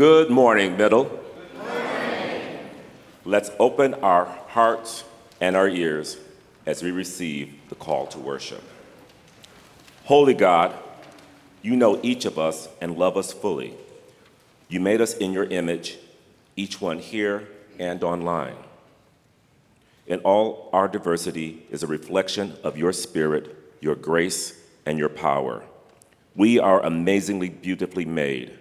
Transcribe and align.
Good 0.00 0.30
morning, 0.30 0.78
Middle. 0.78 1.10
Let's 3.26 3.50
open 3.58 3.92
our 3.92 4.24
hearts 4.48 5.04
and 5.42 5.54
our 5.54 5.68
ears 5.68 6.16
as 6.64 6.82
we 6.82 6.90
receive 6.90 7.52
the 7.68 7.74
call 7.74 8.06
to 8.06 8.18
worship. 8.18 8.62
Holy 10.04 10.32
God, 10.32 10.74
you 11.60 11.76
know 11.76 12.00
each 12.02 12.24
of 12.24 12.38
us 12.38 12.66
and 12.80 12.96
love 12.96 13.18
us 13.18 13.34
fully. 13.34 13.74
You 14.70 14.80
made 14.80 15.02
us 15.02 15.12
in 15.12 15.34
your 15.34 15.44
image, 15.44 15.98
each 16.56 16.80
one 16.80 16.98
here 16.98 17.46
and 17.78 18.02
online. 18.02 18.56
In 20.06 20.20
all 20.20 20.70
our 20.72 20.88
diversity 20.88 21.66
is 21.70 21.82
a 21.82 21.86
reflection 21.86 22.56
of 22.64 22.78
your 22.78 22.94
spirit, 22.94 23.54
your 23.82 23.96
grace, 23.96 24.58
and 24.86 24.98
your 24.98 25.10
power. 25.10 25.62
We 26.34 26.58
are 26.58 26.82
amazingly 26.82 27.50
beautifully 27.50 28.06
made. 28.06 28.56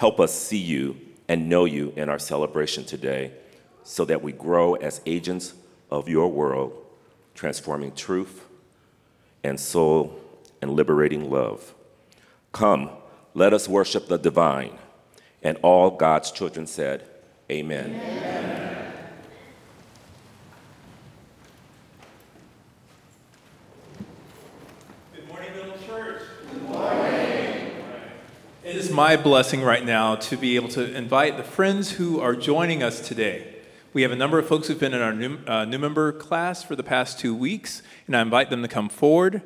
Help 0.00 0.18
us 0.18 0.32
see 0.32 0.56
you 0.56 0.96
and 1.28 1.50
know 1.50 1.66
you 1.66 1.92
in 1.94 2.08
our 2.08 2.18
celebration 2.18 2.86
today 2.86 3.32
so 3.82 4.02
that 4.06 4.22
we 4.22 4.32
grow 4.32 4.72
as 4.76 5.02
agents 5.04 5.52
of 5.90 6.08
your 6.08 6.28
world, 6.28 6.72
transforming 7.34 7.94
truth 7.94 8.46
and 9.44 9.60
soul 9.60 10.18
and 10.62 10.70
liberating 10.70 11.28
love. 11.30 11.74
Come, 12.50 12.88
let 13.34 13.52
us 13.52 13.68
worship 13.68 14.08
the 14.08 14.16
divine. 14.16 14.78
And 15.42 15.58
all 15.60 15.90
God's 15.90 16.30
children 16.30 16.66
said, 16.66 17.04
Amen. 17.50 18.00
Good 25.14 25.28
morning, 25.28 25.50
Middle 25.54 25.76
Church. 25.86 26.22
Good 26.50 26.62
morning. 26.62 27.20
It 28.62 28.76
is 28.76 28.89
my 29.00 29.16
blessing 29.16 29.62
right 29.62 29.86
now 29.86 30.14
to 30.14 30.36
be 30.36 30.56
able 30.56 30.68
to 30.68 30.94
invite 30.94 31.38
the 31.38 31.42
friends 31.42 31.92
who 31.92 32.20
are 32.20 32.36
joining 32.36 32.82
us 32.82 33.00
today. 33.00 33.56
We 33.94 34.02
have 34.02 34.12
a 34.12 34.14
number 34.14 34.38
of 34.38 34.46
folks 34.46 34.68
who've 34.68 34.78
been 34.78 34.92
in 34.92 35.00
our 35.00 35.14
new, 35.14 35.38
uh, 35.46 35.64
new 35.64 35.78
member 35.78 36.12
class 36.12 36.62
for 36.62 36.76
the 36.76 36.82
past 36.82 37.18
two 37.18 37.34
weeks, 37.34 37.82
and 38.06 38.14
I 38.14 38.20
invite 38.20 38.50
them 38.50 38.60
to 38.60 38.68
come 38.68 38.90
forward. 38.90 39.40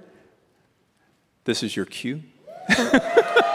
This 1.44 1.62
is 1.62 1.76
your 1.76 1.86
cue. 1.86 2.24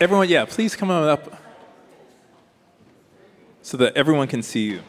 everyone, 0.00 0.28
yeah, 0.28 0.44
please 0.44 0.76
come 0.76 0.90
on 0.90 1.08
up 1.08 1.42
so 3.62 3.76
that 3.76 3.96
everyone 3.96 4.28
can 4.28 4.42
see 4.42 4.64
you. 4.64 4.82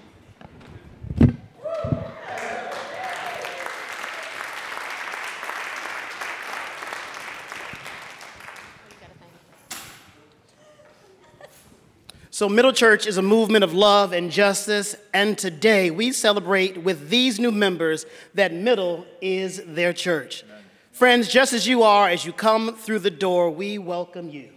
So, 12.31 12.47
Middle 12.47 12.71
Church 12.71 13.05
is 13.05 13.17
a 13.17 13.21
movement 13.21 13.65
of 13.65 13.73
love 13.73 14.13
and 14.13 14.31
justice, 14.31 14.95
and 15.13 15.37
today 15.37 15.91
we 15.91 16.13
celebrate 16.13 16.77
with 16.77 17.09
these 17.09 17.37
new 17.37 17.51
members 17.51 18.05
that 18.33 18.53
Middle 18.53 19.05
is 19.19 19.61
their 19.65 19.91
church. 19.91 20.45
Friends, 20.93 21.27
just 21.27 21.51
as 21.51 21.67
you 21.67 21.83
are, 21.83 22.07
as 22.07 22.23
you 22.23 22.31
come 22.31 22.75
through 22.75 22.99
the 22.99 23.11
door, 23.11 23.49
we 23.49 23.77
welcome 23.77 24.29
you. 24.29 24.51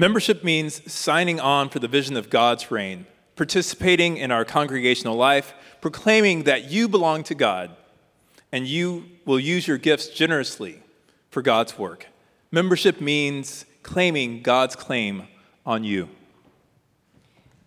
Membership 0.00 0.42
means 0.42 0.90
signing 0.90 1.38
on 1.38 1.68
for 1.68 1.78
the 1.78 1.86
vision 1.86 2.16
of 2.16 2.30
God's 2.30 2.70
reign, 2.70 3.04
participating 3.36 4.16
in 4.16 4.30
our 4.30 4.46
congregational 4.46 5.14
life, 5.14 5.52
proclaiming 5.82 6.44
that 6.44 6.70
you 6.70 6.88
belong 6.88 7.22
to 7.24 7.34
God, 7.34 7.76
and 8.50 8.66
you 8.66 9.04
will 9.26 9.38
use 9.38 9.68
your 9.68 9.76
gifts 9.76 10.08
generously 10.08 10.82
for 11.30 11.42
God's 11.42 11.78
work. 11.78 12.06
Membership 12.50 13.02
means 13.02 13.66
claiming 13.82 14.40
God's 14.40 14.74
claim 14.74 15.28
on 15.66 15.84
you. 15.84 16.08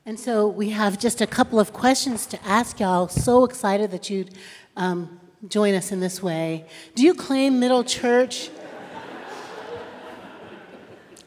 And 0.03 0.19
so 0.19 0.47
we 0.47 0.71
have 0.71 0.97
just 0.97 1.21
a 1.21 1.27
couple 1.27 1.59
of 1.59 1.71
questions 1.71 2.25
to 2.25 2.43
ask 2.43 2.79
y'all. 2.79 3.09
So 3.09 3.43
excited 3.43 3.91
that 3.91 4.09
you'd 4.09 4.31
um, 4.75 5.19
join 5.47 5.75
us 5.75 5.91
in 5.91 5.99
this 5.99 6.23
way. 6.23 6.65
Do 6.95 7.03
you 7.03 7.13
claim 7.13 7.59
Middle 7.59 7.83
Church? 7.83 8.49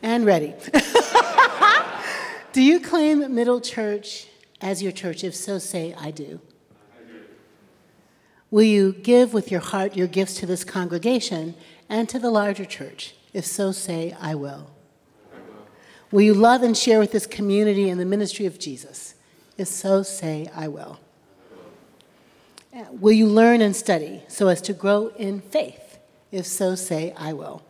And 0.02 0.24
ready. 0.24 0.54
do 2.52 2.62
you 2.62 2.80
claim 2.80 3.34
Middle 3.34 3.60
Church 3.60 4.28
as 4.60 4.82
your 4.82 4.92
church? 4.92 5.24
If 5.24 5.34
so, 5.34 5.58
say, 5.58 5.94
I 5.98 6.10
do. 6.10 6.40
Will 8.50 8.62
you 8.62 8.92
give 8.92 9.34
with 9.34 9.50
your 9.50 9.60
heart 9.60 9.96
your 9.96 10.06
gifts 10.06 10.34
to 10.34 10.46
this 10.46 10.64
congregation 10.64 11.54
and 11.88 12.08
to 12.08 12.18
the 12.18 12.30
larger 12.30 12.64
church? 12.64 13.14
If 13.32 13.44
so, 13.44 13.72
say, 13.72 14.16
I 14.20 14.34
will. 14.34 14.70
I 15.32 15.36
Will 15.36 15.66
Will 16.12 16.22
you 16.22 16.34
love 16.34 16.62
and 16.62 16.76
share 16.76 17.00
with 17.00 17.12
this 17.12 17.26
community 17.26 17.90
and 17.90 18.00
the 18.00 18.04
ministry 18.04 18.46
of 18.46 18.58
Jesus? 18.58 19.14
If 19.58 19.68
so, 19.68 20.02
say, 20.02 20.48
I 20.54 20.68
will. 20.68 21.00
Uh, 22.74 22.84
Will 22.92 23.12
you 23.12 23.26
learn 23.26 23.60
and 23.60 23.74
study 23.74 24.22
so 24.28 24.48
as 24.48 24.60
to 24.62 24.72
grow 24.72 25.08
in 25.16 25.40
faith? 25.40 25.98
If 26.30 26.46
so, 26.46 26.74
say, 26.74 27.12
I 27.16 27.32
will. 27.32 27.62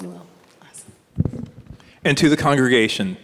I 0.00 0.06
will. 0.06 0.26
Awesome. 2.00 2.08
And 2.08 2.18
to 2.18 2.28
the 2.30 2.36
congregation, 2.36 3.18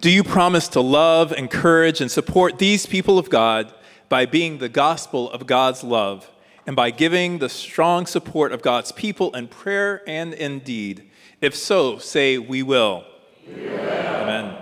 do 0.00 0.08
you 0.08 0.24
promise 0.24 0.68
to 0.68 0.80
love, 0.80 1.32
encourage, 1.32 2.00
and 2.00 2.10
support 2.10 2.58
these 2.58 2.86
people 2.86 3.18
of 3.18 3.28
God 3.28 3.74
by 4.08 4.24
being 4.24 4.56
the 4.56 4.70
gospel 4.70 5.30
of 5.30 5.46
God's 5.46 5.84
love 5.84 6.30
and 6.66 6.74
by 6.74 6.90
giving 6.90 7.38
the 7.38 7.50
strong 7.50 8.06
support 8.06 8.52
of 8.52 8.62
God's 8.62 8.92
people 8.92 9.34
in 9.36 9.48
prayer 9.48 10.02
and 10.06 10.32
in 10.32 10.60
deed? 10.60 11.10
If 11.42 11.54
so, 11.54 11.98
say, 11.98 12.38
We 12.38 12.62
will. 12.62 13.04
Amen. 13.46 14.56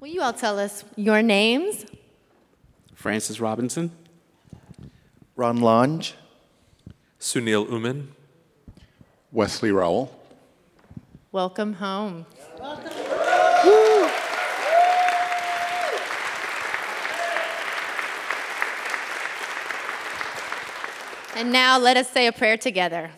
Will 0.00 0.08
you 0.08 0.20
all 0.20 0.34
tell 0.34 0.58
us 0.58 0.84
your 0.94 1.22
names? 1.22 1.86
Francis 2.94 3.40
Robinson. 3.40 3.92
Ron 5.36 5.62
Lange, 5.62 6.12
Sunil 7.18 7.70
Uman. 7.70 8.12
Wesley 9.32 9.72
Rowell. 9.72 10.17
Welcome 11.30 11.74
home. 11.74 12.24
And 21.36 21.52
now 21.52 21.78
let 21.78 21.98
us 21.98 22.08
say 22.08 22.28
a 22.28 22.32
prayer 22.32 22.56
together. 22.56 23.10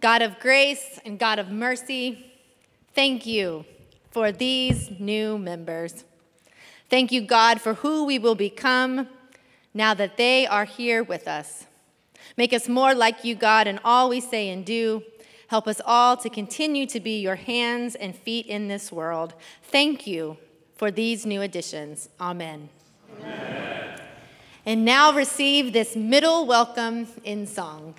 God 0.00 0.22
of 0.22 0.40
grace 0.40 0.98
and 1.04 1.18
God 1.18 1.38
of 1.38 1.50
mercy, 1.50 2.32
thank 2.94 3.26
you 3.26 3.66
for 4.10 4.32
these 4.32 4.90
new 4.98 5.36
members. 5.36 6.06
Thank 6.88 7.12
you, 7.12 7.20
God, 7.20 7.60
for 7.60 7.74
who 7.74 8.06
we 8.06 8.18
will 8.18 8.34
become 8.34 9.08
now 9.74 9.92
that 9.92 10.16
they 10.16 10.46
are 10.46 10.64
here 10.64 11.02
with 11.02 11.28
us. 11.28 11.66
Make 12.38 12.54
us 12.54 12.66
more 12.66 12.94
like 12.94 13.24
you, 13.24 13.34
God, 13.34 13.66
in 13.66 13.78
all 13.84 14.08
we 14.08 14.20
say 14.20 14.48
and 14.48 14.64
do. 14.64 15.02
Help 15.52 15.68
us 15.68 15.82
all 15.84 16.16
to 16.16 16.30
continue 16.30 16.86
to 16.86 16.98
be 16.98 17.20
your 17.20 17.36
hands 17.36 17.94
and 17.94 18.16
feet 18.16 18.46
in 18.46 18.68
this 18.68 18.90
world. 18.90 19.34
Thank 19.64 20.06
you 20.06 20.38
for 20.76 20.90
these 20.90 21.26
new 21.26 21.42
additions. 21.42 22.08
Amen. 22.18 22.70
And 24.64 24.86
now 24.86 25.12
receive 25.12 25.74
this 25.74 25.94
middle 25.94 26.46
welcome 26.46 27.06
in 27.22 27.46
song. 27.46 27.96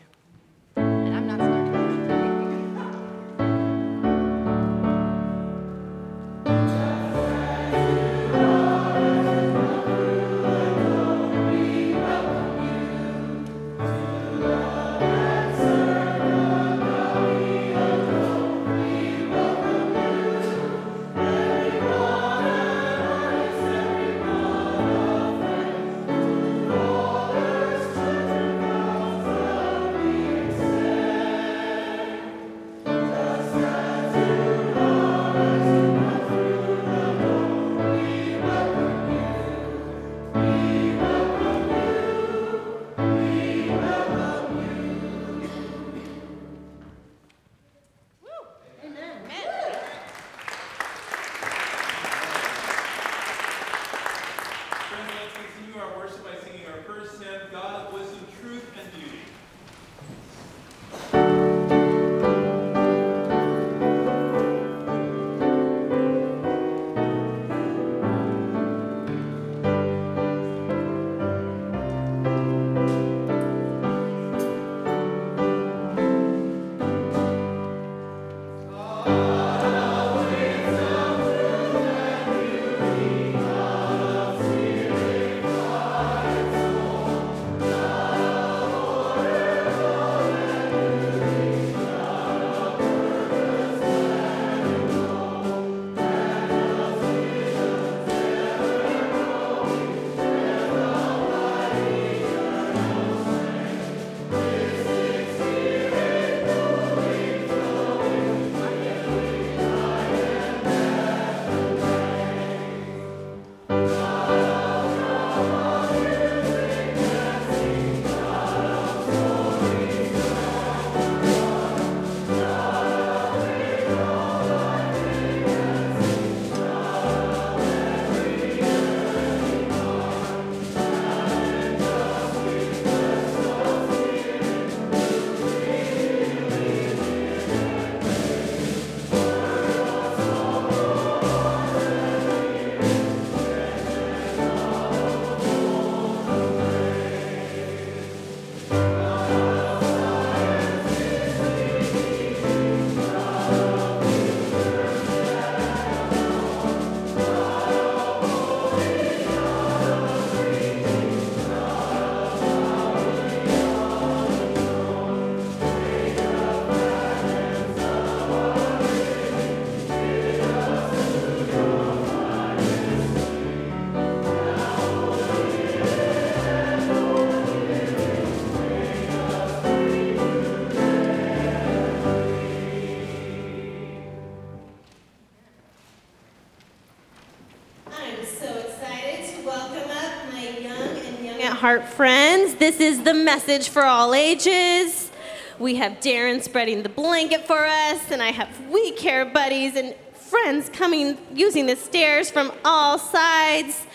Heart, 191.63 191.85
friends. 191.85 192.55
This 192.55 192.81
is 192.81 193.03
the 193.03 193.13
message 193.13 193.69
for 193.69 193.83
all 193.83 194.13
ages. 194.13 195.09
We 195.57 195.75
have 195.75 195.93
Darren 196.01 196.43
spreading 196.43 196.83
the 196.83 196.89
blanket 196.89 197.47
for 197.47 197.65
us, 197.65 198.11
and 198.11 198.21
I 198.21 198.31
have 198.31 198.49
We 198.69 198.91
Care 198.91 199.23
buddies 199.23 199.77
and 199.77 199.95
friends 200.13 200.67
coming 200.67 201.17
using 201.33 201.65
the 201.65 201.77
stairs 201.77 202.29
from 202.29 202.51
all 202.65 202.99
sides. 202.99 203.85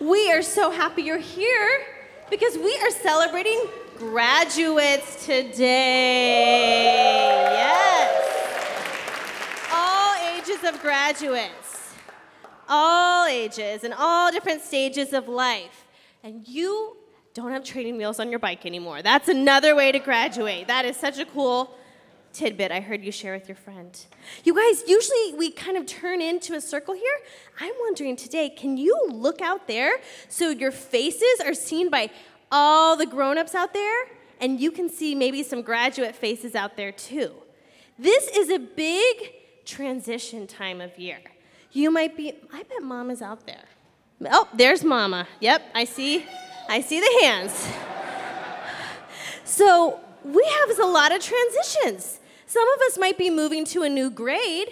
We 0.00 0.30
are 0.30 0.40
so 0.40 0.70
happy 0.70 1.02
you're 1.02 1.18
here 1.18 1.84
because 2.30 2.56
we 2.58 2.78
are 2.84 2.92
celebrating 2.92 3.60
graduates 3.98 5.26
today. 5.26 6.84
Yes. 7.56 8.22
All 9.72 10.14
ages 10.38 10.62
of 10.62 10.80
graduates, 10.80 11.92
all 12.68 13.26
ages, 13.26 13.82
and 13.82 13.92
all 13.94 14.30
different 14.30 14.62
stages 14.62 15.12
of 15.12 15.26
life. 15.26 15.86
And 16.22 16.46
you 16.46 16.98
don't 17.36 17.52
have 17.52 17.62
training 17.62 17.98
wheels 17.98 18.18
on 18.18 18.30
your 18.30 18.38
bike 18.38 18.64
anymore. 18.64 19.02
That's 19.02 19.28
another 19.28 19.76
way 19.76 19.92
to 19.92 19.98
graduate. 19.98 20.68
That 20.68 20.86
is 20.86 20.96
such 20.96 21.18
a 21.18 21.26
cool 21.26 21.76
tidbit 22.32 22.72
I 22.72 22.80
heard 22.80 23.04
you 23.04 23.12
share 23.12 23.34
with 23.34 23.46
your 23.46 23.56
friend. 23.56 23.94
You 24.42 24.54
guys, 24.54 24.82
usually 24.88 25.34
we 25.36 25.50
kind 25.50 25.76
of 25.76 25.84
turn 25.84 26.22
into 26.22 26.54
a 26.54 26.62
circle 26.62 26.94
here. 26.94 27.18
I'm 27.60 27.74
wondering 27.80 28.16
today, 28.16 28.48
can 28.48 28.78
you 28.78 28.98
look 29.10 29.42
out 29.42 29.68
there 29.68 29.98
so 30.30 30.48
your 30.48 30.70
faces 30.70 31.40
are 31.44 31.52
seen 31.52 31.90
by 31.90 32.08
all 32.50 32.96
the 32.96 33.06
grown 33.06 33.36
ups 33.36 33.54
out 33.54 33.74
there? 33.74 34.06
And 34.40 34.58
you 34.58 34.70
can 34.70 34.88
see 34.88 35.14
maybe 35.14 35.42
some 35.42 35.60
graduate 35.60 36.16
faces 36.16 36.54
out 36.54 36.78
there 36.78 36.92
too. 36.92 37.32
This 37.98 38.28
is 38.28 38.48
a 38.48 38.58
big 38.58 39.34
transition 39.66 40.46
time 40.46 40.80
of 40.80 40.98
year. 40.98 41.18
You 41.70 41.90
might 41.90 42.16
be, 42.16 42.32
I 42.50 42.62
bet 42.62 42.82
mom 42.82 43.10
is 43.10 43.20
out 43.20 43.46
there. 43.46 43.64
Oh, 44.30 44.48
there's 44.54 44.82
mama. 44.82 45.28
Yep, 45.40 45.62
I 45.74 45.84
see. 45.84 46.24
I 46.68 46.80
see 46.80 47.00
the 47.00 47.18
hands. 47.22 47.68
So 49.44 50.00
we 50.24 50.44
have 50.44 50.78
a 50.78 50.84
lot 50.84 51.14
of 51.14 51.22
transitions. 51.22 52.20
Some 52.46 52.66
of 52.74 52.80
us 52.86 52.98
might 52.98 53.16
be 53.18 53.30
moving 53.30 53.64
to 53.66 53.82
a 53.82 53.88
new 53.88 54.10
grade, 54.10 54.68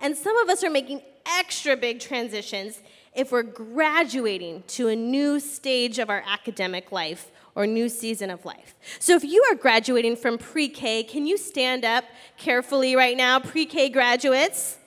and 0.00 0.16
some 0.16 0.36
of 0.38 0.48
us 0.48 0.62
are 0.62 0.70
making 0.70 1.02
extra 1.38 1.76
big 1.76 2.00
transitions 2.00 2.80
if 3.14 3.32
we're 3.32 3.42
graduating 3.42 4.62
to 4.68 4.88
a 4.88 4.96
new 4.96 5.40
stage 5.40 5.98
of 5.98 6.10
our 6.10 6.22
academic 6.26 6.92
life 6.92 7.30
or 7.54 7.66
new 7.66 7.88
season 7.88 8.30
of 8.30 8.44
life. 8.44 8.74
So 8.98 9.16
if 9.16 9.24
you 9.24 9.44
are 9.50 9.54
graduating 9.54 10.16
from 10.16 10.38
pre 10.38 10.68
K, 10.68 11.02
can 11.02 11.26
you 11.26 11.36
stand 11.36 11.84
up 11.84 12.04
carefully 12.36 12.94
right 12.94 13.16
now, 13.16 13.40
pre 13.40 13.66
K 13.66 13.88
graduates? 13.88 14.78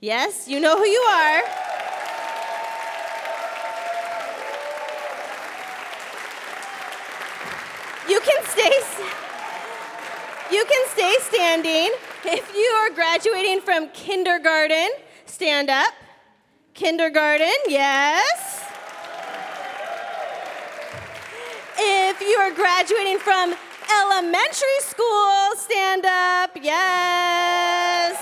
Yes, 0.00 0.48
you 0.48 0.60
know 0.60 0.76
who 0.76 0.84
you 0.84 1.00
are. 1.00 1.42
You 8.08 8.20
can 8.20 8.44
stay 8.72 9.16
you 10.50 10.64
can 10.64 10.88
stay 10.88 11.14
standing. 11.20 11.90
If 12.24 12.54
you 12.54 12.72
are 12.78 12.90
graduating 12.90 13.60
from 13.60 13.88
kindergarten, 13.90 14.88
stand 15.26 15.70
up. 15.70 15.92
Kindergarten, 16.74 17.56
yes. 17.68 18.64
If 21.78 22.20
you 22.20 22.36
are 22.38 22.52
graduating 22.52 23.18
from 23.18 23.54
elementary 24.00 24.80
school, 24.80 25.56
stand 25.56 26.06
up, 26.06 26.50
yes. 26.60 28.16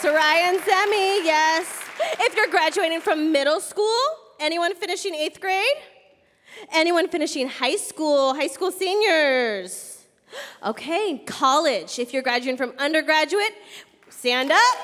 Soraya 0.00 0.48
and 0.48 0.58
Zemi, 0.60 1.24
yes. 1.24 1.80
If 2.20 2.36
you're 2.36 2.48
graduating 2.48 3.00
from 3.00 3.30
middle 3.32 3.60
school, 3.60 4.21
anyone 4.42 4.74
finishing 4.74 5.14
eighth 5.14 5.40
grade? 5.40 5.64
Anyone 6.72 7.08
finishing 7.08 7.48
high 7.48 7.76
school, 7.76 8.34
high 8.34 8.48
school 8.48 8.72
seniors? 8.72 10.04
Okay, 10.64 11.22
college. 11.26 11.98
If 11.98 12.12
you're 12.12 12.22
graduating 12.22 12.56
from 12.56 12.74
undergraduate, 12.78 13.54
stand 14.10 14.50
up. 14.50 14.76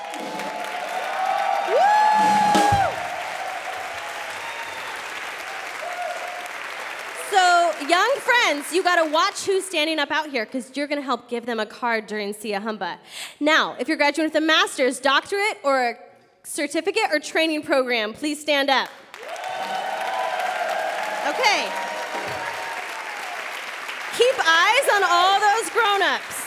So, 7.29 7.73
young 7.87 8.15
friends, 8.19 8.73
you 8.73 8.81
got 8.81 9.03
to 9.03 9.11
watch 9.11 9.45
who's 9.45 9.65
standing 9.65 9.99
up 9.99 10.09
out 10.11 10.29
here 10.29 10.45
because 10.45 10.75
you're 10.75 10.87
to 10.87 11.05
help 11.05 11.29
give 11.29 11.45
them 11.45 11.59
a 11.59 11.65
card 11.65 12.07
during 12.07 12.33
Siyahamba. 12.33 12.97
Now, 13.39 13.75
if 13.79 13.87
you're 13.87 13.97
graduating 13.97 14.33
with 14.33 14.41
a 14.41 14.45
master's, 14.45 14.99
doctorate, 14.99 15.57
or 15.63 15.89
a 15.89 15.95
certificate 16.43 17.11
or 17.11 17.19
training 17.19 17.63
program, 17.63 18.13
please 18.13 18.39
stand 18.39 18.69
up. 18.69 18.89
Okay. 21.29 21.69
Keep 24.17 24.35
eyes 24.45 24.89
on 24.93 25.03
all 25.05 25.39
those 25.39 25.69
grown 25.69 26.01
ups. 26.01 26.45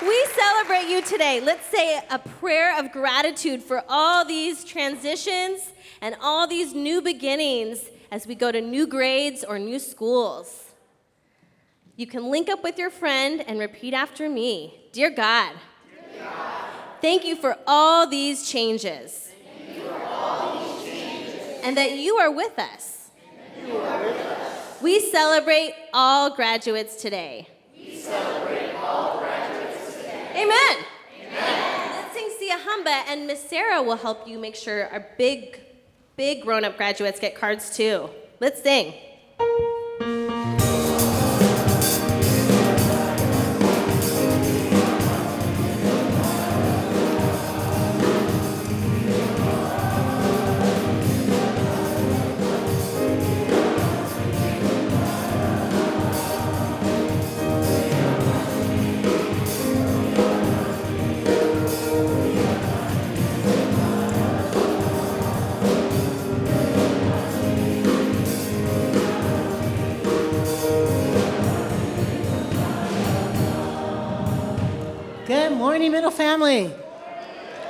We 0.00 0.26
celebrate 0.26 0.88
you 0.88 1.02
today. 1.02 1.40
Let's 1.40 1.66
say 1.66 2.00
a 2.10 2.18
prayer 2.18 2.78
of 2.78 2.92
gratitude 2.92 3.62
for 3.62 3.82
all 3.88 4.24
these 4.24 4.64
transitions 4.64 5.72
and 6.00 6.16
all 6.20 6.46
these 6.46 6.74
new 6.74 7.02
beginnings 7.02 7.90
as 8.10 8.26
we 8.26 8.34
go 8.34 8.52
to 8.52 8.60
new 8.60 8.86
grades 8.86 9.44
or 9.44 9.58
new 9.58 9.78
schools. 9.78 10.64
You 11.96 12.06
can 12.06 12.30
link 12.30 12.48
up 12.48 12.62
with 12.62 12.78
your 12.78 12.90
friend 12.90 13.44
and 13.46 13.58
repeat 13.58 13.92
after 13.92 14.28
me 14.28 14.74
Dear 14.92 15.10
God, 15.10 15.52
Dear 15.90 16.22
God 16.24 16.64
thank 17.00 17.24
you 17.24 17.36
for 17.36 17.56
all 17.66 18.08
these 18.08 18.48
changes. 18.48 19.30
All 20.06 20.58
these 20.58 20.62
changes. 20.62 20.67
And 21.62 21.76
that 21.76 21.92
you 21.92 22.16
are 22.16 22.30
with 22.30 22.58
us. 22.58 23.10
We 24.80 25.00
celebrate 25.00 25.74
all 25.92 26.34
graduates 26.34 27.02
today. 27.02 27.48
Celebrate 27.94 28.74
all 28.76 29.18
graduates 29.18 29.96
today. 29.96 30.30
Amen. 30.34 30.84
Amen. 31.26 32.02
Let's 32.02 32.14
sing 32.14 32.30
Sia 32.38 32.58
and 33.08 33.26
Miss 33.26 33.42
Sarah 33.42 33.82
will 33.82 33.96
help 33.96 34.28
you 34.28 34.38
make 34.38 34.54
sure 34.54 34.88
our 34.88 35.06
big, 35.18 35.60
big 36.16 36.42
grown 36.42 36.64
up 36.64 36.76
graduates 36.76 37.18
get 37.18 37.34
cards 37.34 37.76
too. 37.76 38.08
Let's 38.40 38.62
sing. 38.62 38.94
Morning, 75.78 75.92
middle 75.92 76.10
family. 76.10 76.74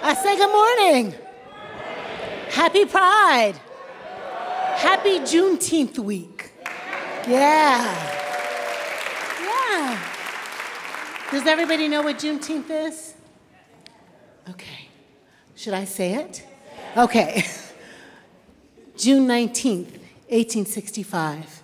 I 0.03 0.15
say 0.15 0.35
good 0.39 0.51
morning. 0.51 1.15
Happy 2.49 2.87
Pride. 2.87 3.53
Happy 4.77 5.19
Juneteenth 5.19 5.99
week. 5.99 6.51
Yeah. 7.29 7.85
Yeah. 9.43 10.03
Does 11.31 11.47
everybody 11.47 11.87
know 11.87 12.01
what 12.01 12.17
Juneteenth 12.17 12.71
is? 12.71 13.13
Okay. 14.49 14.89
Should 15.55 15.75
I 15.75 15.85
say 15.85 16.15
it? 16.15 16.47
Okay. 16.97 17.45
June 18.97 19.29
19th, 19.29 19.91
1865. 20.31 21.63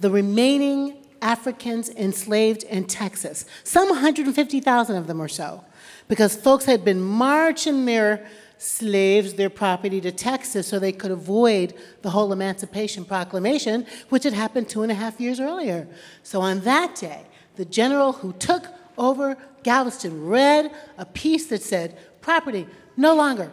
The 0.00 0.10
remaining 0.10 0.96
Africans 1.22 1.88
enslaved 1.90 2.64
in 2.64 2.86
Texas, 2.86 3.46
some 3.62 3.88
150,000 3.88 4.96
of 4.96 5.06
them 5.06 5.22
or 5.22 5.28
so, 5.28 5.64
because 6.08 6.36
folks 6.36 6.64
had 6.64 6.84
been 6.84 7.00
marching 7.00 7.84
their 7.84 8.26
slaves, 8.58 9.34
their 9.34 9.50
property 9.50 10.00
to 10.00 10.10
Texas 10.12 10.66
so 10.66 10.78
they 10.78 10.92
could 10.92 11.10
avoid 11.10 11.74
the 12.02 12.10
whole 12.10 12.32
Emancipation 12.32 13.04
Proclamation, 13.04 13.86
which 14.08 14.24
had 14.24 14.32
happened 14.32 14.68
two 14.68 14.82
and 14.82 14.90
a 14.90 14.94
half 14.94 15.20
years 15.20 15.40
earlier. 15.40 15.86
So 16.22 16.40
on 16.40 16.60
that 16.60 16.94
day, 16.94 17.26
the 17.56 17.64
general 17.64 18.12
who 18.12 18.32
took 18.34 18.66
over 18.96 19.36
Galveston 19.62 20.26
read 20.26 20.72
a 20.96 21.04
piece 21.04 21.46
that 21.48 21.62
said, 21.62 21.98
Property 22.20 22.66
no 22.96 23.14
longer 23.14 23.52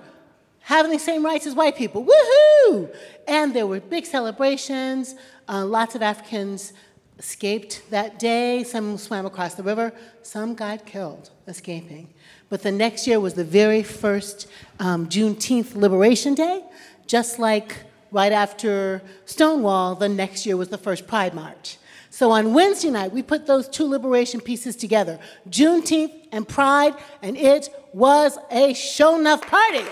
having 0.64 0.92
the 0.92 1.00
same 1.00 1.26
rights 1.26 1.46
as 1.46 1.54
white 1.54 1.76
people. 1.76 2.06
Woohoo! 2.06 2.96
And 3.28 3.54
there 3.54 3.68
were 3.68 3.80
big 3.82 4.06
celebrations. 4.06 5.16
Uh, 5.48 5.66
lots 5.66 5.96
of 5.96 6.02
Africans 6.02 6.74
escaped 7.20 7.84
that 7.90 8.18
day. 8.18 8.64
Some 8.64 8.98
swam 8.98 9.26
across 9.26 9.56
the 9.56 9.64
river. 9.64 9.94
Some 10.22 10.56
got 10.56 10.86
killed 10.86 11.30
escaping. 11.48 12.14
But 12.54 12.62
the 12.62 12.72
next 12.72 13.08
year 13.08 13.20
was 13.20 13.34
the 13.34 13.44
very 13.44 13.82
first 13.82 14.48
um, 14.80 15.10
Juneteenth 15.10 15.74
Liberation 15.74 16.36
Day, 16.36 16.64
just 17.08 17.40
like 17.40 17.78
right 18.12 18.32
after 18.32 19.02
Stonewall, 19.26 19.96
the 19.96 20.08
next 20.08 20.46
year 20.46 20.56
was 20.56 20.70
the 20.70 20.78
first 20.78 21.08
Pride 21.08 21.34
March. 21.34 21.80
So 22.12 22.30
on 22.30 22.54
Wednesday 22.54 22.92
night, 22.92 23.12
we 23.12 23.24
put 23.24 23.48
those 23.48 23.68
two 23.68 23.86
liberation 23.86 24.40
pieces 24.40 24.76
together 24.76 25.18
Juneteenth 25.50 26.14
and 26.32 26.48
Pride, 26.48 26.94
and 27.24 27.36
it 27.36 27.70
was 27.92 28.38
a 28.52 28.76
show 28.76 29.18
enough 29.18 29.42
party. 29.48 29.86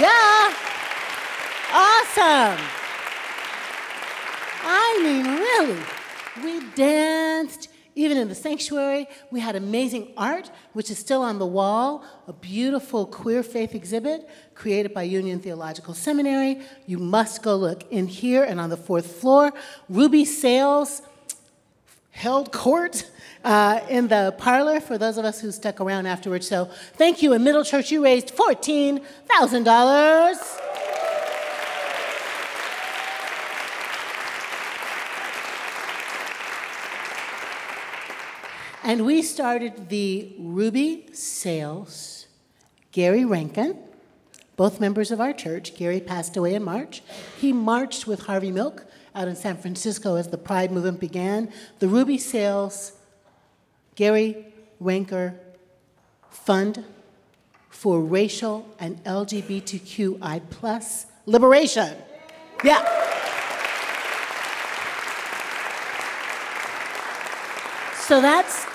Yeah. 0.00 0.54
Awesome. 1.74 2.58
I 4.64 5.00
mean, 5.02 5.26
really. 5.26 5.82
We 6.42 6.66
danced, 6.74 7.68
even 7.96 8.16
in 8.18 8.28
the 8.28 8.34
sanctuary. 8.34 9.08
We 9.32 9.40
had 9.40 9.56
amazing 9.56 10.12
art, 10.16 10.48
which 10.74 10.88
is 10.90 10.98
still 10.98 11.22
on 11.22 11.40
the 11.40 11.46
wall, 11.46 12.04
a 12.28 12.32
beautiful 12.32 13.04
queer 13.06 13.42
faith 13.42 13.74
exhibit 13.74 14.28
created 14.54 14.94
by 14.94 15.02
Union 15.02 15.40
Theological 15.40 15.94
Seminary. 15.94 16.60
You 16.86 16.98
must 16.98 17.42
go 17.42 17.56
look 17.56 17.90
in 17.90 18.06
here 18.06 18.44
and 18.44 18.60
on 18.60 18.70
the 18.70 18.76
fourth 18.76 19.16
floor. 19.16 19.52
Ruby 19.88 20.24
Sales 20.24 21.02
held 22.10 22.52
court 22.52 23.10
uh, 23.44 23.80
in 23.88 24.08
the 24.08 24.34
parlor 24.38 24.80
for 24.80 24.98
those 24.98 25.18
of 25.18 25.24
us 25.24 25.40
who 25.40 25.50
stuck 25.50 25.80
around 25.80 26.06
afterwards. 26.06 26.46
So 26.46 26.66
thank 26.94 27.22
you. 27.22 27.32
In 27.32 27.42
Middle 27.44 27.64
Church, 27.64 27.90
you 27.90 28.04
raised 28.04 28.34
$14,000. 28.34 31.15
And 38.86 39.04
we 39.04 39.20
started 39.20 39.88
the 39.88 40.32
Ruby 40.38 41.08
Sales, 41.12 42.28
Gary 42.92 43.24
Rankin, 43.24 43.76
both 44.54 44.78
members 44.78 45.10
of 45.10 45.20
our 45.20 45.32
church. 45.32 45.74
Gary 45.74 45.98
passed 45.98 46.36
away 46.36 46.54
in 46.54 46.62
March. 46.62 47.02
He 47.36 47.52
marched 47.52 48.06
with 48.06 48.26
Harvey 48.26 48.52
Milk 48.52 48.86
out 49.12 49.26
in 49.26 49.34
San 49.34 49.56
Francisco 49.56 50.14
as 50.14 50.28
the 50.28 50.38
Pride 50.38 50.70
movement 50.70 51.00
began. 51.00 51.52
The 51.80 51.88
Ruby 51.88 52.16
Sales, 52.16 52.92
Gary 53.96 54.54
Ranker 54.78 55.34
Fund 56.30 56.84
for 57.68 58.00
Racial 58.00 58.72
and 58.78 59.02
LGBTQI 59.02 60.48
plus 60.48 61.06
liberation. 61.26 61.96
Yeah. 62.62 62.84
So 67.96 68.20
that's 68.20 68.65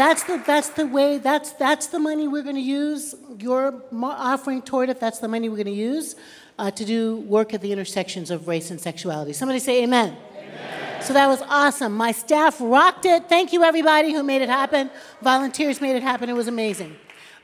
that's 0.00 0.22
the, 0.22 0.42
that's 0.46 0.70
the 0.70 0.86
way, 0.86 1.18
that's, 1.18 1.52
that's 1.52 1.88
the 1.88 1.98
money 1.98 2.26
we're 2.26 2.42
going 2.42 2.56
to 2.56 2.62
use. 2.62 3.14
Your 3.38 3.82
offering 3.92 4.62
toward 4.62 4.88
it, 4.88 4.98
that's 4.98 5.18
the 5.18 5.28
money 5.28 5.50
we're 5.50 5.56
going 5.56 5.66
to 5.66 5.72
use 5.72 6.16
uh, 6.58 6.70
to 6.70 6.84
do 6.86 7.16
work 7.16 7.52
at 7.52 7.60
the 7.60 7.70
intersections 7.70 8.30
of 8.30 8.48
race 8.48 8.70
and 8.70 8.80
sexuality. 8.80 9.34
Somebody 9.34 9.58
say 9.58 9.82
amen. 9.82 10.16
amen. 10.36 11.02
So 11.02 11.12
that 11.12 11.26
was 11.26 11.42
awesome. 11.42 11.94
My 11.94 12.12
staff 12.12 12.56
rocked 12.60 13.04
it. 13.04 13.28
Thank 13.28 13.52
you, 13.52 13.62
everybody 13.62 14.12
who 14.14 14.22
made 14.22 14.40
it 14.40 14.48
happen. 14.48 14.90
Volunteers 15.20 15.82
made 15.82 15.96
it 15.96 16.02
happen. 16.02 16.30
It 16.30 16.34
was 16.34 16.48
amazing. 16.48 16.96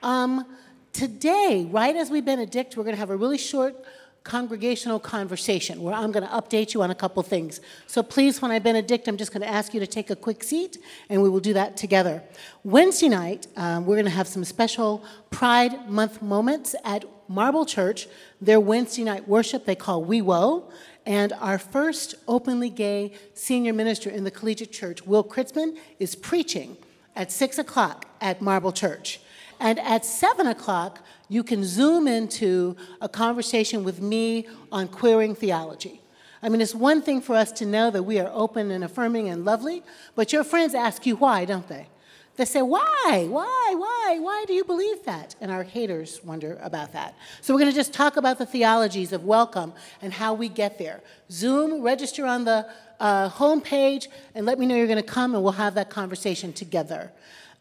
Um, 0.02 0.46
today, 0.94 1.68
right 1.70 1.94
as 1.94 2.10
we 2.10 2.22
benedict, 2.22 2.74
we're 2.74 2.84
going 2.84 2.96
to 2.96 3.00
have 3.00 3.10
a 3.10 3.16
really 3.16 3.38
short 3.38 3.76
congregational 4.26 4.98
conversation 4.98 5.80
where 5.80 5.94
I'm 5.94 6.10
going 6.10 6.26
to 6.26 6.32
update 6.32 6.74
you 6.74 6.82
on 6.82 6.90
a 6.90 6.94
couple 6.94 7.22
things. 7.22 7.60
So 7.86 8.02
please, 8.02 8.42
when 8.42 8.50
I 8.50 8.58
benedict, 8.58 9.06
I'm 9.06 9.16
just 9.16 9.32
going 9.32 9.42
to 9.42 9.48
ask 9.48 9.72
you 9.72 9.78
to 9.78 9.86
take 9.86 10.10
a 10.10 10.16
quick 10.16 10.42
seat 10.42 10.78
and 11.08 11.22
we 11.22 11.30
will 11.30 11.40
do 11.40 11.54
that 11.54 11.76
together. 11.76 12.22
Wednesday 12.64 13.08
night, 13.08 13.46
um, 13.56 13.86
we're 13.86 13.94
going 13.94 14.04
to 14.04 14.10
have 14.10 14.26
some 14.26 14.44
special 14.44 15.04
Pride 15.30 15.88
Month 15.88 16.22
moments 16.22 16.74
at 16.84 17.04
Marble 17.28 17.64
Church. 17.64 18.08
Their 18.40 18.58
Wednesday 18.58 19.04
night 19.04 19.28
worship 19.28 19.64
they 19.64 19.76
call 19.76 20.02
We 20.02 20.20
Woe. 20.20 20.70
And 21.06 21.32
our 21.34 21.58
first 21.58 22.16
openly 22.26 22.68
gay 22.68 23.12
senior 23.34 23.72
minister 23.72 24.10
in 24.10 24.24
the 24.24 24.32
collegiate 24.32 24.72
church, 24.72 25.06
Will 25.06 25.22
Kritzman, 25.22 25.78
is 26.00 26.16
preaching 26.16 26.76
at 27.14 27.30
6 27.30 27.58
o'clock 27.58 28.06
at 28.20 28.42
Marble 28.42 28.72
Church. 28.72 29.20
And 29.60 29.78
at 29.78 30.04
7 30.04 30.46
o'clock, 30.48 31.00
you 31.28 31.42
can 31.42 31.64
zoom 31.64 32.06
into 32.06 32.76
a 33.00 33.08
conversation 33.08 33.84
with 33.84 34.00
me 34.00 34.46
on 34.70 34.88
queering 34.88 35.34
theology. 35.34 36.00
I 36.42 36.48
mean, 36.48 36.60
it's 36.60 36.74
one 36.74 37.02
thing 37.02 37.20
for 37.20 37.34
us 37.34 37.50
to 37.52 37.66
know 37.66 37.90
that 37.90 38.02
we 38.04 38.20
are 38.20 38.30
open 38.32 38.70
and 38.70 38.84
affirming 38.84 39.28
and 39.28 39.44
lovely, 39.44 39.82
but 40.14 40.32
your 40.32 40.44
friends 40.44 40.74
ask 40.74 41.06
you 41.06 41.16
why, 41.16 41.44
don't 41.44 41.66
they? 41.66 41.88
They 42.36 42.44
say, 42.44 42.62
Why? 42.62 43.26
Why? 43.28 43.74
Why? 43.76 44.18
Why 44.20 44.44
do 44.46 44.52
you 44.52 44.64
believe 44.64 45.04
that? 45.04 45.34
And 45.40 45.50
our 45.50 45.62
haters 45.62 46.20
wonder 46.22 46.58
about 46.62 46.92
that. 46.92 47.14
So 47.40 47.54
we're 47.54 47.60
going 47.60 47.70
to 47.70 47.76
just 47.76 47.94
talk 47.94 48.16
about 48.16 48.38
the 48.38 48.46
theologies 48.46 49.12
of 49.12 49.24
welcome 49.24 49.72
and 50.02 50.12
how 50.12 50.34
we 50.34 50.48
get 50.48 50.78
there. 50.78 51.00
Zoom, 51.30 51.80
register 51.82 52.26
on 52.26 52.44
the 52.44 52.68
uh, 53.00 53.30
homepage, 53.30 54.08
and 54.34 54.44
let 54.44 54.58
me 54.58 54.66
know 54.66 54.76
you're 54.76 54.86
going 54.86 54.96
to 54.98 55.02
come, 55.02 55.34
and 55.34 55.42
we'll 55.42 55.52
have 55.52 55.74
that 55.74 55.88
conversation 55.88 56.52
together. 56.52 57.10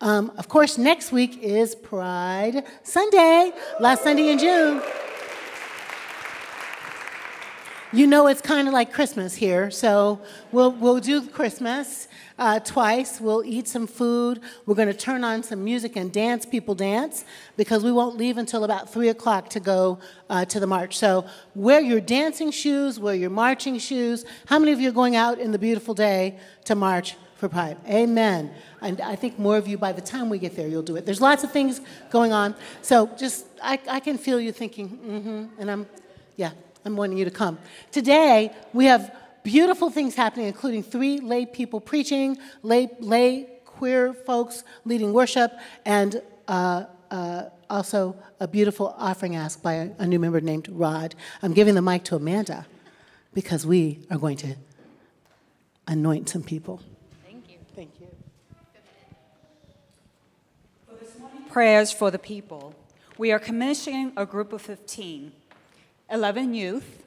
Um, 0.01 0.31
of 0.37 0.49
course, 0.49 0.77
next 0.77 1.11
week 1.11 1.41
is 1.41 1.73
Pride 1.73 2.65
Sunday, 2.83 3.53
last 3.79 4.03
Sunday 4.03 4.29
in 4.29 4.37
June. 4.37 4.81
You 7.93 8.07
know 8.07 8.27
it's 8.27 8.41
kind 8.41 8.67
of 8.67 8.73
like 8.73 8.91
Christmas 8.91 9.35
here, 9.35 9.71
so 9.71 10.19
we'll, 10.51 10.73
we'll 10.73 10.99
do 10.99 11.25
Christmas 11.25 12.09
uh, 12.37 12.59
twice. 12.59 13.21
We'll 13.21 13.45
eat 13.45 13.69
some 13.69 13.87
food. 13.87 14.41
We're 14.65 14.75
going 14.75 14.89
to 14.89 14.93
turn 14.93 15.23
on 15.23 15.43
some 15.43 15.63
music 15.63 15.95
and 15.95 16.11
dance. 16.11 16.45
People 16.45 16.75
dance 16.75 17.23
because 17.55 17.85
we 17.85 17.93
won't 17.93 18.17
leave 18.17 18.37
until 18.37 18.65
about 18.65 18.91
3 18.91 19.07
o'clock 19.07 19.49
to 19.51 19.61
go 19.61 19.99
uh, 20.29 20.43
to 20.43 20.59
the 20.59 20.67
march. 20.67 20.97
So 20.97 21.25
wear 21.53 21.79
your 21.79 22.01
dancing 22.01 22.51
shoes, 22.51 22.99
wear 22.99 23.15
your 23.15 23.29
marching 23.29 23.79
shoes. 23.79 24.25
How 24.47 24.59
many 24.59 24.73
of 24.73 24.81
you 24.81 24.89
are 24.89 24.93
going 24.93 25.15
out 25.15 25.39
in 25.39 25.53
the 25.53 25.59
beautiful 25.59 25.93
day 25.93 26.37
to 26.65 26.75
march 26.75 27.15
for 27.35 27.49
Pride? 27.49 27.77
Amen. 27.87 28.51
And 28.81 29.01
I 29.01 29.15
think 29.15 29.37
more 29.37 29.57
of 29.57 29.67
you, 29.67 29.77
by 29.77 29.91
the 29.91 30.01
time 30.01 30.29
we 30.29 30.39
get 30.39 30.55
there, 30.55 30.67
you'll 30.67 30.83
do 30.83 30.95
it. 30.95 31.05
There's 31.05 31.21
lots 31.21 31.43
of 31.43 31.51
things 31.51 31.81
going 32.09 32.33
on. 32.33 32.55
So 32.81 33.07
just, 33.17 33.45
I, 33.61 33.79
I 33.89 33.99
can 33.99 34.17
feel 34.17 34.39
you 34.39 34.51
thinking, 34.51 34.89
mm 34.89 35.23
hmm. 35.23 35.45
And 35.59 35.71
I'm, 35.71 35.85
yeah, 36.37 36.51
I'm 36.85 36.95
wanting 36.95 37.17
you 37.17 37.25
to 37.25 37.31
come. 37.31 37.57
Today, 37.91 38.51
we 38.73 38.85
have 38.85 39.15
beautiful 39.43 39.89
things 39.89 40.15
happening, 40.15 40.47
including 40.47 40.83
three 40.83 41.19
lay 41.19 41.45
people 41.45 41.79
preaching, 41.79 42.37
lay, 42.63 42.89
lay 42.99 43.47
queer 43.65 44.13
folks 44.13 44.63
leading 44.85 45.13
worship, 45.13 45.51
and 45.85 46.21
uh, 46.47 46.85
uh, 47.11 47.43
also 47.69 48.15
a 48.39 48.47
beautiful 48.47 48.95
offering 48.97 49.35
ask 49.35 49.61
by 49.61 49.73
a, 49.73 49.89
a 49.99 50.07
new 50.07 50.19
member 50.19 50.41
named 50.41 50.69
Rod. 50.69 51.15
I'm 51.41 51.53
giving 51.53 51.75
the 51.75 51.81
mic 51.81 52.03
to 52.05 52.15
Amanda 52.15 52.65
because 53.33 53.65
we 53.65 53.99
are 54.09 54.17
going 54.17 54.37
to 54.37 54.55
anoint 55.87 56.29
some 56.29 56.43
people. 56.43 56.81
Prayers 61.55 61.89
for 61.89 62.11
the 62.11 62.19
people. 62.19 62.75
We 63.17 63.31
are 63.31 63.39
commissioning 63.39 64.11
a 64.17 64.25
group 64.25 64.51
of 64.51 64.61
15, 64.61 65.31
11 66.11 66.53
youth, 66.53 67.05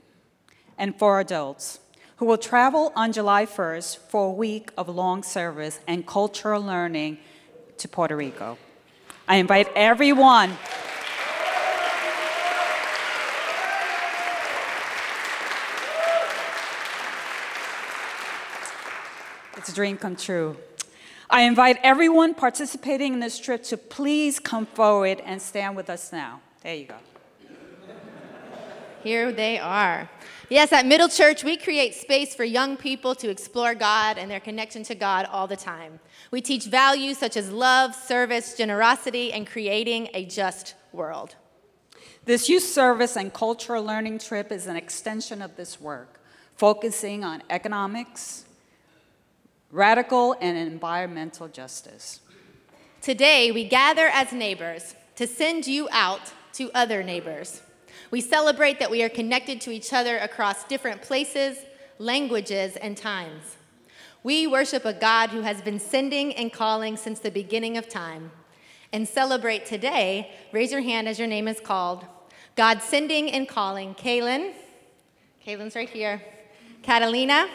and 0.78 0.98
4 0.98 1.20
adults, 1.20 1.80
who 2.16 2.24
will 2.24 2.38
travel 2.38 2.90
on 2.96 3.12
July 3.12 3.44
1st 3.44 3.98
for 3.98 4.28
a 4.28 4.32
week 4.32 4.70
of 4.78 4.88
long 4.88 5.22
service 5.22 5.80
and 5.86 6.06
cultural 6.06 6.62
learning 6.62 7.18
to 7.76 7.88
Puerto 7.88 8.16
Rico. 8.16 8.56
I 9.28 9.36
invite 9.36 9.68
everyone. 9.76 10.56
It's 19.58 19.68
a 19.68 19.74
dream 19.74 19.98
come 19.98 20.16
true. 20.16 20.56
I 21.30 21.42
invite 21.42 21.78
everyone 21.82 22.34
participating 22.34 23.12
in 23.12 23.20
this 23.20 23.38
trip 23.38 23.62
to 23.64 23.76
please 23.76 24.38
come 24.38 24.64
forward 24.64 25.20
and 25.26 25.42
stand 25.42 25.76
with 25.76 25.90
us 25.90 26.10
now. 26.10 26.40
There 26.62 26.74
you 26.74 26.86
go. 26.86 26.94
Here 29.02 29.30
they 29.30 29.58
are. 29.58 30.08
Yes, 30.48 30.72
at 30.72 30.86
Middle 30.86 31.08
Church, 31.08 31.44
we 31.44 31.58
create 31.58 31.94
space 31.94 32.34
for 32.34 32.44
young 32.44 32.78
people 32.78 33.14
to 33.16 33.28
explore 33.28 33.74
God 33.74 34.16
and 34.16 34.30
their 34.30 34.40
connection 34.40 34.82
to 34.84 34.94
God 34.94 35.26
all 35.30 35.46
the 35.46 35.56
time. 35.56 36.00
We 36.30 36.40
teach 36.40 36.64
values 36.64 37.18
such 37.18 37.36
as 37.36 37.52
love, 37.52 37.94
service, 37.94 38.56
generosity, 38.56 39.30
and 39.32 39.46
creating 39.46 40.08
a 40.14 40.24
just 40.24 40.74
world. 40.92 41.36
This 42.24 42.48
youth 42.48 42.64
service 42.64 43.16
and 43.16 43.32
cultural 43.32 43.84
learning 43.84 44.18
trip 44.18 44.50
is 44.50 44.66
an 44.66 44.76
extension 44.76 45.42
of 45.42 45.56
this 45.56 45.78
work, 45.80 46.20
focusing 46.56 47.22
on 47.22 47.42
economics, 47.50 48.46
radical 49.70 50.34
and 50.40 50.56
environmental 50.56 51.48
justice. 51.48 52.20
Today, 53.02 53.50
we 53.50 53.64
gather 53.64 54.08
as 54.08 54.32
neighbors 54.32 54.94
to 55.16 55.26
send 55.26 55.66
you 55.66 55.88
out 55.92 56.32
to 56.54 56.70
other 56.74 57.02
neighbors. 57.02 57.62
We 58.10 58.20
celebrate 58.20 58.78
that 58.80 58.90
we 58.90 59.02
are 59.02 59.08
connected 59.08 59.60
to 59.62 59.70
each 59.70 59.92
other 59.92 60.16
across 60.18 60.64
different 60.64 61.02
places, 61.02 61.58
languages, 61.98 62.76
and 62.76 62.96
times. 62.96 63.56
We 64.22 64.46
worship 64.46 64.84
a 64.84 64.92
God 64.92 65.30
who 65.30 65.42
has 65.42 65.60
been 65.62 65.78
sending 65.78 66.34
and 66.34 66.52
calling 66.52 66.96
since 66.96 67.18
the 67.20 67.30
beginning 67.30 67.76
of 67.76 67.88
time. 67.88 68.30
And 68.92 69.06
celebrate 69.06 69.66
today, 69.66 70.32
raise 70.50 70.72
your 70.72 70.80
hand 70.80 71.08
as 71.08 71.18
your 71.18 71.28
name 71.28 71.46
is 71.46 71.60
called. 71.60 72.06
God 72.56 72.82
sending 72.82 73.30
and 73.30 73.46
calling 73.46 73.94
Kaylin, 73.94 74.52
Kaylin's 75.46 75.76
right 75.76 75.88
here. 75.88 76.22
Catalina, 76.82 77.48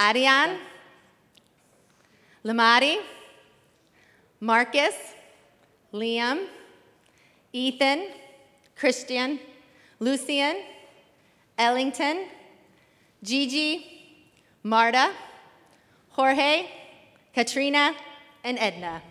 Ariane, 0.00 0.56
Lamari, 2.42 2.96
Marcus, 4.40 4.94
Liam, 5.92 6.46
Ethan, 7.52 8.06
Christian, 8.76 9.38
Lucian, 9.98 10.62
Ellington, 11.58 12.28
Gigi, 13.22 14.24
Marta, 14.62 15.10
Jorge, 16.08 16.70
Katrina, 17.34 17.94
and 18.42 18.58
Edna. 18.58 19.02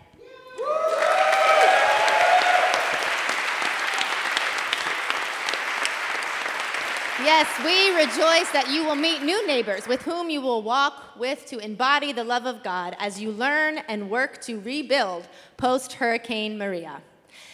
Yes, 7.22 7.48
we 7.62 7.94
rejoice 7.94 8.50
that 8.52 8.70
you 8.70 8.84
will 8.84 8.94
meet 8.94 9.22
new 9.22 9.46
neighbors 9.46 9.86
with 9.86 10.00
whom 10.02 10.30
you 10.30 10.40
will 10.40 10.62
walk 10.62 11.18
with 11.18 11.44
to 11.46 11.58
embody 11.58 12.12
the 12.12 12.24
love 12.24 12.46
of 12.46 12.62
God 12.62 12.96
as 12.98 13.20
you 13.20 13.30
learn 13.30 13.78
and 13.88 14.08
work 14.08 14.40
to 14.42 14.58
rebuild 14.60 15.28
post 15.58 15.92
Hurricane 15.92 16.56
Maria. 16.56 17.02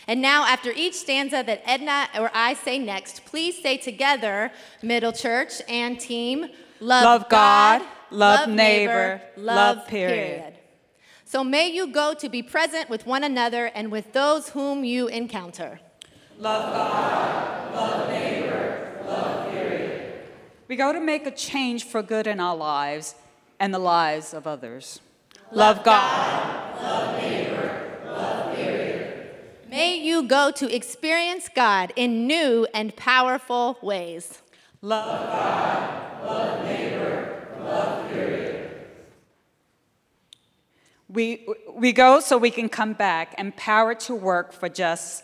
And 0.07 0.22
now, 0.22 0.44
after 0.46 0.70
each 0.70 0.94
stanza 0.94 1.42
that 1.44 1.62
Edna 1.64 2.09
or 2.16 2.31
I 2.33 2.55
say 2.55 2.79
next, 2.79 3.24
please 3.24 3.61
say 3.61 3.76
together, 3.76 4.52
Middle 4.83 5.11
Church 5.11 5.55
and 5.68 5.98
team, 5.98 6.46
love, 6.79 7.02
Love 7.05 7.29
God, 7.29 7.83
love 8.12 8.48
neighbor, 8.48 9.20
love 9.37 9.88
period. 9.88 10.55
So 11.24 11.42
may 11.42 11.68
you 11.68 11.88
go 11.88 12.14
to 12.14 12.29
be 12.29 12.40
present 12.40 12.88
with 12.88 13.05
one 13.05 13.24
another 13.24 13.66
and 13.66 13.90
with 13.90 14.12
those 14.12 14.50
whom 14.50 14.85
you 14.85 15.09
encounter. 15.09 15.81
Love 16.38 16.72
God, 16.72 17.74
love 17.74 18.09
neighbor, 18.11 19.02
love 19.05 19.40
period. 19.40 19.45
We 20.68 20.74
go 20.74 20.92
to 20.92 21.00
make 21.00 21.26
a 21.26 21.31
change 21.31 21.85
for 21.85 22.02
good 22.02 22.26
in 22.26 22.40
our 22.40 22.57
lives 22.57 23.14
and 23.61 23.72
the 23.72 23.79
lives 23.79 24.35
of 24.35 24.46
others. 24.48 25.00
Love, 25.52 25.85
God, 25.85 26.83
love 26.83 27.22
neighbor, 27.22 27.98
love 28.05 28.57
period. 28.57 29.31
May 29.70 29.96
you 29.96 30.24
go 30.24 30.50
to 30.50 30.74
experience 30.74 31.48
God 31.55 31.92
in 31.94 32.26
new 32.26 32.66
and 32.74 32.96
powerful 32.96 33.79
ways. 33.81 34.42
Love 34.83 35.31
God, 35.31 36.24
love 36.24 36.64
neighbor, 36.64 37.46
love 37.61 38.11
period. 38.11 38.70
We, 41.09 41.46
we 41.72 41.92
go 41.92 42.18
so 42.18 42.38
we 42.38 42.50
can 42.50 42.68
come 42.68 42.92
back, 42.92 43.38
empowered 43.38 44.00
to 44.00 44.16
work 44.16 44.52
for, 44.52 44.68
just, 44.68 45.22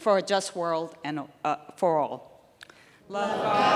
for 0.00 0.16
a 0.16 0.22
just 0.22 0.56
world 0.56 0.96
and 1.04 1.24
uh, 1.44 1.56
for 1.76 1.98
all. 1.98 2.56
Love 3.10 3.42
God, 3.42 3.67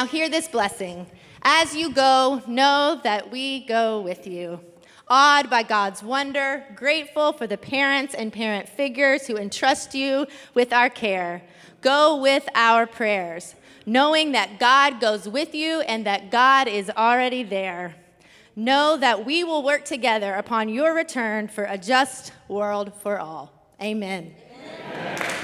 now 0.00 0.06
hear 0.06 0.30
this 0.30 0.48
blessing. 0.48 1.06
As 1.42 1.76
you 1.76 1.92
go, 1.92 2.40
know 2.46 2.98
that 3.04 3.30
we 3.30 3.66
go 3.66 4.00
with 4.00 4.26
you. 4.26 4.60
Awed 5.08 5.50
by 5.50 5.62
God's 5.62 6.02
wonder, 6.02 6.64
grateful 6.74 7.34
for 7.34 7.46
the 7.46 7.58
parents 7.58 8.14
and 8.14 8.32
parent 8.32 8.66
figures 8.66 9.26
who 9.26 9.36
entrust 9.36 9.94
you 9.94 10.26
with 10.54 10.72
our 10.72 10.88
care. 10.88 11.42
Go 11.82 12.16
with 12.16 12.48
our 12.54 12.86
prayers, 12.86 13.54
knowing 13.84 14.32
that 14.32 14.58
God 14.58 15.00
goes 15.02 15.28
with 15.28 15.54
you 15.54 15.82
and 15.82 16.06
that 16.06 16.30
God 16.30 16.66
is 16.66 16.88
already 16.88 17.42
there. 17.42 17.94
Know 18.56 18.96
that 18.96 19.26
we 19.26 19.44
will 19.44 19.62
work 19.62 19.84
together 19.84 20.32
upon 20.32 20.70
your 20.70 20.94
return 20.94 21.46
for 21.46 21.64
a 21.64 21.76
just 21.76 22.32
world 22.48 22.94
for 23.02 23.18
all. 23.18 23.52
Amen. 23.82 24.34
Amen. 24.64 25.40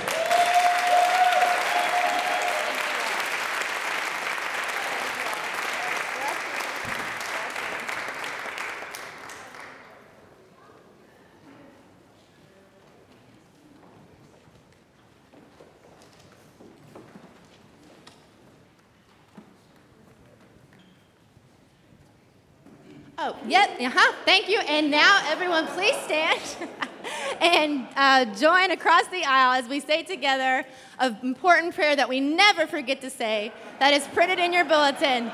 Oh, 23.19 23.36
yep, 23.49 23.71
uh-huh, 23.81 24.13
thank 24.25 24.49
you. 24.49 24.59
And 24.61 24.91
now 24.91 25.21
everyone 25.27 25.67
please 25.69 25.97
stand 26.05 26.41
and 27.41 27.87
uh, 27.97 28.25
join 28.35 28.71
across 28.71 29.07
the 29.09 29.25
aisle 29.25 29.63
as 29.63 29.69
we 29.69 29.81
say 29.81 30.03
together 30.03 30.65
an 30.99 31.17
important 31.23 31.75
prayer 31.75 31.95
that 31.97 32.09
we 32.09 32.21
never 32.21 32.67
forget 32.67 33.01
to 33.03 33.11
say 33.11 33.53
that 33.79 33.93
is 33.93 34.07
printed 34.09 34.39
in 34.39 34.53
your 34.53 34.65
bulletin. 34.65 35.31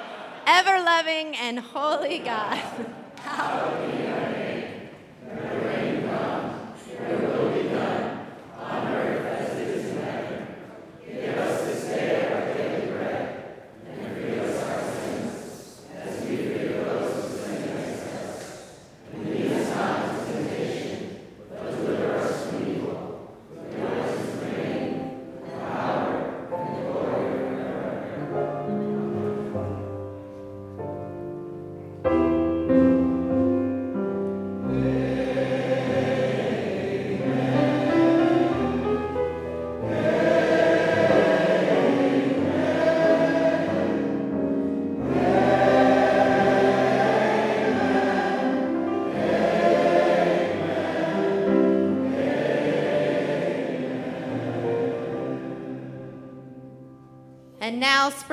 Ever 0.47 0.79
loving 0.79 1.37
and 1.37 1.59
holy 1.61 2.19
God. 2.19 2.61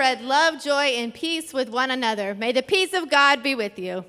spread 0.09 0.25
love, 0.25 0.59
joy, 0.63 0.85
and 0.85 1.13
peace 1.13 1.53
with 1.53 1.69
one 1.69 1.91
another. 1.91 2.33
May 2.33 2.51
the 2.51 2.63
peace 2.63 2.93
of 2.93 3.11
God 3.11 3.43
be 3.43 3.53
with 3.53 3.77
you. 3.77 4.03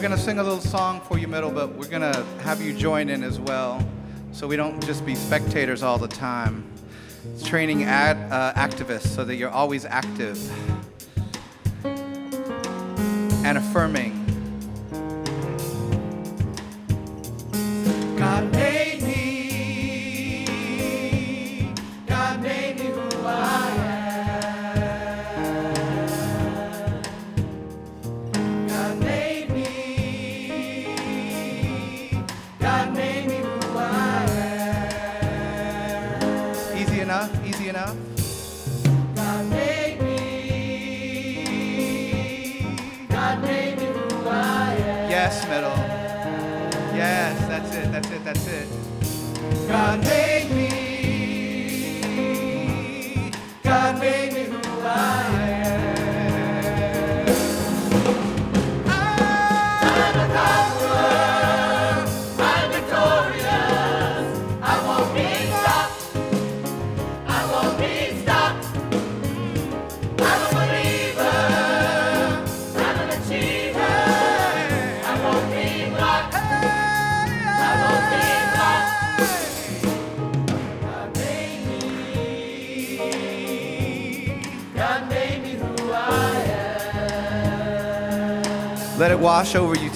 We're 0.00 0.08
going 0.08 0.18
to 0.18 0.24
sing 0.24 0.38
a 0.38 0.42
little 0.42 0.62
song 0.62 0.98
for 1.02 1.18
you, 1.18 1.28
Middle, 1.28 1.50
but 1.50 1.74
we're 1.74 1.86
going 1.86 2.00
to 2.00 2.24
have 2.42 2.62
you 2.62 2.72
join 2.72 3.10
in 3.10 3.22
as 3.22 3.38
well 3.38 3.86
so 4.32 4.46
we 4.46 4.56
don't 4.56 4.82
just 4.86 5.04
be 5.04 5.14
spectators 5.14 5.82
all 5.82 5.98
the 5.98 6.08
time. 6.08 6.64
It's 7.34 7.46
training 7.46 7.84
ad, 7.84 8.16
uh, 8.32 8.54
activists 8.54 9.08
so 9.08 9.26
that 9.26 9.36
you're 9.36 9.50
always 9.50 9.84
active. 9.84 10.40
and 13.44 13.58
affirming. 13.58 14.19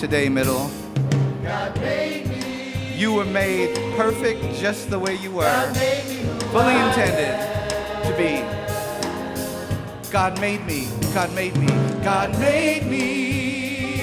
Today, 0.05 0.29
middle. 0.29 0.71
God 1.43 1.81
made 1.81 2.29
me. 2.29 2.93
You 2.95 3.15
were 3.15 3.25
made 3.25 3.75
perfect 3.97 4.43
just 4.57 4.91
the 4.91 4.99
way 4.99 5.15
you 5.15 5.31
were. 5.31 5.51
Fully 6.53 6.75
intended 6.75 7.39
to 8.05 8.13
be. 8.19 8.43
God 10.13 10.39
made 10.43 10.67
me. 10.67 10.89
God 11.15 11.35
made 11.35 11.57
me. 11.57 11.69
God 12.05 12.39
made 12.39 12.87
me. 12.87 13.95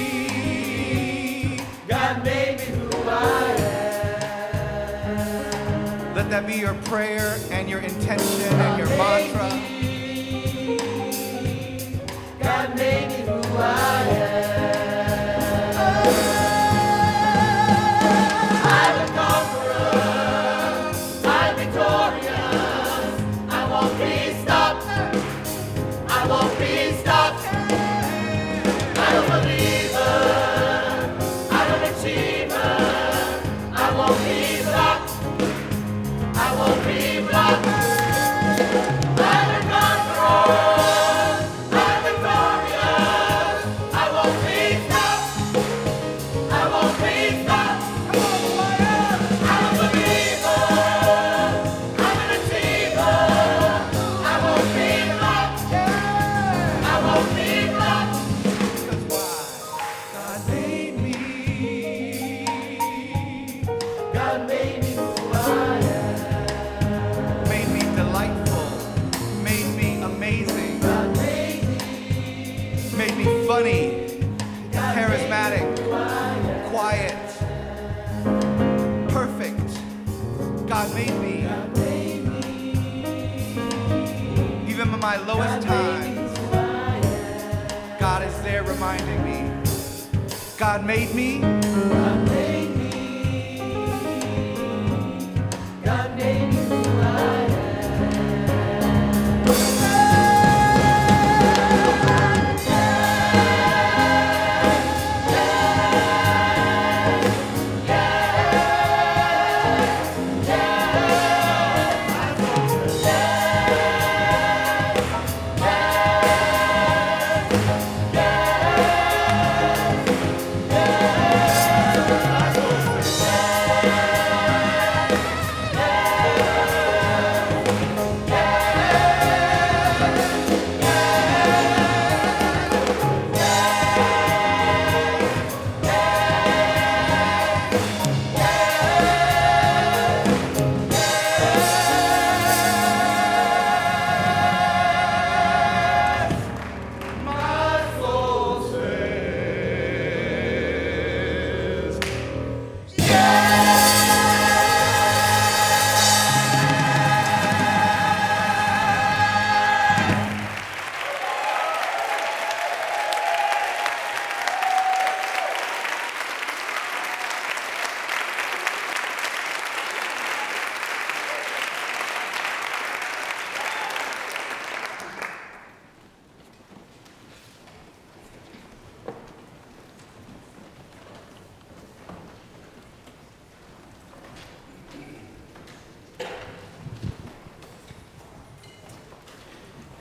God 1.86 2.24
made 2.24 2.58
me 2.58 2.64
who 2.64 2.90
I 3.08 3.54
am. 5.06 6.14
Let 6.16 6.28
that 6.30 6.48
be 6.48 6.54
your 6.54 6.74
prayer 6.90 7.38
and 7.52 7.70
your 7.70 7.78
intention 7.78 8.52
and 8.52 8.76
your 8.76 8.88
mantra. 8.98 9.71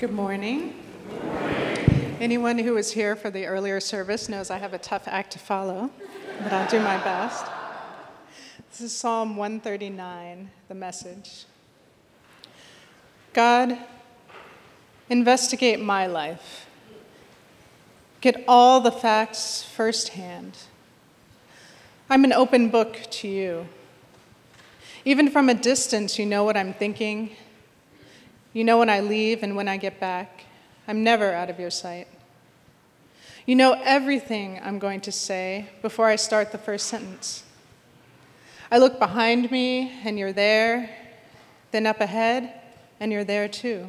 Good 0.02 0.14
morning. 0.14 0.74
Anyone 2.20 2.58
who 2.58 2.74
was 2.74 2.92
here 2.92 3.16
for 3.16 3.30
the 3.30 3.46
earlier 3.46 3.80
service 3.80 4.28
knows 4.28 4.50
I 4.50 4.58
have 4.58 4.74
a 4.74 4.80
tough 4.80 5.04
act 5.06 5.30
to 5.34 5.38
follow, 5.38 5.92
but 6.42 6.52
I'll 6.52 6.68
do 6.68 6.80
my 6.80 6.98
best. 7.04 7.46
This 8.72 8.82
is 8.82 8.96
Psalm 8.98 9.36
139, 9.36 10.50
the 10.70 10.74
message. 10.74 11.46
God, 13.34 13.78
investigate 15.08 15.80
my 15.80 16.08
life. 16.08 16.66
get 18.22 18.44
all 18.48 18.82
the 18.82 18.92
facts 18.92 19.62
firsthand. 19.62 20.58
I'm 22.10 22.24
an 22.24 22.34
open 22.34 22.70
book 22.70 23.06
to 23.12 23.28
you. 23.28 23.68
Even 25.06 25.30
from 25.30 25.48
a 25.48 25.54
distance, 25.54 26.18
you 26.18 26.26
know 26.26 26.44
what 26.44 26.58
I'm 26.58 26.74
thinking. 26.74 27.36
You 28.54 28.64
know 28.64 28.78
when 28.78 28.90
I 28.90 29.00
leave 29.00 29.44
and 29.44 29.56
when 29.56 29.68
I 29.68 29.78
get 29.78 30.00
back. 30.00 30.46
I'm 30.88 31.04
never 31.04 31.34
out 31.34 31.50
of 31.50 31.60
your 31.60 31.70
sight. 31.70 32.08
You 33.46 33.56
know 33.56 33.80
everything 33.84 34.60
I'm 34.64 34.78
going 34.78 35.02
to 35.02 35.12
say 35.12 35.70
before 35.82 36.08
I 36.08 36.16
start 36.16 36.52
the 36.52 36.58
first 36.58 36.88
sentence. 36.88 37.44
I 38.70 38.78
look 38.78 39.00
behind 39.00 39.52
me 39.52 39.92
and 40.04 40.20
you're 40.20 40.34
there, 40.34 40.90
then 41.72 41.86
up 41.86 42.02
ahead 42.02 42.54
and 43.00 43.12
you're 43.12 43.24
there 43.24 43.48
too. 43.48 43.88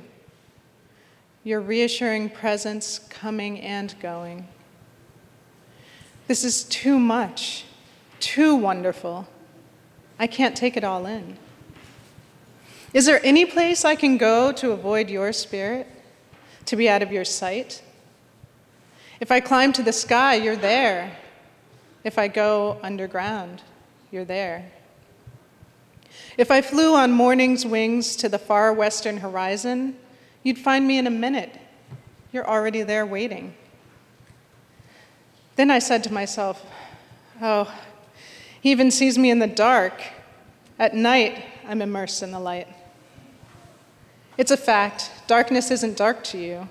Your 1.45 1.61
reassuring 1.61 2.31
presence 2.31 2.99
coming 2.99 3.61
and 3.61 3.95
going. 4.01 4.49
This 6.29 6.45
is 6.45 6.65
too 6.65 6.99
much, 6.99 7.65
too 8.21 8.55
wonderful. 8.55 9.29
I 10.19 10.27
can't 10.27 10.57
take 10.57 10.77
it 10.77 10.85
all 10.85 11.05
in. 11.07 11.37
Is 12.93 13.07
there 13.07 13.21
any 13.25 13.47
place 13.47 13.85
I 13.85 13.95
can 13.95 14.19
go 14.19 14.53
to 14.53 14.73
avoid 14.73 15.09
your 15.09 15.33
spirit, 15.33 15.87
to 16.67 16.77
be 16.77 16.89
out 16.89 17.03
of 17.03 17.11
your 17.11 17.25
sight? 17.25 17.83
If 19.19 19.31
I 19.31 19.41
climb 19.41 19.73
to 19.75 19.83
the 19.83 19.93
sky, 19.93 20.35
you're 20.35 20.57
there. 20.57 21.17
If 22.05 22.19
I 22.19 22.29
go 22.29 22.79
underground, 22.83 23.63
you're 24.11 24.25
there. 24.25 24.71
If 26.37 26.51
I 26.51 26.61
flew 26.61 26.95
on 26.95 27.13
morning's 27.13 27.65
wings 27.65 28.17
to 28.17 28.29
the 28.29 28.39
far 28.39 28.73
western 28.73 29.19
horizon, 29.19 29.97
you'd 30.43 30.59
find 30.59 30.87
me 30.87 30.99
in 30.99 31.07
a 31.07 31.11
minute. 31.11 31.59
You're 32.33 32.47
already 32.47 32.83
there 32.83 33.07
waiting. 33.07 33.55
Then 35.57 35.71
I 35.71 35.79
said 35.79 36.05
to 36.05 36.13
myself, 36.13 36.65
Oh, 37.41 37.73
he 38.61 38.71
even 38.71 38.91
sees 38.91 39.19
me 39.19 39.31
in 39.31 39.39
the 39.39 39.47
dark. 39.47 40.03
At 40.79 40.95
night, 40.95 41.45
I'm 41.67 41.83
immersed 41.83 42.23
in 42.23 42.31
the 42.31 42.41
light. 42.41 42.69
It's 44.39 44.51
a 44.51 44.57
fact. 44.57 45.11
Darkness 45.27 45.71
isn't 45.71 45.97
dark 45.97 46.25
to 46.25 46.39
you. 46.39 46.69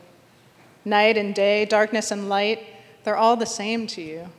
Night 0.83 1.17
and 1.17 1.35
day, 1.35 1.65
darkness 1.65 2.11
and 2.11 2.27
light, 2.27 2.65
they're 3.03 3.17
all 3.17 3.35
the 3.35 3.45
same 3.45 3.87
to 3.87 4.01
you. 4.01 4.29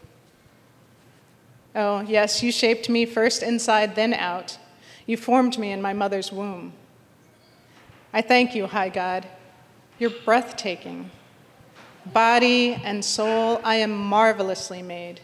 Oh, 1.75 2.01
yes, 2.01 2.43
you 2.43 2.53
shaped 2.53 2.89
me 2.89 3.07
first 3.07 3.43
inside, 3.43 3.95
then 3.95 4.13
out. 4.13 4.59
You 5.07 5.17
formed 5.17 5.59
me 5.59 5.73
in 5.73 5.81
my 5.81 5.93
mother's 5.93 6.31
womb. 6.31 6.73
I 8.13 8.21
thank 8.21 8.55
you, 8.55 8.67
High 8.67 8.91
God. 8.91 9.27
You're 9.99 10.11
breathtaking. 10.11 11.11
Body 12.07 12.75
and 12.85 13.05
soul, 13.05 13.61
I 13.65 13.77
am 13.77 13.97
marvelously 13.97 14.83
made. 14.83 15.21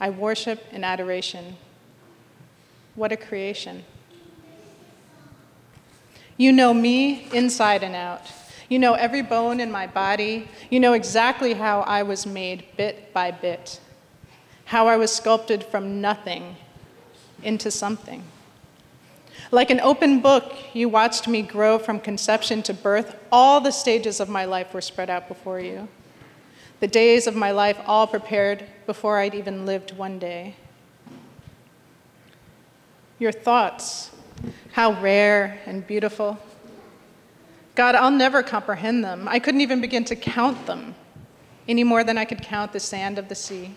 I 0.00 0.10
worship 0.10 0.64
in 0.72 0.84
adoration. 0.84 1.56
What 2.94 3.12
a 3.12 3.16
creation. 3.16 3.84
You 6.36 6.52
know 6.52 6.72
me 6.72 7.28
inside 7.32 7.82
and 7.82 7.94
out. 7.94 8.22
You 8.68 8.78
know 8.78 8.94
every 8.94 9.22
bone 9.22 9.60
in 9.60 9.70
my 9.70 9.86
body. 9.86 10.48
You 10.70 10.80
know 10.80 10.94
exactly 10.94 11.54
how 11.54 11.80
I 11.80 12.02
was 12.02 12.26
made 12.26 12.64
bit 12.76 13.12
by 13.12 13.30
bit, 13.30 13.80
how 14.64 14.88
I 14.88 14.96
was 14.96 15.14
sculpted 15.14 15.62
from 15.62 16.00
nothing 16.00 16.56
into 17.42 17.70
something. 17.70 18.22
Like 19.50 19.70
an 19.70 19.80
open 19.80 20.20
book, 20.20 20.54
you 20.72 20.88
watched 20.88 21.28
me 21.28 21.42
grow 21.42 21.78
from 21.78 22.00
conception 22.00 22.62
to 22.62 22.72
birth. 22.72 23.16
All 23.30 23.60
the 23.60 23.70
stages 23.70 24.18
of 24.18 24.30
my 24.30 24.46
life 24.46 24.72
were 24.72 24.80
spread 24.80 25.10
out 25.10 25.28
before 25.28 25.60
you. 25.60 25.88
The 26.80 26.88
days 26.88 27.26
of 27.26 27.36
my 27.36 27.50
life 27.50 27.78
all 27.86 28.06
prepared 28.06 28.64
before 28.86 29.18
I'd 29.18 29.34
even 29.34 29.66
lived 29.66 29.96
one 29.96 30.18
day. 30.18 30.56
Your 33.18 33.32
thoughts, 33.32 34.10
how 34.72 35.00
rare 35.00 35.60
and 35.66 35.86
beautiful. 35.86 36.38
God, 37.74 37.94
I'll 37.94 38.10
never 38.10 38.42
comprehend 38.42 39.04
them. 39.04 39.28
I 39.28 39.38
couldn't 39.38 39.60
even 39.60 39.80
begin 39.80 40.04
to 40.04 40.16
count 40.16 40.66
them 40.66 40.94
any 41.68 41.84
more 41.84 42.04
than 42.04 42.18
I 42.18 42.24
could 42.24 42.42
count 42.42 42.72
the 42.72 42.80
sand 42.80 43.18
of 43.18 43.28
the 43.28 43.34
sea. 43.34 43.74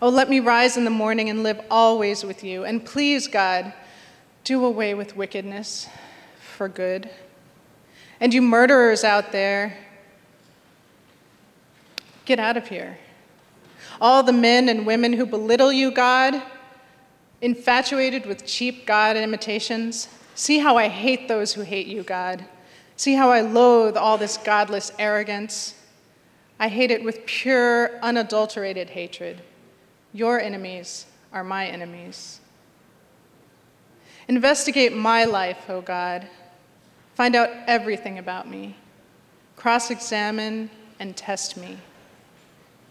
Oh, 0.00 0.08
let 0.08 0.28
me 0.28 0.40
rise 0.40 0.76
in 0.76 0.84
the 0.84 0.90
morning 0.90 1.30
and 1.30 1.42
live 1.42 1.60
always 1.70 2.24
with 2.24 2.42
you. 2.42 2.64
And 2.64 2.84
please, 2.84 3.28
God, 3.28 3.72
do 4.44 4.64
away 4.64 4.94
with 4.94 5.16
wickedness 5.16 5.88
for 6.40 6.68
good. 6.68 7.08
And 8.20 8.34
you 8.34 8.42
murderers 8.42 9.04
out 9.04 9.32
there, 9.32 9.76
get 12.24 12.38
out 12.38 12.56
of 12.56 12.68
here. 12.68 12.98
All 14.00 14.22
the 14.22 14.32
men 14.32 14.68
and 14.68 14.84
women 14.84 15.12
who 15.12 15.24
belittle 15.24 15.72
you, 15.72 15.90
God, 15.92 16.42
infatuated 17.42 18.24
with 18.24 18.46
cheap 18.46 18.86
God 18.86 19.16
imitations, 19.16 20.08
see 20.34 20.58
how 20.60 20.78
I 20.78 20.88
hate 20.88 21.28
those 21.28 21.52
who 21.52 21.62
hate 21.62 21.88
you, 21.88 22.02
God. 22.02 22.44
See 22.96 23.14
how 23.14 23.30
I 23.30 23.40
loathe 23.40 23.96
all 23.96 24.16
this 24.16 24.36
godless 24.38 24.92
arrogance. 24.98 25.74
I 26.58 26.68
hate 26.68 26.92
it 26.92 27.02
with 27.02 27.26
pure, 27.26 27.98
unadulterated 28.00 28.90
hatred. 28.90 29.42
Your 30.12 30.40
enemies 30.40 31.06
are 31.32 31.42
my 31.42 31.66
enemies. 31.66 32.40
Investigate 34.28 34.94
my 34.94 35.24
life, 35.24 35.64
O 35.68 35.76
oh 35.76 35.80
God. 35.80 36.28
Find 37.16 37.34
out 37.34 37.50
everything 37.66 38.18
about 38.18 38.48
me. 38.48 38.76
Cross 39.56 39.90
examine 39.90 40.70
and 41.00 41.16
test 41.16 41.56
me. 41.56 41.78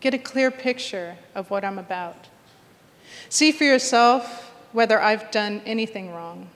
Get 0.01 0.13
a 0.13 0.19
clear 0.19 0.51
picture 0.51 1.15
of 1.33 1.49
what 1.49 1.63
I'm 1.63 1.79
about. 1.79 2.27
See 3.32 3.53
for 3.53 3.63
yourself 3.63 4.51
whether 4.73 5.01
I've 5.01 5.32
done 5.32 5.61
anything 5.65 6.11
wrong, 6.11 6.49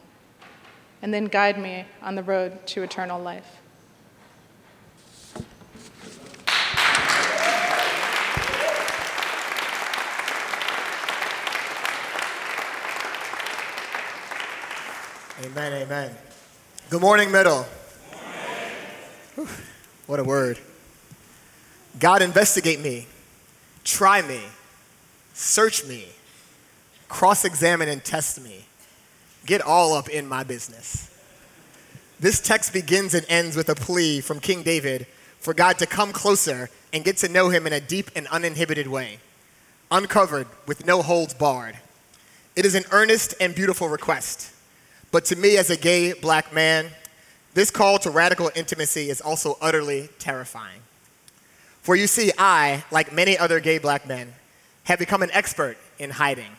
and 1.02 1.14
then 1.14 1.24
guide 1.24 1.58
me 1.58 1.86
on 2.02 2.16
the 2.16 2.22
road 2.22 2.68
to 2.68 2.84
eternal 2.84 3.18
life. 3.18 3.62
Amen, 15.46 15.82
amen. 15.82 16.12
Good 16.90 17.00
morning, 17.00 17.32
middle. 17.32 17.66
Whew, 19.36 19.48
what 20.08 20.20
a 20.20 20.26
word. 20.26 20.60
God, 22.02 22.22
investigate 22.22 22.82
me, 22.82 23.08
try 23.86 24.22
me, 24.22 24.42
search 25.34 25.86
me, 25.86 26.10
cross 27.08 27.46
examine 27.46 27.90
and 27.90 28.04
test 28.04 28.42
me. 28.42 28.66
Get 29.46 29.62
all 29.62 29.94
up 29.94 30.10
in 30.10 30.28
my 30.28 30.44
business. 30.44 31.12
This 32.20 32.40
text 32.40 32.74
begins 32.74 33.14
and 33.14 33.26
ends 33.30 33.56
with 33.56 33.70
a 33.70 33.76
plea 33.76 34.22
from 34.22 34.40
King 34.40 34.64
David 34.64 35.06
for 35.40 35.54
God 35.54 35.78
to 35.80 35.86
come 35.86 36.12
closer 36.12 36.70
and 36.92 37.04
get 37.04 37.18
to 37.18 37.30
know 37.30 37.50
him 37.50 37.68
in 37.68 37.74
a 37.74 37.80
deep 37.80 38.10
and 38.16 38.28
uninhibited 38.28 38.88
way, 38.88 39.20
uncovered 39.92 40.48
with 40.66 40.86
no 40.86 41.02
holds 41.02 41.34
barred. 41.34 41.78
It 42.56 42.66
is 42.66 42.74
an 42.74 42.86
earnest 42.92 43.36
and 43.40 43.54
beautiful 43.54 43.90
request. 43.90 44.52
But 45.12 45.26
to 45.26 45.36
me, 45.36 45.58
as 45.58 45.70
a 45.70 45.78
gay 45.78 46.14
black 46.14 46.54
man, 46.54 46.88
this 47.54 47.70
call 47.70 48.00
to 48.00 48.10
radical 48.10 48.50
intimacy 48.56 49.10
is 49.10 49.22
also 49.22 49.58
utterly 49.62 50.10
terrifying. 50.20 50.82
For 51.82 51.96
you 51.96 52.08
see, 52.08 52.32
I, 52.38 52.84
like 52.92 53.14
many 53.14 53.38
other 53.38 53.60
gay 53.60 53.78
black 53.78 54.08
men, 54.08 54.34
have 54.86 55.00
become 55.00 55.22
an 55.22 55.32
expert 55.32 55.78
in 56.00 56.10
hiding. 56.10 56.52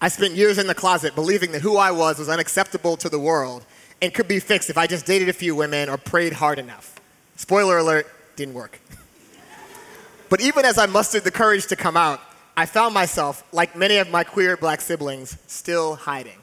I 0.00 0.08
spent 0.08 0.34
years 0.34 0.58
in 0.58 0.66
the 0.66 0.74
closet 0.74 1.14
believing 1.14 1.52
that 1.52 1.62
who 1.62 1.76
I 1.76 1.90
was 1.90 2.18
was 2.18 2.28
unacceptable 2.28 2.96
to 2.98 3.08
the 3.08 3.18
world 3.18 3.64
and 4.02 4.12
could 4.12 4.28
be 4.28 4.40
fixed 4.40 4.68
if 4.68 4.76
I 4.76 4.86
just 4.86 5.06
dated 5.06 5.28
a 5.28 5.32
few 5.32 5.54
women 5.54 5.88
or 5.88 5.96
prayed 5.96 6.34
hard 6.34 6.58
enough. 6.58 7.00
Spoiler 7.36 7.78
alert, 7.78 8.06
didn't 8.36 8.54
work. 8.54 8.78
but 10.28 10.40
even 10.40 10.64
as 10.66 10.76
I 10.76 10.86
mustered 10.86 11.24
the 11.24 11.30
courage 11.30 11.66
to 11.68 11.76
come 11.76 11.96
out, 11.96 12.20
I 12.58 12.66
found 12.66 12.94
myself, 12.94 13.42
like 13.52 13.76
many 13.76 13.96
of 13.96 14.10
my 14.10 14.24
queer 14.24 14.56
black 14.56 14.80
siblings, 14.80 15.38
still 15.46 15.96
hiding. 15.96 16.38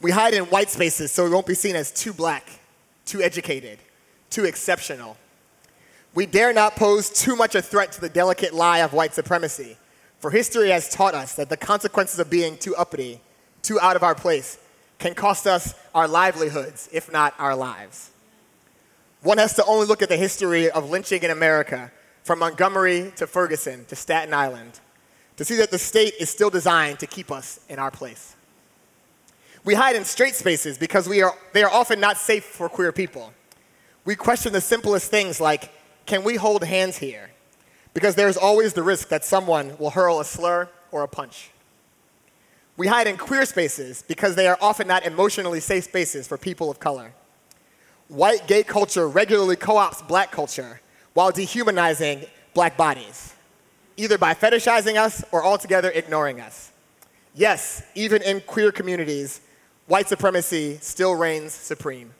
We 0.00 0.10
hide 0.10 0.34
in 0.34 0.44
white 0.44 0.70
spaces 0.70 1.10
so 1.10 1.24
we 1.24 1.30
won't 1.30 1.46
be 1.46 1.54
seen 1.54 1.76
as 1.76 1.90
too 1.90 2.12
black, 2.12 2.60
too 3.04 3.22
educated, 3.22 3.78
too 4.30 4.44
exceptional. 4.44 5.16
We 6.14 6.26
dare 6.26 6.52
not 6.52 6.76
pose 6.76 7.10
too 7.10 7.36
much 7.36 7.54
a 7.54 7.62
threat 7.62 7.92
to 7.92 8.00
the 8.00 8.08
delicate 8.08 8.54
lie 8.54 8.78
of 8.78 8.92
white 8.92 9.14
supremacy, 9.14 9.76
for 10.18 10.30
history 10.30 10.70
has 10.70 10.88
taught 10.88 11.14
us 11.14 11.34
that 11.36 11.48
the 11.48 11.56
consequences 11.56 12.18
of 12.18 12.28
being 12.28 12.56
too 12.58 12.74
uppity, 12.76 13.20
too 13.62 13.78
out 13.80 13.96
of 13.96 14.02
our 14.02 14.14
place, 14.14 14.58
can 14.98 15.14
cost 15.14 15.46
us 15.46 15.74
our 15.94 16.08
livelihoods, 16.08 16.88
if 16.92 17.12
not 17.12 17.34
our 17.38 17.54
lives. 17.54 18.10
One 19.22 19.38
has 19.38 19.54
to 19.54 19.64
only 19.64 19.86
look 19.86 20.02
at 20.02 20.08
the 20.08 20.16
history 20.16 20.70
of 20.70 20.90
lynching 20.90 21.22
in 21.22 21.30
America, 21.30 21.92
from 22.24 22.40
Montgomery 22.40 23.12
to 23.16 23.26
Ferguson 23.26 23.84
to 23.86 23.96
Staten 23.96 24.34
Island, 24.34 24.80
to 25.36 25.44
see 25.44 25.56
that 25.56 25.70
the 25.70 25.78
state 25.78 26.14
is 26.20 26.28
still 26.28 26.50
designed 26.50 26.98
to 26.98 27.06
keep 27.06 27.30
us 27.30 27.60
in 27.68 27.78
our 27.78 27.90
place. 27.90 28.34
We 29.64 29.74
hide 29.74 29.96
in 29.96 30.04
straight 30.04 30.34
spaces 30.34 30.78
because 30.78 31.08
we 31.08 31.22
are, 31.22 31.34
they 31.52 31.62
are 31.62 31.70
often 31.70 32.00
not 32.00 32.16
safe 32.16 32.44
for 32.44 32.68
queer 32.68 32.92
people. 32.92 33.32
We 34.04 34.14
question 34.16 34.52
the 34.52 34.60
simplest 34.60 35.10
things 35.10 35.40
like 35.40 35.72
can 36.06 36.24
we 36.24 36.36
hold 36.36 36.64
hands 36.64 36.96
here? 36.96 37.30
Because 37.98 38.14
there's 38.14 38.36
always 38.36 38.74
the 38.74 38.82
risk 38.84 39.08
that 39.08 39.24
someone 39.24 39.76
will 39.76 39.90
hurl 39.90 40.20
a 40.20 40.24
slur 40.24 40.68
or 40.92 41.02
a 41.02 41.08
punch. 41.08 41.50
We 42.76 42.86
hide 42.86 43.08
in 43.08 43.16
queer 43.16 43.44
spaces 43.44 44.04
because 44.06 44.36
they 44.36 44.46
are 44.46 44.56
often 44.60 44.86
not 44.86 45.04
emotionally 45.04 45.58
safe 45.58 45.82
spaces 45.82 46.28
for 46.28 46.38
people 46.38 46.70
of 46.70 46.78
color. 46.78 47.12
White 48.06 48.46
gay 48.46 48.62
culture 48.62 49.08
regularly 49.08 49.56
co 49.56 49.74
opts 49.74 50.06
black 50.06 50.30
culture 50.30 50.80
while 51.14 51.32
dehumanizing 51.32 52.24
black 52.54 52.76
bodies, 52.76 53.34
either 53.96 54.16
by 54.16 54.32
fetishizing 54.32 54.94
us 54.94 55.24
or 55.32 55.44
altogether 55.44 55.90
ignoring 55.90 56.40
us. 56.40 56.70
Yes, 57.34 57.82
even 57.96 58.22
in 58.22 58.42
queer 58.42 58.70
communities, 58.70 59.40
white 59.88 60.08
supremacy 60.08 60.78
still 60.80 61.16
reigns 61.16 61.52
supreme. 61.52 62.14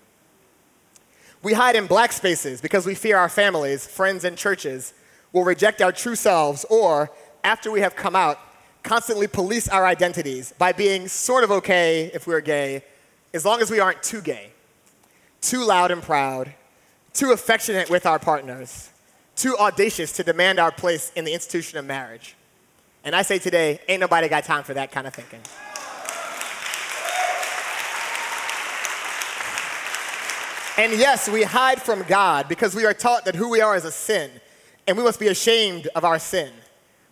We 1.40 1.52
hide 1.52 1.76
in 1.76 1.86
black 1.86 2.10
spaces 2.10 2.60
because 2.60 2.84
we 2.84 2.96
fear 2.96 3.16
our 3.16 3.28
families, 3.28 3.86
friends, 3.86 4.24
and 4.24 4.36
churches 4.36 4.92
will 5.32 5.44
reject 5.44 5.80
our 5.80 5.92
true 5.92 6.16
selves 6.16 6.64
or, 6.70 7.10
after 7.44 7.70
we 7.70 7.80
have 7.80 7.94
come 7.94 8.16
out, 8.16 8.38
constantly 8.82 9.26
police 9.26 9.68
our 9.68 9.86
identities 9.86 10.52
by 10.58 10.72
being 10.72 11.08
sort 11.08 11.44
of 11.44 11.50
okay 11.50 12.10
if 12.14 12.26
we're 12.26 12.40
gay, 12.40 12.82
as 13.34 13.44
long 13.44 13.60
as 13.60 13.70
we 13.70 13.80
aren't 13.80 14.02
too 14.02 14.20
gay, 14.20 14.50
too 15.40 15.64
loud 15.64 15.90
and 15.90 16.02
proud, 16.02 16.54
too 17.12 17.32
affectionate 17.32 17.90
with 17.90 18.06
our 18.06 18.18
partners, 18.18 18.90
too 19.36 19.56
audacious 19.58 20.12
to 20.12 20.22
demand 20.22 20.58
our 20.58 20.72
place 20.72 21.12
in 21.14 21.24
the 21.24 21.32
institution 21.32 21.78
of 21.78 21.84
marriage. 21.84 22.34
And 23.04 23.14
I 23.14 23.22
say 23.22 23.38
today, 23.38 23.80
ain't 23.88 24.00
nobody 24.00 24.28
got 24.28 24.44
time 24.44 24.64
for 24.64 24.74
that 24.74 24.90
kind 24.90 25.06
of 25.06 25.14
thinking. 25.14 25.40
And 30.78 30.92
yes, 30.98 31.28
we 31.28 31.42
hide 31.42 31.82
from 31.82 32.04
God 32.04 32.48
because 32.48 32.74
we 32.74 32.86
are 32.86 32.94
taught 32.94 33.24
that 33.24 33.34
who 33.34 33.48
we 33.48 33.60
are 33.60 33.74
is 33.74 33.84
a 33.84 33.90
sin, 33.90 34.30
and 34.88 34.96
we 34.96 35.04
must 35.04 35.20
be 35.20 35.28
ashamed 35.28 35.86
of 35.94 36.02
our 36.02 36.18
sin. 36.18 36.50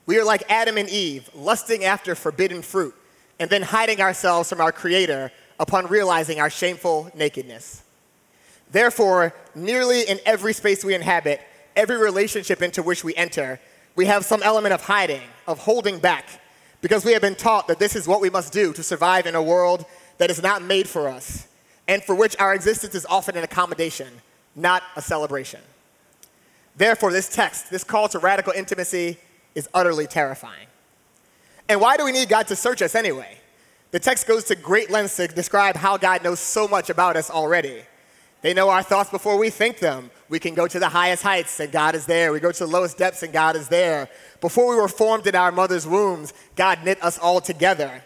We 0.07 0.18
are 0.18 0.24
like 0.24 0.43
Adam 0.49 0.79
and 0.79 0.89
Eve, 0.89 1.29
lusting 1.35 1.85
after 1.85 2.14
forbidden 2.14 2.62
fruit, 2.62 2.95
and 3.39 3.51
then 3.51 3.61
hiding 3.61 4.01
ourselves 4.01 4.49
from 4.49 4.62
our 4.62 4.72
Creator 4.72 5.31
upon 5.61 5.87
realizing 5.87 6.41
our 6.41 6.49
shameful 6.49 7.11
nakedness. 7.14 7.83
Therefore, 8.70 9.35
nearly 9.55 10.03
in 10.03 10.18
every 10.24 10.55
space 10.55 10.85
we 10.85 10.95
inhabit, 10.95 11.43
every 11.77 11.99
relationship 11.99 12.62
into 12.62 12.83
which 12.83 13.05
we 13.05 13.14
enter, 13.14 13.61
we 13.95 14.07
have 14.07 14.24
some 14.24 14.43
element 14.43 14.72
of 14.72 14.81
hiding, 14.81 15.22
of 15.47 15.59
holding 15.59 15.99
back, 15.99 16.41
because 16.81 17.05
we 17.05 17.12
have 17.12 17.22
been 17.22 17.35
taught 17.35 17.68
that 17.68 17.79
this 17.79 17.95
is 17.95 18.09
what 18.09 18.22
we 18.22 18.31
must 18.31 18.55
do 18.55 18.72
to 18.72 18.83
survive 18.83 19.27
in 19.27 19.35
a 19.35 19.43
world 19.43 19.85
that 20.16 20.31
is 20.31 20.43
not 20.43 20.62
made 20.62 20.89
for 20.89 21.09
us, 21.09 21.47
and 21.87 22.03
for 22.03 22.14
which 22.14 22.37
our 22.39 22.55
existence 22.55 22.95
is 22.95 23.05
often 23.05 23.37
an 23.37 23.45
accommodation, 23.45 24.09
not 24.55 24.83
a 24.97 25.03
celebration. 25.03 25.61
Therefore, 26.77 27.12
this 27.12 27.29
text, 27.29 27.70
this 27.70 27.85
call 27.85 28.09
to 28.09 28.18
radical 28.18 28.53
intimacy, 28.53 29.18
is 29.55 29.68
utterly 29.72 30.07
terrifying. 30.07 30.66
And 31.68 31.81
why 31.81 31.97
do 31.97 32.05
we 32.05 32.12
need 32.12 32.29
God 32.29 32.47
to 32.49 32.57
search 32.57 32.83
us 32.83 32.95
anyway? 32.95 33.39
The 33.91 33.99
text 33.99 34.27
goes 34.27 34.45
to 34.45 34.55
great 34.55 34.91
lengths 34.91 35.16
to 35.16 35.29
describe 35.29 35.77
how 35.77 35.97
God 35.97 36.22
knows 36.22 36.41
so 36.41 36.68
much 36.68 36.91
about 36.91 37.16
us 37.16 37.31
already. 37.31 37.83
They 38.43 38.53
know 38.53 38.68
our 38.68 38.83
thoughts 38.83 39.11
before 39.11 39.39
we 39.39 39.49
think 39.51 39.79
them. 39.79 40.11
We 40.29 40.39
can 40.39 40.55
go 40.55 40.68
to 40.68 40.79
the 40.79 40.89
highest 40.89 41.22
heights 41.22 41.59
and 41.59 41.72
God 41.72 41.95
is 41.95 42.05
there. 42.05 42.33
We 42.33 42.41
go 42.41 42.53
to 42.53 42.59
the 42.59 42.70
lowest 42.70 42.99
depths 42.99 43.22
and 43.22 43.33
God 43.33 43.57
is 43.57 43.68
there. 43.68 44.09
Before 44.41 44.68
we 44.68 44.77
were 44.77 44.89
formed 44.89 45.27
in 45.27 45.35
our 45.35 45.51
mother's 45.51 45.87
wombs, 45.87 46.35
God 46.55 46.85
knit 46.85 47.03
us 47.03 47.18
all 47.18 47.41
together. 47.41 48.05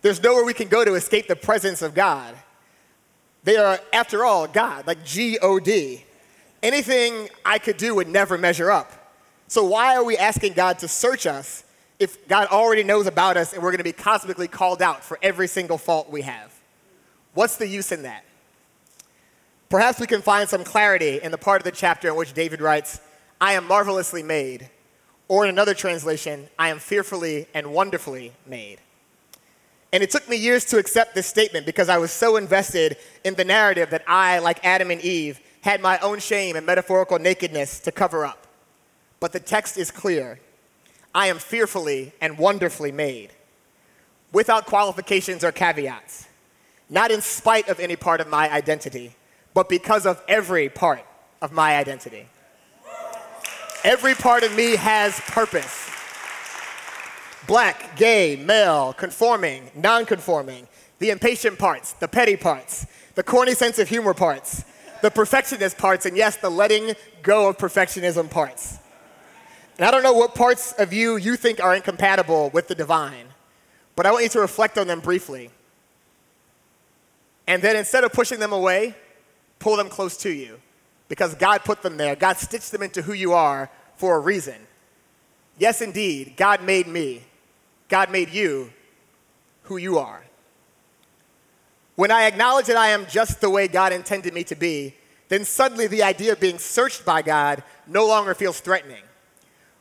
There's 0.00 0.22
nowhere 0.22 0.44
we 0.44 0.54
can 0.54 0.68
go 0.68 0.84
to 0.84 0.94
escape 0.94 1.28
the 1.28 1.36
presence 1.36 1.82
of 1.82 1.94
God. 1.94 2.34
They 3.44 3.56
are, 3.56 3.80
after 3.92 4.24
all, 4.24 4.46
God, 4.46 4.86
like 4.86 5.04
G 5.04 5.38
O 5.42 5.58
D. 5.58 6.04
Anything 6.62 7.28
I 7.44 7.58
could 7.58 7.76
do 7.76 7.94
would 7.94 8.08
never 8.08 8.38
measure 8.38 8.70
up. 8.70 8.92
So, 9.48 9.64
why 9.64 9.96
are 9.96 10.04
we 10.04 10.16
asking 10.16 10.52
God 10.54 10.78
to 10.78 10.88
search 10.88 11.26
us 11.26 11.64
if 11.98 12.26
God 12.28 12.48
already 12.48 12.84
knows 12.84 13.06
about 13.06 13.36
us 13.36 13.52
and 13.52 13.62
we're 13.62 13.70
going 13.70 13.78
to 13.78 13.84
be 13.84 13.92
cosmically 13.92 14.48
called 14.48 14.80
out 14.80 15.04
for 15.04 15.18
every 15.22 15.48
single 15.48 15.78
fault 15.78 16.10
we 16.10 16.22
have? 16.22 16.52
What's 17.34 17.56
the 17.56 17.66
use 17.66 17.92
in 17.92 18.02
that? 18.02 18.24
Perhaps 19.68 20.00
we 20.00 20.06
can 20.06 20.22
find 20.22 20.48
some 20.48 20.64
clarity 20.64 21.20
in 21.22 21.32
the 21.32 21.38
part 21.38 21.60
of 21.60 21.64
the 21.64 21.70
chapter 21.70 22.08
in 22.08 22.14
which 22.14 22.34
David 22.34 22.60
writes, 22.60 23.00
I 23.40 23.54
am 23.54 23.66
marvelously 23.66 24.22
made. 24.22 24.68
Or 25.28 25.44
in 25.44 25.50
another 25.50 25.72
translation, 25.72 26.48
I 26.58 26.68
am 26.68 26.78
fearfully 26.78 27.46
and 27.54 27.72
wonderfully 27.72 28.32
made. 28.46 28.78
And 29.92 30.02
it 30.02 30.10
took 30.10 30.28
me 30.28 30.36
years 30.36 30.64
to 30.66 30.78
accept 30.78 31.14
this 31.14 31.26
statement 31.26 31.66
because 31.66 31.88
I 31.88 31.98
was 31.98 32.12
so 32.12 32.36
invested 32.36 32.98
in 33.24 33.34
the 33.34 33.44
narrative 33.44 33.90
that 33.90 34.04
I, 34.06 34.38
like 34.38 34.64
Adam 34.64 34.90
and 34.90 35.00
Eve, 35.00 35.40
had 35.62 35.80
my 35.80 35.98
own 35.98 36.18
shame 36.18 36.54
and 36.54 36.66
metaphorical 36.66 37.18
nakedness 37.18 37.80
to 37.80 37.90
cover 37.90 38.24
up 38.24 38.42
but 39.22 39.30
the 39.30 39.38
text 39.38 39.78
is 39.78 39.92
clear 39.92 40.40
I 41.14 41.28
am 41.28 41.38
fearfully 41.38 42.12
and 42.20 42.36
wonderfully 42.36 42.90
made, 42.90 43.30
without 44.32 44.66
qualifications 44.66 45.44
or 45.44 45.52
caveats, 45.52 46.26
not 46.90 47.12
in 47.12 47.20
spite 47.20 47.68
of 47.68 47.78
any 47.78 47.94
part 47.94 48.20
of 48.20 48.26
my 48.26 48.50
identity, 48.50 49.14
but 49.54 49.68
because 49.68 50.06
of 50.06 50.20
every 50.26 50.68
part 50.68 51.04
of 51.40 51.52
my 51.52 51.76
identity. 51.76 52.26
Every 53.84 54.16
part 54.16 54.42
of 54.42 54.52
me 54.56 54.74
has 54.74 55.20
purpose. 55.20 55.88
Black, 57.46 57.96
gay, 57.96 58.34
male, 58.34 58.92
conforming, 58.94 59.70
non 59.76 60.04
conforming, 60.04 60.66
the 60.98 61.10
impatient 61.10 61.60
parts, 61.60 61.92
the 61.92 62.08
petty 62.08 62.36
parts, 62.36 62.86
the 63.14 63.22
corny 63.22 63.54
sense 63.54 63.78
of 63.78 63.88
humor 63.88 64.14
parts, 64.14 64.64
the 65.02 65.10
perfectionist 65.10 65.76
parts, 65.76 66.06
and 66.06 66.16
yes, 66.16 66.36
the 66.36 66.50
letting 66.50 66.94
go 67.22 67.48
of 67.48 67.58
perfectionism 67.58 68.30
parts. 68.30 68.78
And 69.76 69.86
I 69.86 69.90
don't 69.90 70.02
know 70.02 70.12
what 70.12 70.34
parts 70.34 70.72
of 70.72 70.92
you 70.92 71.16
you 71.16 71.36
think 71.36 71.62
are 71.62 71.74
incompatible 71.74 72.50
with 72.50 72.68
the 72.68 72.74
divine, 72.74 73.26
but 73.96 74.06
I 74.06 74.12
want 74.12 74.22
you 74.22 74.30
to 74.30 74.40
reflect 74.40 74.78
on 74.78 74.86
them 74.86 75.00
briefly. 75.00 75.50
And 77.46 77.60
then 77.60 77.76
instead 77.76 78.04
of 78.04 78.12
pushing 78.12 78.38
them 78.38 78.52
away, 78.52 78.94
pull 79.58 79.76
them 79.76 79.88
close 79.88 80.16
to 80.18 80.30
you 80.30 80.60
because 81.08 81.34
God 81.34 81.64
put 81.64 81.82
them 81.82 81.96
there. 81.96 82.14
God 82.14 82.36
stitched 82.36 82.70
them 82.70 82.82
into 82.82 83.02
who 83.02 83.12
you 83.12 83.32
are 83.32 83.68
for 83.96 84.16
a 84.16 84.20
reason. 84.20 84.56
Yes, 85.58 85.82
indeed, 85.82 86.34
God 86.36 86.62
made 86.62 86.86
me. 86.86 87.22
God 87.88 88.10
made 88.10 88.30
you 88.30 88.72
who 89.64 89.76
you 89.76 89.98
are. 89.98 90.21
When 91.94 92.10
I 92.10 92.24
acknowledge 92.24 92.66
that 92.66 92.76
I 92.76 92.88
am 92.88 93.06
just 93.06 93.40
the 93.40 93.50
way 93.50 93.68
God 93.68 93.92
intended 93.92 94.32
me 94.32 94.44
to 94.44 94.54
be, 94.54 94.94
then 95.28 95.44
suddenly 95.44 95.86
the 95.86 96.02
idea 96.02 96.32
of 96.32 96.40
being 96.40 96.58
searched 96.58 97.04
by 97.04 97.22
God 97.22 97.62
no 97.86 98.06
longer 98.06 98.34
feels 98.34 98.60
threatening. 98.60 99.02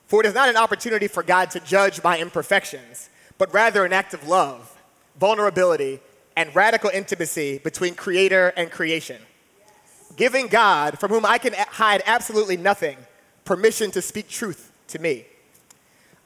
For 0.07 0.21
it 0.21 0.27
is 0.27 0.33
not 0.33 0.49
an 0.49 0.57
opportunity 0.57 1.07
for 1.07 1.23
God 1.23 1.51
to 1.51 1.59
judge 1.61 2.03
my 2.03 2.17
imperfections, 2.17 3.09
but 3.37 3.53
rather 3.53 3.85
an 3.85 3.93
act 3.93 4.13
of 4.13 4.27
love, 4.27 4.77
vulnerability, 5.19 5.99
and 6.35 6.53
radical 6.55 6.89
intimacy 6.89 7.59
between 7.59 7.95
creator 7.95 8.53
and 8.57 8.71
creation. 8.71 9.21
Giving 10.17 10.47
God, 10.47 10.99
from 10.99 11.11
whom 11.11 11.25
I 11.25 11.37
can 11.37 11.53
hide 11.53 12.03
absolutely 12.05 12.57
nothing, 12.57 12.97
permission 13.45 13.91
to 13.91 14.01
speak 14.01 14.27
truth 14.27 14.71
to 14.87 14.99
me. 14.99 15.25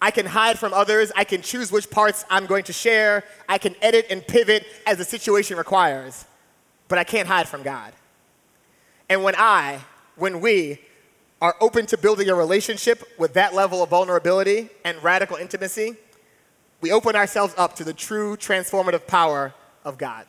I 0.01 0.11
can 0.11 0.25
hide 0.25 0.59
from 0.59 0.73
others. 0.73 1.11
I 1.15 1.23
can 1.23 1.41
choose 1.41 1.71
which 1.71 1.89
parts 1.89 2.25
I'm 2.29 2.45
going 2.45 2.63
to 2.65 2.73
share. 2.73 3.23
I 3.47 3.57
can 3.57 3.75
edit 3.81 4.07
and 4.09 4.25
pivot 4.25 4.65
as 4.85 4.97
the 4.97 5.05
situation 5.05 5.57
requires. 5.57 6.25
But 6.87 6.99
I 6.99 7.03
can't 7.03 7.27
hide 7.27 7.47
from 7.47 7.63
God. 7.63 7.93
And 9.09 9.23
when 9.23 9.35
I, 9.37 9.79
when 10.15 10.41
we, 10.41 10.79
are 11.41 11.55
open 11.59 11.85
to 11.85 11.97
building 11.97 12.29
a 12.29 12.35
relationship 12.35 13.03
with 13.19 13.33
that 13.33 13.53
level 13.53 13.83
of 13.83 13.89
vulnerability 13.89 14.69
and 14.83 15.01
radical 15.03 15.37
intimacy, 15.37 15.95
we 16.81 16.91
open 16.91 17.15
ourselves 17.15 17.53
up 17.57 17.75
to 17.75 17.83
the 17.83 17.93
true 17.93 18.37
transformative 18.37 19.05
power 19.05 19.53
of 19.83 19.97
God. 19.97 20.25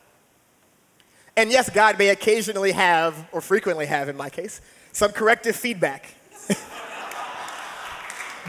And 1.35 1.51
yes, 1.51 1.69
God 1.69 1.97
may 1.97 2.09
occasionally 2.09 2.71
have, 2.71 3.27
or 3.31 3.41
frequently 3.41 3.85
have 3.85 4.09
in 4.09 4.17
my 4.17 4.29
case, 4.29 4.59
some 4.91 5.11
corrective 5.11 5.55
feedback. 5.55 6.13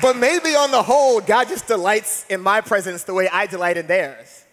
but 0.03 0.17
maybe 0.17 0.55
on 0.55 0.71
the 0.71 0.83
whole, 0.83 1.21
God 1.21 1.49
just 1.49 1.67
delights 1.67 2.27
in 2.29 2.41
my 2.41 2.61
presence 2.61 3.05
the 3.05 3.15
way 3.15 3.29
I 3.29 3.47
delight 3.47 3.77
in 3.77 3.87
theirs. 3.87 4.45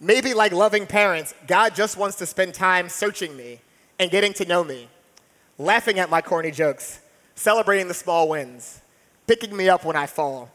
Maybe, 0.00 0.34
like 0.34 0.52
loving 0.52 0.86
parents, 0.86 1.34
God 1.46 1.74
just 1.74 1.96
wants 1.96 2.16
to 2.16 2.26
spend 2.26 2.54
time 2.54 2.88
searching 2.88 3.36
me 3.36 3.60
and 3.98 4.10
getting 4.10 4.32
to 4.34 4.44
know 4.44 4.64
me, 4.64 4.88
laughing 5.58 5.98
at 5.98 6.10
my 6.10 6.20
corny 6.20 6.50
jokes, 6.50 7.00
celebrating 7.34 7.88
the 7.88 7.94
small 7.94 8.28
wins, 8.28 8.80
picking 9.26 9.56
me 9.56 9.68
up 9.68 9.84
when 9.84 9.96
I 9.96 10.06
fall. 10.06 10.50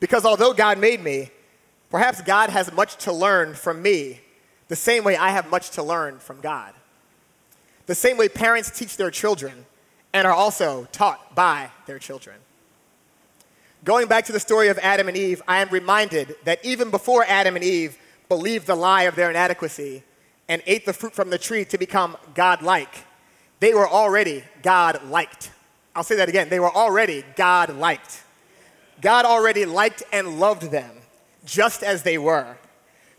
Because 0.00 0.24
although 0.24 0.52
God 0.52 0.78
made 0.78 1.02
me, 1.02 1.30
perhaps 1.90 2.20
God 2.22 2.50
has 2.50 2.72
much 2.72 2.96
to 3.04 3.12
learn 3.12 3.54
from 3.54 3.80
me, 3.80 4.20
the 4.68 4.76
same 4.76 5.04
way 5.04 5.16
I 5.16 5.30
have 5.30 5.48
much 5.50 5.70
to 5.70 5.82
learn 5.82 6.18
from 6.18 6.40
God. 6.40 6.72
The 7.86 7.94
same 7.94 8.16
way 8.16 8.28
parents 8.28 8.70
teach 8.76 8.96
their 8.96 9.10
children 9.10 9.66
and 10.12 10.26
are 10.26 10.32
also 10.32 10.88
taught 10.92 11.34
by 11.34 11.70
their 11.86 11.98
children. 11.98 12.36
Going 13.84 14.06
back 14.06 14.24
to 14.26 14.32
the 14.32 14.38
story 14.38 14.68
of 14.68 14.78
Adam 14.78 15.08
and 15.08 15.16
Eve, 15.16 15.42
I 15.48 15.60
am 15.60 15.68
reminded 15.70 16.36
that 16.44 16.64
even 16.64 16.92
before 16.92 17.24
Adam 17.26 17.56
and 17.56 17.64
Eve 17.64 17.98
believed 18.28 18.68
the 18.68 18.76
lie 18.76 19.02
of 19.02 19.16
their 19.16 19.28
inadequacy 19.28 20.04
and 20.48 20.62
ate 20.66 20.86
the 20.86 20.92
fruit 20.92 21.14
from 21.14 21.30
the 21.30 21.38
tree 21.38 21.64
to 21.64 21.78
become 21.78 22.16
God 22.34 22.62
like, 22.62 23.04
they 23.58 23.74
were 23.74 23.88
already 23.88 24.44
God 24.62 25.04
liked. 25.08 25.50
I'll 25.96 26.04
say 26.04 26.14
that 26.16 26.28
again. 26.28 26.48
They 26.48 26.60
were 26.60 26.70
already 26.70 27.24
God 27.34 27.76
liked. 27.76 28.22
God 29.00 29.24
already 29.24 29.66
liked 29.66 30.04
and 30.12 30.38
loved 30.38 30.70
them 30.70 30.92
just 31.44 31.82
as 31.82 32.04
they 32.04 32.18
were. 32.18 32.56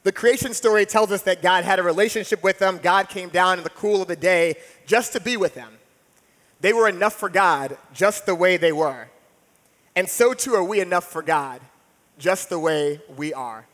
The 0.03 0.13
creation 0.13 0.53
story 0.53 0.85
tells 0.85 1.11
us 1.11 1.23
that 1.23 1.41
God 1.41 1.65
had 1.65 1.79
a 1.79 1.83
relationship 1.83 2.41
with 2.41 2.59
them. 2.59 2.79
God 2.81 3.09
came 3.09 3.27
down 3.27 3.57
in 3.57 3.65
the 3.65 3.69
cool 3.69 4.01
of 4.01 4.07
the 4.07 4.15
day 4.15 4.55
just 4.85 5.11
to 5.11 5.19
be 5.19 5.35
with 5.35 5.55
them. 5.55 5.73
They 6.61 6.71
were 6.71 6.87
enough 6.87 7.13
for 7.13 7.27
God 7.27 7.77
just 7.93 8.25
the 8.25 8.35
way 8.35 8.55
they 8.55 8.71
were. 8.71 9.09
And 9.95 10.09
so 10.09 10.33
too 10.33 10.53
are 10.53 10.63
we 10.63 10.79
enough 10.79 11.05
for 11.05 11.21
God 11.21 11.61
just 12.17 12.49
the 12.49 12.59
way 12.59 13.01
we 13.15 13.33
are. 13.33 13.65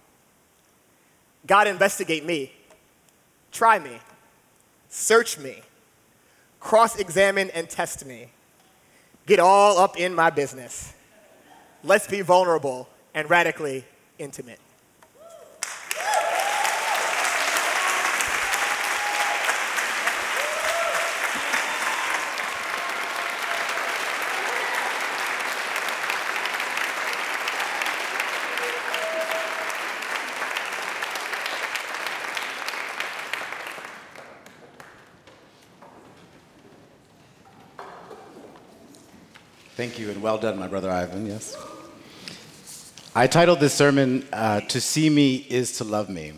God, 1.45 1.67
investigate 1.67 2.25
me, 2.25 2.51
try 3.51 3.79
me, 3.79 3.99
search 4.89 5.37
me, 5.37 5.61
cross 6.59 6.97
examine 6.97 7.49
and 7.51 7.69
test 7.69 8.05
me. 8.05 8.29
Get 9.25 9.39
all 9.39 9.77
up 9.77 9.97
in 9.97 10.13
my 10.13 10.29
business. 10.29 10.93
Let's 11.83 12.07
be 12.07 12.21
vulnerable 12.21 12.89
and 13.13 13.29
radically 13.29 13.85
intimate. 14.17 14.59
Thank 39.79 39.97
you, 39.97 40.09
and 40.11 40.21
well 40.21 40.37
done, 40.37 40.59
my 40.59 40.67
brother 40.67 40.91
Ivan, 40.91 41.25
yes. 41.25 41.55
I 43.15 43.27
titled 43.27 43.61
this 43.61 43.73
sermon, 43.73 44.27
uh, 44.33 44.59
To 44.59 44.81
See 44.81 45.09
Me 45.09 45.37
is 45.37 45.77
to 45.77 45.85
Love 45.85 46.09
Me. 46.09 46.33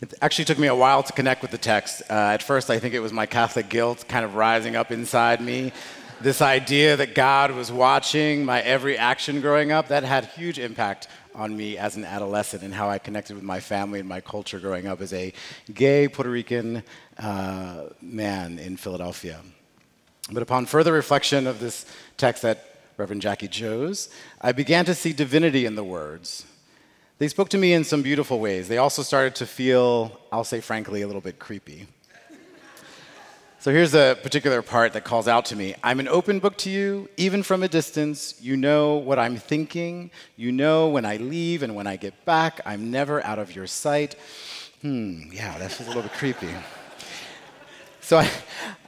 It 0.00 0.12
actually 0.20 0.46
took 0.46 0.58
me 0.58 0.66
a 0.66 0.74
while 0.74 1.04
to 1.04 1.12
connect 1.12 1.42
with 1.42 1.52
the 1.52 1.56
text. 1.56 2.02
Uh, 2.10 2.14
at 2.14 2.42
first, 2.42 2.68
I 2.68 2.80
think 2.80 2.94
it 2.94 2.98
was 2.98 3.12
my 3.12 3.26
Catholic 3.26 3.68
guilt 3.68 4.06
kind 4.08 4.24
of 4.24 4.34
rising 4.34 4.74
up 4.74 4.90
inside 4.90 5.40
me. 5.40 5.70
This 6.20 6.42
idea 6.42 6.96
that 6.96 7.14
God 7.14 7.52
was 7.52 7.70
watching 7.70 8.44
my 8.44 8.60
every 8.62 8.98
action 8.98 9.40
growing 9.40 9.70
up, 9.70 9.86
that 9.86 10.02
had 10.02 10.24
huge 10.24 10.58
impact 10.58 11.06
on 11.36 11.56
me 11.56 11.78
as 11.78 11.94
an 11.94 12.04
adolescent 12.04 12.64
and 12.64 12.74
how 12.74 12.90
I 12.90 12.98
connected 12.98 13.36
with 13.36 13.44
my 13.44 13.60
family 13.60 14.00
and 14.00 14.08
my 14.08 14.20
culture 14.20 14.58
growing 14.58 14.88
up 14.88 15.00
as 15.00 15.12
a 15.12 15.32
gay 15.72 16.08
Puerto 16.08 16.28
Rican 16.28 16.82
uh, 17.18 17.84
man 18.02 18.58
in 18.58 18.76
Philadelphia. 18.76 19.40
But 20.32 20.42
upon 20.42 20.66
further 20.66 20.92
reflection 20.92 21.46
of 21.46 21.60
this 21.60 21.86
text 22.16 22.42
that 22.42 22.66
Reverend 22.96 23.22
Jackie 23.22 23.48
chose, 23.48 24.08
I 24.40 24.52
began 24.52 24.84
to 24.84 24.94
see 24.94 25.12
divinity 25.12 25.66
in 25.66 25.74
the 25.74 25.84
words. 25.84 26.44
They 27.18 27.28
spoke 27.28 27.48
to 27.50 27.58
me 27.58 27.72
in 27.72 27.84
some 27.84 28.02
beautiful 28.02 28.40
ways. 28.40 28.68
They 28.68 28.78
also 28.78 29.02
started 29.02 29.34
to 29.36 29.46
feel, 29.46 30.20
I'll 30.32 30.44
say 30.44 30.60
frankly, 30.60 31.02
a 31.02 31.06
little 31.06 31.20
bit 31.20 31.38
creepy. 31.38 31.86
So 33.58 33.70
here's 33.70 33.94
a 33.94 34.16
particular 34.22 34.62
part 34.62 34.94
that 34.94 35.04
calls 35.04 35.28
out 35.28 35.44
to 35.46 35.56
me 35.56 35.74
I'm 35.84 36.00
an 36.00 36.08
open 36.08 36.38
book 36.38 36.56
to 36.58 36.70
you, 36.70 37.10
even 37.18 37.42
from 37.42 37.62
a 37.62 37.68
distance. 37.68 38.40
You 38.40 38.56
know 38.56 38.94
what 38.94 39.18
I'm 39.18 39.36
thinking. 39.36 40.10
You 40.36 40.50
know 40.50 40.88
when 40.88 41.04
I 41.04 41.18
leave 41.18 41.62
and 41.62 41.74
when 41.74 41.86
I 41.86 41.96
get 41.96 42.24
back. 42.24 42.62
I'm 42.64 42.90
never 42.90 43.22
out 43.22 43.38
of 43.38 43.54
your 43.54 43.66
sight. 43.66 44.14
Hmm, 44.80 45.30
yeah, 45.30 45.58
that's 45.58 45.78
a 45.78 45.84
little 45.84 46.00
bit 46.00 46.12
creepy. 46.12 46.48
So 48.00 48.16
I, 48.16 48.30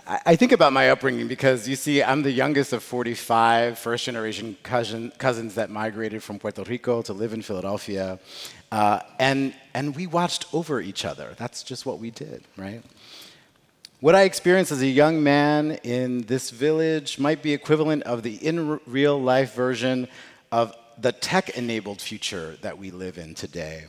I 0.05 0.35
think 0.35 0.51
about 0.51 0.73
my 0.73 0.91
upbringing 0.91 1.29
because 1.29 1.69
you 1.69 1.77
see, 1.77 2.03
I'm 2.03 2.23
the 2.23 2.31
youngest 2.33 2.73
of 2.73 2.83
45 2.83 3.79
first 3.79 4.05
generation 4.05 4.57
cousin, 4.65 5.13
cousins 5.17 5.55
that 5.55 5.71
migrated 5.71 6.25
from 6.25 6.41
Puerto 6.41 6.65
Rico 6.65 7.03
to 7.03 7.13
live 7.13 7.33
in 7.33 7.41
Philadelphia. 7.41 8.19
Uh, 8.73 8.99
and, 9.21 9.55
and 9.75 9.95
we 9.95 10.09
watched 10.09 10.53
over 10.53 10.81
each 10.81 11.05
other. 11.05 11.35
That's 11.37 11.63
just 11.63 11.87
what 11.87 12.01
we 12.01 12.11
did, 12.11 12.43
right? 12.57 12.83
What 14.01 14.17
I 14.17 14.23
experienced 14.23 14.73
as 14.73 14.83
a 14.83 14.89
young 14.89 15.23
man 15.23 15.79
in 15.85 16.23
this 16.23 16.51
village 16.51 17.21
might 17.21 17.41
be 17.41 17.53
equivalent 17.53 18.03
of 18.03 18.25
the 18.25 18.35
in 18.45 18.81
real 18.87 19.23
life 19.23 19.55
version 19.55 20.09
of 20.51 20.75
the 20.99 21.13
tech 21.13 21.51
enabled 21.51 22.01
future 22.01 22.57
that 22.63 22.77
we 22.77 22.91
live 22.91 23.19
in 23.19 23.35
today. 23.35 23.85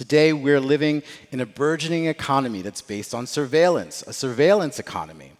Today, 0.00 0.32
we're 0.32 0.62
living 0.62 1.02
in 1.30 1.40
a 1.40 1.44
burgeoning 1.46 2.06
economy 2.06 2.62
that's 2.62 2.80
based 2.80 3.14
on 3.14 3.26
surveillance, 3.26 4.02
a 4.06 4.14
surveillance 4.14 4.78
economy. 4.78 5.32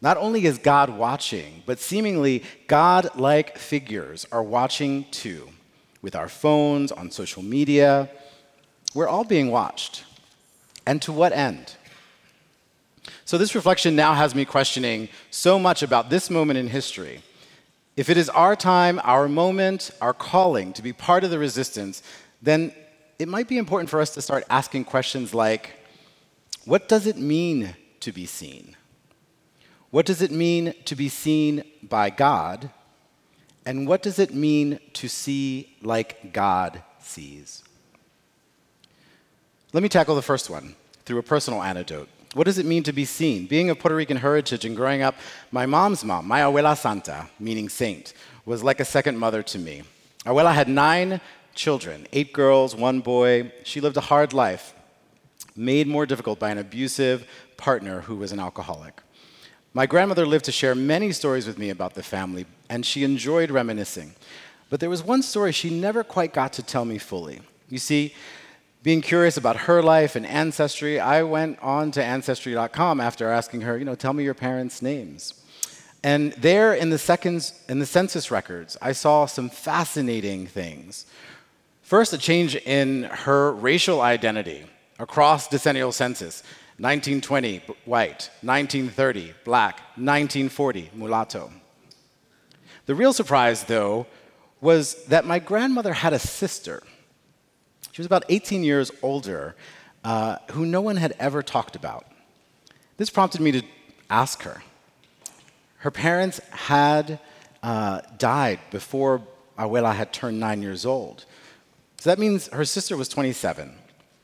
Not 0.00 0.16
only 0.18 0.46
is 0.46 0.56
God 0.56 0.88
watching, 0.88 1.64
but 1.66 1.80
seemingly 1.80 2.44
God 2.68 3.10
like 3.16 3.58
figures 3.58 4.24
are 4.30 4.40
watching 4.40 5.06
too. 5.10 5.48
With 6.00 6.14
our 6.14 6.28
phones, 6.28 6.92
on 6.92 7.10
social 7.10 7.42
media, 7.42 8.08
we're 8.94 9.08
all 9.08 9.24
being 9.24 9.50
watched. 9.50 10.04
And 10.86 11.02
to 11.02 11.10
what 11.10 11.32
end? 11.32 11.74
So, 13.24 13.36
this 13.36 13.56
reflection 13.56 13.96
now 13.96 14.14
has 14.14 14.32
me 14.32 14.44
questioning 14.44 15.08
so 15.32 15.58
much 15.58 15.82
about 15.82 16.08
this 16.08 16.30
moment 16.30 16.60
in 16.60 16.68
history. 16.68 17.20
If 17.96 18.08
it 18.08 18.16
is 18.16 18.28
our 18.28 18.54
time, 18.54 19.00
our 19.02 19.26
moment, 19.28 19.90
our 20.00 20.14
calling 20.14 20.72
to 20.74 20.82
be 20.82 20.92
part 20.92 21.24
of 21.24 21.30
the 21.30 21.38
resistance, 21.40 22.00
then 22.40 22.72
it 23.18 23.28
might 23.28 23.48
be 23.48 23.58
important 23.58 23.90
for 23.90 24.00
us 24.00 24.10
to 24.10 24.22
start 24.22 24.44
asking 24.50 24.84
questions 24.84 25.34
like 25.34 25.72
what 26.64 26.88
does 26.88 27.06
it 27.06 27.16
mean 27.18 27.76
to 28.00 28.12
be 28.12 28.26
seen? 28.26 28.76
What 29.90 30.06
does 30.06 30.22
it 30.22 30.30
mean 30.30 30.74
to 30.86 30.96
be 30.96 31.08
seen 31.08 31.62
by 31.82 32.10
God? 32.10 32.70
And 33.66 33.86
what 33.86 34.02
does 34.02 34.18
it 34.18 34.34
mean 34.34 34.80
to 34.94 35.08
see 35.08 35.76
like 35.82 36.32
God 36.32 36.82
sees? 37.00 37.62
Let 39.72 39.82
me 39.82 39.88
tackle 39.88 40.14
the 40.14 40.22
first 40.22 40.50
one 40.50 40.74
through 41.04 41.18
a 41.18 41.22
personal 41.22 41.62
anecdote. 41.62 42.08
What 42.34 42.44
does 42.44 42.58
it 42.58 42.66
mean 42.66 42.82
to 42.84 42.92
be 42.92 43.04
seen? 43.04 43.46
Being 43.46 43.70
of 43.70 43.78
Puerto 43.78 43.94
Rican 43.94 44.16
heritage 44.16 44.64
and 44.64 44.74
growing 44.76 45.02
up, 45.02 45.14
my 45.52 45.66
mom's 45.66 46.04
mom, 46.04 46.26
my 46.26 46.40
abuela 46.40 46.76
santa, 46.76 47.28
meaning 47.38 47.68
saint, 47.68 48.12
was 48.44 48.62
like 48.62 48.80
a 48.80 48.84
second 48.84 49.18
mother 49.18 49.42
to 49.42 49.58
me. 49.58 49.82
Abuela 50.26 50.52
had 50.52 50.68
nine 50.68 51.20
children 51.54 52.06
eight 52.12 52.32
girls, 52.32 52.74
one 52.74 53.00
boy. 53.00 53.52
She 53.64 53.80
lived 53.80 53.96
a 53.96 54.02
hard 54.02 54.32
life, 54.32 54.74
made 55.56 55.86
more 55.86 56.06
difficult 56.06 56.38
by 56.38 56.50
an 56.50 56.58
abusive 56.58 57.26
partner 57.56 58.02
who 58.02 58.16
was 58.16 58.32
an 58.32 58.40
alcoholic. 58.40 59.00
My 59.72 59.86
grandmother 59.86 60.24
lived 60.24 60.44
to 60.44 60.52
share 60.52 60.74
many 60.74 61.10
stories 61.10 61.46
with 61.46 61.58
me 61.58 61.70
about 61.70 61.94
the 61.94 62.02
family, 62.02 62.46
and 62.68 62.86
she 62.86 63.02
enjoyed 63.02 63.50
reminiscing. 63.50 64.14
But 64.70 64.80
there 64.80 64.90
was 64.90 65.02
one 65.02 65.22
story 65.22 65.52
she 65.52 65.70
never 65.70 66.04
quite 66.04 66.32
got 66.32 66.52
to 66.54 66.62
tell 66.62 66.84
me 66.84 66.98
fully. 66.98 67.40
You 67.68 67.78
see, 67.78 68.14
being 68.84 69.00
curious 69.00 69.36
about 69.36 69.56
her 69.56 69.82
life 69.82 70.14
and 70.14 70.26
ancestry, 70.26 71.00
I 71.00 71.22
went 71.22 71.58
on 71.60 71.90
to 71.92 72.04
ancestry.com 72.04 73.00
after 73.00 73.30
asking 73.30 73.62
her, 73.62 73.78
you 73.78 73.84
know, 73.84 73.94
tell 73.94 74.12
me 74.12 74.24
your 74.24 74.34
parents' 74.34 74.82
names. 74.82 75.34
And 76.04 76.32
there 76.34 76.74
in 76.74 76.90
the, 76.90 76.98
seconds, 76.98 77.58
in 77.66 77.78
the 77.78 77.86
census 77.86 78.30
records, 78.30 78.76
I 78.82 78.92
saw 78.92 79.24
some 79.24 79.48
fascinating 79.48 80.46
things. 80.46 81.06
First, 81.94 82.12
a 82.12 82.18
change 82.18 82.56
in 82.56 83.04
her 83.04 83.52
racial 83.52 84.00
identity 84.00 84.66
across 84.98 85.46
decennial 85.46 85.92
census 85.92 86.42
1920, 86.78 87.58
white, 87.84 88.30
1930, 88.42 89.32
black, 89.44 89.76
1940, 89.94 90.90
mulatto. 90.92 91.52
The 92.86 92.96
real 92.96 93.12
surprise, 93.12 93.62
though, 93.62 94.08
was 94.60 95.04
that 95.04 95.24
my 95.24 95.38
grandmother 95.38 95.92
had 95.92 96.12
a 96.12 96.18
sister. 96.18 96.82
She 97.92 98.02
was 98.02 98.06
about 98.06 98.24
18 98.28 98.64
years 98.64 98.90
older, 99.00 99.54
uh, 100.02 100.38
who 100.50 100.66
no 100.66 100.80
one 100.80 100.96
had 100.96 101.14
ever 101.20 101.44
talked 101.44 101.76
about. 101.76 102.06
This 102.96 103.08
prompted 103.08 103.40
me 103.40 103.52
to 103.52 103.62
ask 104.10 104.42
her. 104.42 104.64
Her 105.76 105.92
parents 105.92 106.40
had 106.50 107.20
uh, 107.62 108.00
died 108.18 108.58
before 108.72 109.22
Abuela 109.56 109.94
had 109.94 110.12
turned 110.12 110.40
nine 110.40 110.60
years 110.60 110.84
old. 110.84 111.24
So 112.04 112.10
that 112.10 112.18
means 112.18 112.48
her 112.48 112.66
sister 112.66 112.98
was 112.98 113.08
27. 113.08 113.72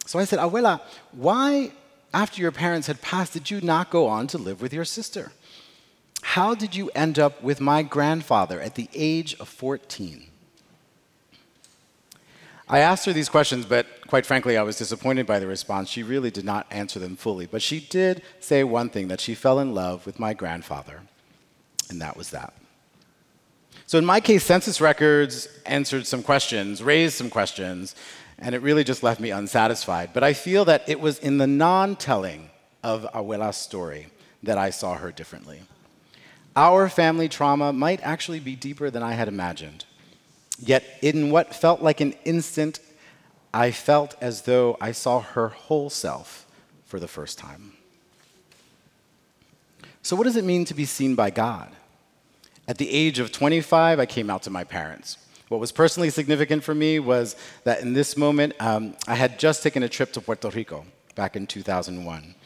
So 0.04 0.18
I 0.18 0.26
said, 0.26 0.38
Abuela, 0.38 0.82
why, 1.12 1.72
after 2.12 2.42
your 2.42 2.52
parents 2.52 2.86
had 2.86 3.00
passed, 3.00 3.32
did 3.32 3.50
you 3.50 3.62
not 3.62 3.88
go 3.88 4.06
on 4.06 4.26
to 4.26 4.36
live 4.36 4.60
with 4.60 4.74
your 4.74 4.84
sister? 4.84 5.32
How 6.20 6.54
did 6.54 6.74
you 6.74 6.90
end 6.94 7.18
up 7.18 7.42
with 7.42 7.58
my 7.58 7.82
grandfather 7.82 8.60
at 8.60 8.74
the 8.74 8.90
age 8.92 9.34
of 9.40 9.48
14? 9.48 10.26
I 12.68 12.80
asked 12.80 13.06
her 13.06 13.14
these 13.14 13.30
questions, 13.30 13.64
but 13.64 13.86
quite 14.08 14.26
frankly, 14.26 14.58
I 14.58 14.62
was 14.62 14.76
disappointed 14.76 15.26
by 15.26 15.38
the 15.38 15.46
response. 15.46 15.88
She 15.88 16.02
really 16.02 16.30
did 16.30 16.44
not 16.44 16.66
answer 16.70 16.98
them 16.98 17.16
fully. 17.16 17.46
But 17.46 17.62
she 17.62 17.80
did 17.80 18.20
say 18.40 18.62
one 18.62 18.90
thing 18.90 19.08
that 19.08 19.22
she 19.22 19.34
fell 19.34 19.58
in 19.58 19.72
love 19.72 20.04
with 20.04 20.18
my 20.18 20.34
grandfather, 20.34 21.00
and 21.88 21.98
that 22.02 22.14
was 22.14 22.28
that. 22.28 22.52
So 23.90 23.98
in 23.98 24.04
my 24.04 24.20
case, 24.20 24.44
census 24.44 24.80
records 24.80 25.48
answered 25.66 26.06
some 26.06 26.22
questions, 26.22 26.80
raised 26.80 27.16
some 27.16 27.28
questions, 27.28 27.96
and 28.38 28.54
it 28.54 28.62
really 28.62 28.84
just 28.84 29.02
left 29.02 29.18
me 29.18 29.32
unsatisfied. 29.32 30.10
But 30.14 30.22
I 30.22 30.32
feel 30.32 30.64
that 30.66 30.88
it 30.88 31.00
was 31.00 31.18
in 31.18 31.38
the 31.38 31.48
non 31.48 31.96
telling 31.96 32.50
of 32.84 33.04
Abuela's 33.12 33.56
story 33.56 34.06
that 34.44 34.56
I 34.56 34.70
saw 34.70 34.94
her 34.94 35.10
differently. 35.10 35.62
Our 36.54 36.88
family 36.88 37.28
trauma 37.28 37.72
might 37.72 38.00
actually 38.04 38.38
be 38.38 38.54
deeper 38.54 38.90
than 38.90 39.02
I 39.02 39.14
had 39.14 39.26
imagined. 39.26 39.84
Yet, 40.60 40.84
in 41.02 41.32
what 41.32 41.52
felt 41.52 41.82
like 41.82 42.00
an 42.00 42.12
instant, 42.24 42.78
I 43.52 43.72
felt 43.72 44.14
as 44.20 44.42
though 44.42 44.76
I 44.80 44.92
saw 44.92 45.18
her 45.18 45.48
whole 45.48 45.90
self 45.90 46.46
for 46.84 47.00
the 47.00 47.08
first 47.08 47.38
time. 47.38 47.72
So, 50.02 50.14
what 50.14 50.26
does 50.26 50.36
it 50.36 50.44
mean 50.44 50.64
to 50.66 50.74
be 50.74 50.84
seen 50.84 51.16
by 51.16 51.30
God? 51.30 51.74
At 52.70 52.78
the 52.78 52.88
age 52.88 53.18
of 53.18 53.32
25, 53.32 53.98
I 53.98 54.06
came 54.06 54.30
out 54.30 54.44
to 54.44 54.50
my 54.50 54.62
parents. 54.62 55.18
What 55.48 55.58
was 55.58 55.72
personally 55.72 56.08
significant 56.08 56.62
for 56.62 56.72
me 56.72 57.00
was 57.00 57.34
that 57.64 57.82
in 57.82 57.94
this 57.94 58.16
moment, 58.16 58.52
um, 58.60 58.94
I 59.08 59.16
had 59.16 59.40
just 59.40 59.64
taken 59.64 59.82
a 59.82 59.88
trip 59.88 60.12
to 60.12 60.20
Puerto 60.20 60.50
Rico 60.50 60.84
back 61.16 61.34
in 61.34 61.48
2001. 61.48 62.36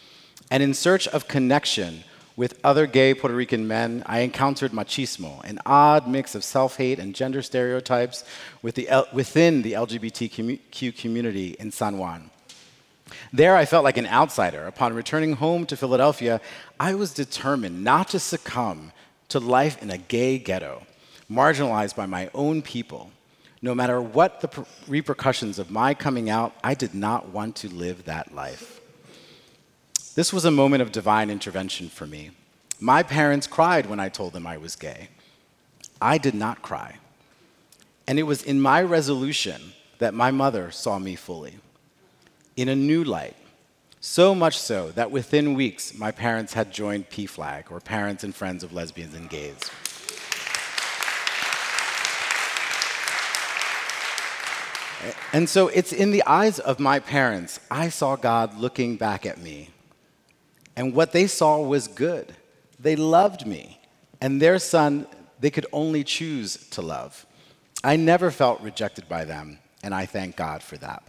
And 0.51 0.63
in 0.63 0.73
search 0.73 1.07
of 1.09 1.29
connection 1.29 2.05
with 2.37 2.59
other 2.65 2.87
gay 2.87 3.13
Puerto 3.13 3.37
Rican 3.37 3.69
men, 3.69 4.03
I 4.07 4.21
encountered 4.21 4.73
machismo, 4.73 5.45
an 5.45 5.59
odd 5.67 6.09
mix 6.09 6.35
of 6.35 6.43
self 6.43 6.79
hate 6.79 6.99
and 6.99 7.15
gender 7.15 7.43
stereotypes 7.43 8.25
with 8.63 8.77
the 8.77 8.89
L- 8.89 9.09
within 9.13 9.61
the 9.61 9.73
LGBTQ 9.73 10.97
community 10.97 11.55
in 11.59 11.71
San 11.71 11.99
Juan. 11.99 12.31
There, 13.31 13.57
I 13.57 13.67
felt 13.67 13.85
like 13.85 13.99
an 13.99 14.07
outsider. 14.07 14.67
Upon 14.67 14.95
returning 14.95 15.35
home 15.35 15.67
to 15.67 15.77
Philadelphia, 15.77 16.41
I 16.81 16.95
was 16.95 17.13
determined 17.13 17.85
not 17.85 18.09
to 18.09 18.19
succumb 18.19 18.93
to 19.35 19.41
life 19.41 19.83
in 19.83 19.91
a 19.91 19.99
gay 19.99 20.39
ghetto, 20.39 20.87
marginalized 21.29 21.97
by 21.97 22.07
my 22.07 22.31
own 22.35 22.63
people. 22.63 23.11
No 23.61 23.75
matter 23.75 24.01
what 24.01 24.41
the 24.41 24.47
per- 24.47 24.65
repercussions 24.87 25.59
of 25.59 25.73
my 25.73 25.93
coming 25.93 26.31
out, 26.31 26.55
I 26.63 26.75
did 26.75 26.95
not 26.95 27.31
want 27.31 27.57
to 27.57 27.69
live 27.69 28.05
that 28.05 28.33
life. 28.33 28.81
This 30.15 30.33
was 30.33 30.45
a 30.45 30.53
moment 30.53 30.83
of 30.83 30.93
divine 30.93 31.31
intervention 31.31 31.89
for 31.89 32.07
me. 32.07 32.31
My 32.79 33.03
parents 33.03 33.49
cried 33.49 33.87
when 33.87 33.99
I 33.99 34.09
told 34.09 34.35
them 34.35 34.47
I 34.47 34.57
was 34.57 34.77
gay. 34.77 35.09
I 36.01 36.17
did 36.17 36.37
not 36.37 36.63
cry. 36.63 36.99
And 38.07 38.21
it 38.21 38.29
was 38.31 38.41
in 38.41 38.61
my 38.61 38.83
resolution 38.83 39.73
that 39.99 40.15
my 40.15 40.31
mother 40.31 40.71
saw 40.71 41.01
me 41.01 41.17
fully, 41.17 41.59
in 42.57 42.69
a 42.69 42.77
new 42.77 43.03
light. 43.03 43.35
So 44.07 44.35
much 44.35 44.59
so 44.59 44.91
that 44.91 45.11
within 45.11 45.55
weeks, 45.55 45.95
my 45.95 46.11
parents 46.11 46.53
had 46.53 46.71
joined 46.71 47.09
PFLAG, 47.09 47.71
or 47.71 47.81
Parents 47.81 48.23
and 48.23 48.35
Friends 48.35 48.63
of 48.63 48.71
Lesbians 48.71 49.15
and 49.15 49.31
Gays. 49.31 49.59
And 55.33 55.49
so 55.49 55.69
it's 55.69 55.91
in 55.91 56.11
the 56.11 56.23
eyes 56.27 56.59
of 56.59 56.79
my 56.79 57.01
parents, 57.01 57.59
I 57.71 57.89
saw 57.89 58.15
God 58.15 58.59
looking 58.59 58.97
back 58.97 59.25
at 59.25 59.39
me 59.39 59.71
and 60.77 60.95
what 60.95 61.13
they 61.13 61.27
saw 61.27 61.63
was 61.63 61.89
good. 61.89 62.35
They 62.79 62.97
loved 62.97 63.47
me. 63.47 63.81
And 64.21 64.41
their 64.41 64.59
son, 64.59 65.07
they 65.41 65.51
could 65.51 65.67
only 65.73 66.05
choose 66.05 66.69
to 66.73 66.83
love. 66.83 67.25
I 67.83 67.97
never 67.97 68.31
felt 68.31 68.61
rejected 68.61 69.09
by 69.09 69.25
them, 69.25 69.61
and 69.83 69.95
I 69.95 70.05
thank 70.05 70.37
God 70.37 70.63
for 70.63 70.77
that. 70.77 71.03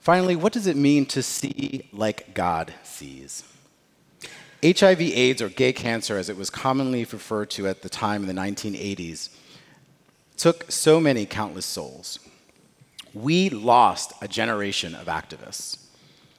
Finally, 0.00 0.36
what 0.36 0.52
does 0.52 0.66
it 0.66 0.76
mean 0.76 1.04
to 1.06 1.22
see 1.22 1.88
like 1.92 2.34
God 2.34 2.72
sees? 2.82 3.44
HIV 4.62 5.00
AIDS, 5.00 5.40
or 5.40 5.48
gay 5.48 5.72
cancer 5.72 6.16
as 6.16 6.28
it 6.28 6.36
was 6.36 6.50
commonly 6.50 7.04
referred 7.04 7.50
to 7.50 7.68
at 7.68 7.82
the 7.82 7.88
time 7.88 8.22
in 8.22 8.28
the 8.28 8.40
1980s, 8.40 9.28
took 10.36 10.70
so 10.70 10.98
many 10.98 11.26
countless 11.26 11.66
souls. 11.66 12.18
We 13.14 13.50
lost 13.50 14.12
a 14.20 14.28
generation 14.28 14.94
of 14.94 15.06
activists. 15.06 15.78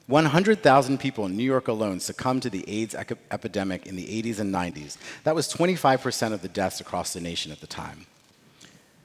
100,000 0.07 0.99
people 0.99 1.25
in 1.25 1.37
New 1.37 1.43
York 1.43 1.67
alone 1.67 1.99
succumbed 1.99 2.41
to 2.41 2.49
the 2.49 2.67
AIDS 2.67 2.95
epidemic 2.95 3.85
in 3.85 3.95
the 3.95 4.07
80s 4.23 4.39
and 4.39 4.53
90s. 4.53 4.97
That 5.23 5.35
was 5.35 5.53
25% 5.53 6.33
of 6.33 6.41
the 6.41 6.47
deaths 6.47 6.81
across 6.81 7.13
the 7.13 7.21
nation 7.21 7.51
at 7.51 7.61
the 7.61 7.67
time. 7.67 8.07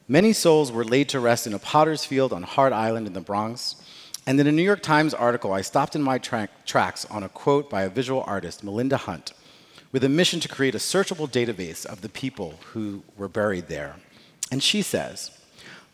Many 0.08 0.32
souls 0.32 0.72
were 0.72 0.84
laid 0.84 1.08
to 1.10 1.20
rest 1.20 1.46
in 1.46 1.54
a 1.54 1.58
potter's 1.58 2.04
field 2.04 2.32
on 2.32 2.42
Hart 2.42 2.72
Island 2.72 3.06
in 3.06 3.12
the 3.12 3.20
Bronx. 3.20 3.76
And 4.26 4.40
in 4.40 4.46
a 4.46 4.52
New 4.52 4.62
York 4.62 4.82
Times 4.82 5.12
article, 5.12 5.52
I 5.52 5.60
stopped 5.60 5.94
in 5.94 6.02
my 6.02 6.18
tra- 6.18 6.48
tracks 6.64 7.04
on 7.06 7.22
a 7.22 7.28
quote 7.28 7.68
by 7.68 7.82
a 7.82 7.90
visual 7.90 8.24
artist, 8.26 8.64
Melinda 8.64 8.96
Hunt, 8.96 9.32
with 9.92 10.02
a 10.02 10.08
mission 10.08 10.40
to 10.40 10.48
create 10.48 10.74
a 10.74 10.78
searchable 10.78 11.28
database 11.28 11.84
of 11.84 12.00
the 12.00 12.08
people 12.08 12.58
who 12.72 13.02
were 13.16 13.28
buried 13.28 13.68
there. 13.68 13.96
And 14.50 14.62
she 14.62 14.80
says, 14.82 15.30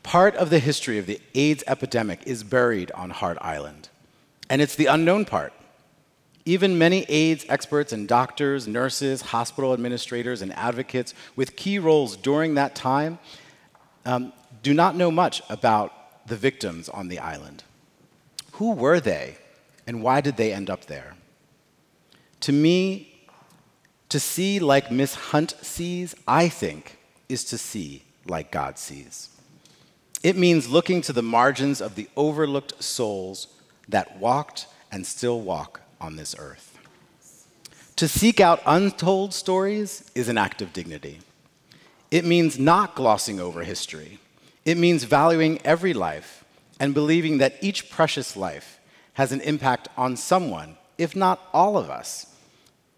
Part 0.03 0.35
of 0.37 0.49
the 0.49 0.61
history 0.61 0.99
of 0.99 1.07
the 1.07 1.21
AIDS 1.35 1.65
epidemic 1.67 2.21
is 2.25 2.43
buried 2.43 2.91
on 2.93 3.11
Hart 3.11 3.37
Island. 3.41 3.89
And 4.49 4.63
it's 4.63 4.77
the 4.77 4.87
unknown 4.87 5.25
part. 5.25 5.53
Even 6.45 6.79
many 6.79 7.05
AIDS 7.09 7.45
experts 7.49 7.93
and 7.93 8.09
doctors, 8.09 8.67
nurses, 8.67 9.21
hospital 9.21 9.73
administrators, 9.75 10.41
and 10.41 10.53
advocates 10.55 11.15
with 11.37 11.55
key 11.57 11.79
roles 11.79 12.17
during 12.17 12.55
that 12.55 12.75
time 12.75 13.19
um, 14.07 14.33
do 14.63 14.73
not 14.73 14.97
know 14.97 15.11
much 15.11 15.43
about 15.51 16.27
the 16.27 16.37
victims 16.37 16.89
on 16.89 17.09
the 17.09 17.19
island. 17.19 17.63
Who 18.61 18.73
were 18.73 19.01
they, 19.01 19.39
and 19.87 20.03
why 20.03 20.21
did 20.21 20.37
they 20.37 20.53
end 20.53 20.69
up 20.69 20.85
there? 20.85 21.15
To 22.41 22.53
me, 22.53 23.25
to 24.11 24.21
see 24.21 24.61
like 24.61 24.93
Miss 24.93 25.15
Hunt 25.15 25.55
sees, 25.63 26.15
I 26.29 26.51
think, 26.51 26.99
is 27.27 27.43
to 27.45 27.57
see 27.57 28.03
like 28.27 28.53
God 28.53 28.77
sees. 28.77 29.31
It 30.23 30.37
means 30.37 30.69
looking 30.69 31.01
to 31.01 31.15
the 31.15 31.23
margins 31.23 31.81
of 31.81 31.95
the 31.95 32.11
overlooked 32.19 32.85
souls 32.85 33.47
that 33.89 34.19
walked 34.19 34.67
and 34.93 35.07
still 35.07 35.41
walk 35.41 35.81
on 35.99 36.17
this 36.17 36.37
earth. 36.39 36.79
To 37.97 38.07
seek 38.07 38.41
out 38.41 38.61
untold 38.67 39.33
stories 39.33 40.05
is 40.15 40.29
an 40.29 40.37
act 40.37 40.61
of 40.61 40.75
dignity. 40.75 41.21
It 42.11 42.27
means 42.27 42.59
not 42.59 42.95
glossing 42.95 43.41
over 43.41 43.65
history. 43.65 44.19
It 44.67 44.77
means 44.77 45.05
valuing 45.05 45.63
every 45.65 45.95
life 45.95 46.41
and 46.81 46.95
believing 46.95 47.39
that 47.39 47.57
each 47.61 47.91
precious 47.91 48.37
life 48.37 48.81
has 49.13 49.33
an 49.33 49.43
impact 49.43 49.87
on 49.99 50.17
someone, 50.17 50.79
if 50.97 51.15
not 51.15 51.39
all 51.53 51.77
of 51.77 51.91
us. 51.91 52.35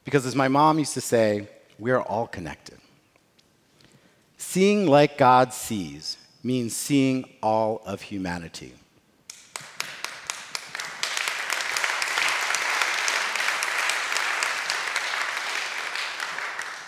Because 0.04 0.24
as 0.24 0.36
my 0.36 0.46
mom 0.48 0.78
used 0.78 0.94
to 0.94 1.00
say, 1.00 1.48
we 1.80 1.90
are 1.90 2.00
all 2.00 2.28
connected. 2.28 2.78
Seeing 4.36 4.86
like 4.86 5.18
God 5.18 5.52
sees 5.52 6.16
means 6.44 6.76
seeing 6.76 7.28
all 7.42 7.82
of 7.84 8.02
humanity. 8.02 8.72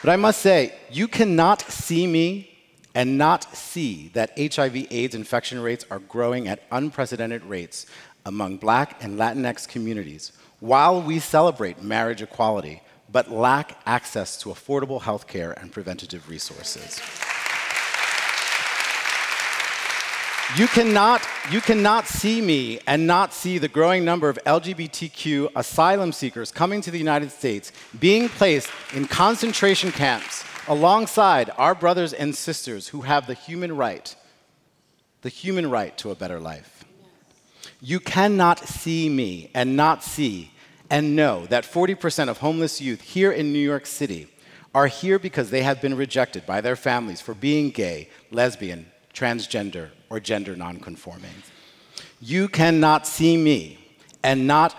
But 0.03 0.13
I 0.13 0.17
must 0.17 0.41
say, 0.41 0.75
you 0.91 1.09
cannot 1.09 1.63
see 1.63 2.07
me 2.07 2.54
and 2.95 3.19
not 3.19 3.57
see 3.57 4.09
that 4.15 4.39
HIV 4.39 4.87
AIDS 4.91 5.15
infection 5.15 5.61
rates 5.61 5.85
are 5.91 5.99
growing 5.99 6.49
at 6.49 6.63
unprecedented 6.71 7.43
rates 7.45 7.87
among 8.25 8.59
black 8.59 9.03
and 9.03 9.19
Latinx 9.19 9.69
communities 9.69 10.33
while 10.61 11.03
we 11.03 11.19
celebrate 11.19 11.83
marriage 11.83 12.23
equality 12.23 12.81
but 13.11 13.31
lack 13.31 13.79
access 13.87 14.37
to 14.39 14.49
affordable 14.49 15.03
health 15.03 15.27
care 15.27 15.53
and 15.53 15.71
preventative 15.71 16.29
resources. 16.29 17.01
You 20.59 20.67
cannot, 20.69 21.23
you 21.51 21.61
cannot 21.61 22.07
see 22.07 22.41
me 22.41 22.79
and 22.87 23.07
not 23.07 23.33
see 23.33 23.59
the 23.59 23.69
growing 23.69 24.05
number 24.05 24.29
of 24.29 24.39
LGBTQ 24.45 25.51
asylum 25.57 26.13
seekers 26.13 26.51
coming 26.51 26.81
to 26.83 26.91
the 26.91 26.99
United 26.99 27.31
States 27.31 27.73
being 27.99 28.29
placed 28.29 28.71
in 28.95 29.07
concentration 29.07 29.91
camps 29.91 30.45
alongside 30.69 31.51
our 31.57 31.75
brothers 31.75 32.13
and 32.13 32.35
sisters 32.35 32.89
who 32.89 33.03
have 33.03 33.27
the 33.27 33.35
human 33.35 33.77
right, 33.77 34.15
the 35.23 35.29
human 35.29 35.71
right 35.71 35.97
to 35.99 36.11
a 36.11 36.15
better 36.15 36.41
life. 36.41 36.85
You 37.81 38.01
cannot 38.01 38.61
see 38.61 39.09
me 39.09 39.51
and 39.55 39.77
not 39.77 40.03
see 40.03 40.51
and 40.91 41.17
know 41.17 41.47
that 41.47 41.65
40% 41.65 42.29
of 42.29 42.39
homeless 42.39 42.81
youth 42.81 43.01
here 43.01 43.33
in 43.33 43.53
New 43.53 43.59
York 43.59 43.87
City 43.87 44.29
are 44.75 44.87
here 44.87 45.19
because 45.19 45.51
they 45.51 45.63
have 45.63 45.81
been 45.81 45.97
rejected 45.97 46.45
by 46.47 46.61
their 46.61 46.77
families 46.77 47.21
for 47.21 47.35
being 47.35 47.71
gay, 47.71 48.09
lesbian, 48.31 48.87
transgender, 49.13 49.91
or 50.11 50.19
gender 50.21 50.57
nonconforming. 50.57 51.31
You 52.21 52.49
cannot 52.49 53.07
see 53.07 53.37
me 53.37 53.79
and 54.23 54.47
not 54.47 54.75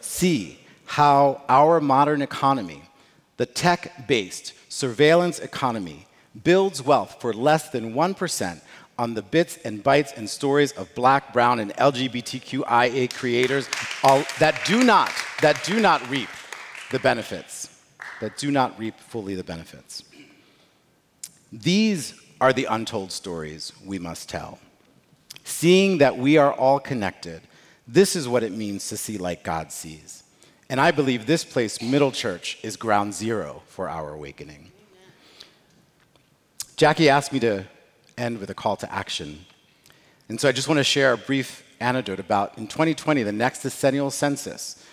see 0.00 0.60
how 0.86 1.42
our 1.48 1.80
modern 1.80 2.22
economy, 2.22 2.82
the 3.36 3.46
tech 3.46 4.08
based 4.08 4.54
surveillance 4.68 5.38
economy, 5.38 6.06
builds 6.44 6.82
wealth 6.82 7.20
for 7.20 7.32
less 7.32 7.70
than 7.70 7.94
1% 7.94 8.60
on 8.98 9.14
the 9.14 9.22
bits 9.22 9.58
and 9.64 9.82
bytes 9.82 10.16
and 10.16 10.28
stories 10.28 10.72
of 10.72 10.92
black, 10.94 11.32
brown, 11.32 11.60
and 11.60 11.72
LGBTQIA 11.74 13.12
creators 13.14 13.68
all, 14.02 14.24
that 14.40 14.60
do 14.66 14.82
not, 14.82 15.12
that 15.40 15.62
do 15.64 15.80
not 15.80 16.08
reap 16.10 16.28
the 16.90 16.98
benefits, 16.98 17.80
that 18.20 18.36
do 18.36 18.50
not 18.50 18.78
reap 18.78 18.98
fully 18.98 19.34
the 19.34 19.44
benefits. 19.44 20.02
These 21.52 22.14
are 22.40 22.52
the 22.52 22.66
untold 22.66 23.12
stories 23.12 23.72
we 23.84 23.98
must 23.98 24.28
tell. 24.28 24.58
Seeing 25.44 25.98
that 25.98 26.18
we 26.18 26.36
are 26.36 26.52
all 26.52 26.78
connected, 26.78 27.40
this 27.86 28.14
is 28.16 28.28
what 28.28 28.42
it 28.42 28.52
means 28.52 28.88
to 28.88 28.96
see 28.96 29.16
like 29.16 29.42
God 29.42 29.72
sees. 29.72 30.24
And 30.70 30.80
I 30.80 30.90
believe 30.90 31.26
this 31.26 31.44
place, 31.44 31.80
Middle 31.80 32.12
Church, 32.12 32.58
is 32.62 32.76
ground 32.76 33.14
zero 33.14 33.62
for 33.66 33.88
our 33.88 34.12
awakening. 34.12 34.70
Jackie 36.76 37.08
asked 37.08 37.32
me 37.32 37.40
to 37.40 37.64
end 38.18 38.38
with 38.38 38.50
a 38.50 38.54
call 38.54 38.76
to 38.76 38.92
action. 38.92 39.46
And 40.28 40.38
so 40.38 40.48
I 40.48 40.52
just 40.52 40.68
want 40.68 40.78
to 40.78 40.84
share 40.84 41.12
a 41.12 41.16
brief 41.16 41.64
anecdote 41.80 42.20
about 42.20 42.58
in 42.58 42.66
2020, 42.66 43.22
the 43.22 43.32
next 43.32 43.62
decennial 43.62 44.10
census 44.10 44.84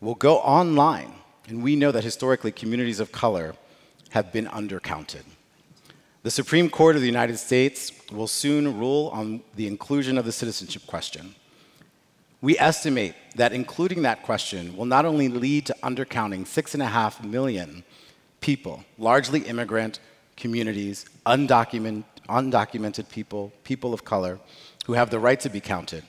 will 0.00 0.16
go 0.16 0.38
online. 0.38 1.12
And 1.48 1.62
we 1.62 1.76
know 1.76 1.92
that 1.92 2.02
historically, 2.02 2.50
communities 2.50 2.98
of 2.98 3.12
color 3.12 3.54
have 4.10 4.32
been 4.32 4.46
undercounted. 4.46 5.22
The 6.22 6.30
Supreme 6.30 6.68
Court 6.68 6.96
of 6.96 7.02
the 7.02 7.06
United 7.08 7.38
States 7.38 7.92
will 8.10 8.26
soon 8.26 8.78
rule 8.78 9.10
on 9.12 9.42
the 9.56 9.66
inclusion 9.66 10.18
of 10.18 10.24
the 10.24 10.32
citizenship 10.32 10.86
question. 10.86 11.34
We 12.42 12.58
estimate 12.58 13.14
that 13.36 13.52
including 13.52 14.02
that 14.02 14.24
question 14.24 14.76
will 14.76 14.84
not 14.84 15.04
only 15.04 15.28
lead 15.28 15.64
to 15.66 15.76
undercounting 15.82 16.44
six 16.44 16.74
and 16.74 16.82
a 16.82 16.86
half 16.86 17.22
million 17.22 17.84
people, 18.40 18.84
largely 18.98 19.40
immigrant 19.40 20.00
communities, 20.36 21.06
undocumented, 21.24 22.02
undocumented 22.28 23.08
people, 23.08 23.52
people 23.62 23.94
of 23.94 24.04
color, 24.04 24.40
who 24.86 24.94
have 24.94 25.10
the 25.10 25.20
right 25.20 25.38
to 25.38 25.48
be 25.48 25.60
counted, 25.60 26.02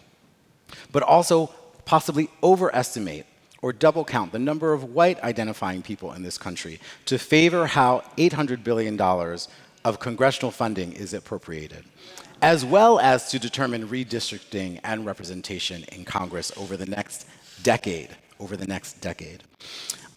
but 0.91 1.03
also 1.03 1.53
possibly 1.85 2.29
overestimate 2.41 3.27
or 3.61 3.71
double 3.71 4.03
count 4.03 4.31
the 4.31 4.39
number 4.39 4.73
of 4.73 4.83
white 4.85 5.21
identifying 5.23 5.83
people 5.83 6.13
in 6.13 6.23
this 6.23 6.37
country 6.39 6.79
to 7.05 7.19
favor 7.19 7.67
how 7.67 8.03
$800 8.17 8.63
billion 8.63 8.99
of 9.85 9.99
congressional 9.99 10.49
funding 10.51 10.93
is 10.93 11.13
appropriated, 11.13 11.83
as 12.43 12.65
well 12.65 12.99
as 12.99 13.29
to 13.31 13.39
determine 13.39 13.87
redistricting 13.87 14.77
and 14.83 15.05
representation 15.05 15.85
in 15.93 16.03
Congress 16.03 16.51
over 16.57 16.75
the 16.75 16.85
next 16.85 17.25
decade. 17.63 18.09
Over 18.37 18.57
the 18.57 18.67
next 18.67 18.99
decade. 18.99 19.43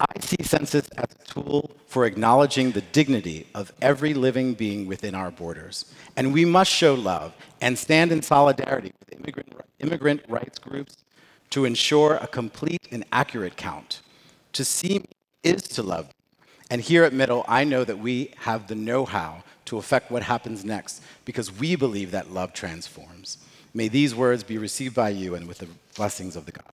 I 0.00 0.18
see 0.18 0.42
census 0.42 0.88
as 0.96 1.04
a 1.04 1.24
tool 1.24 1.70
for 1.86 2.04
acknowledging 2.04 2.72
the 2.72 2.80
dignity 2.80 3.46
of 3.54 3.72
every 3.80 4.12
living 4.12 4.54
being 4.54 4.88
within 4.88 5.14
our 5.14 5.30
borders. 5.30 5.94
And 6.16 6.32
we 6.32 6.44
must 6.44 6.68
show 6.68 6.94
love 6.94 7.32
and 7.60 7.78
stand 7.78 8.10
in 8.10 8.22
solidarity 8.22 8.92
with 8.98 9.20
immigrant, 9.20 9.52
immigrant 9.78 10.22
rights 10.28 10.58
groups 10.58 10.96
to 11.50 11.64
ensure 11.64 12.16
a 12.16 12.26
complete 12.26 12.88
and 12.90 13.04
accurate 13.12 13.56
count. 13.56 14.00
To 14.54 14.64
see 14.64 15.04
is 15.44 15.62
to 15.62 15.82
love. 15.84 16.08
And 16.72 16.80
here 16.80 17.04
at 17.04 17.12
Middle, 17.12 17.44
I 17.46 17.62
know 17.62 17.84
that 17.84 18.00
we 18.00 18.32
have 18.38 18.66
the 18.66 18.74
know 18.74 19.04
how 19.04 19.44
to 19.66 19.78
affect 19.78 20.10
what 20.10 20.22
happens 20.22 20.64
next 20.64 21.02
because 21.24 21.52
we 21.52 21.76
believe 21.76 22.10
that 22.12 22.32
love 22.32 22.52
transforms. 22.52 23.38
May 23.74 23.88
these 23.88 24.14
words 24.14 24.42
be 24.42 24.58
received 24.58 24.94
by 24.94 25.10
you 25.10 25.34
and 25.34 25.46
with 25.46 25.58
the 25.58 25.68
blessings 25.96 26.34
of 26.34 26.46
the 26.46 26.52
God. 26.52 26.64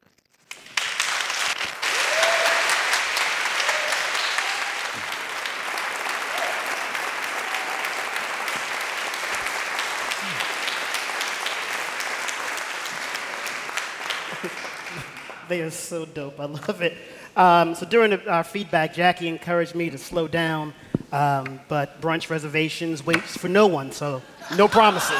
They 15.49 15.61
are 15.61 15.71
so 15.71 16.05
dope. 16.05 16.39
I 16.39 16.45
love 16.45 16.81
it. 16.81 16.95
Um, 17.35 17.75
so 17.75 17.85
during 17.85 18.13
our 18.27 18.43
feedback, 18.43 18.93
Jackie 18.93 19.27
encouraged 19.27 19.75
me 19.75 19.89
to 19.89 19.97
slow 19.97 20.27
down, 20.27 20.73
um, 21.13 21.61
but 21.69 22.01
brunch 22.01 22.29
reservations 22.29 23.05
waits 23.05 23.37
for 23.37 23.47
no 23.47 23.67
one, 23.67 23.91
so 23.91 24.21
no 24.57 24.67
promises. 24.67 25.15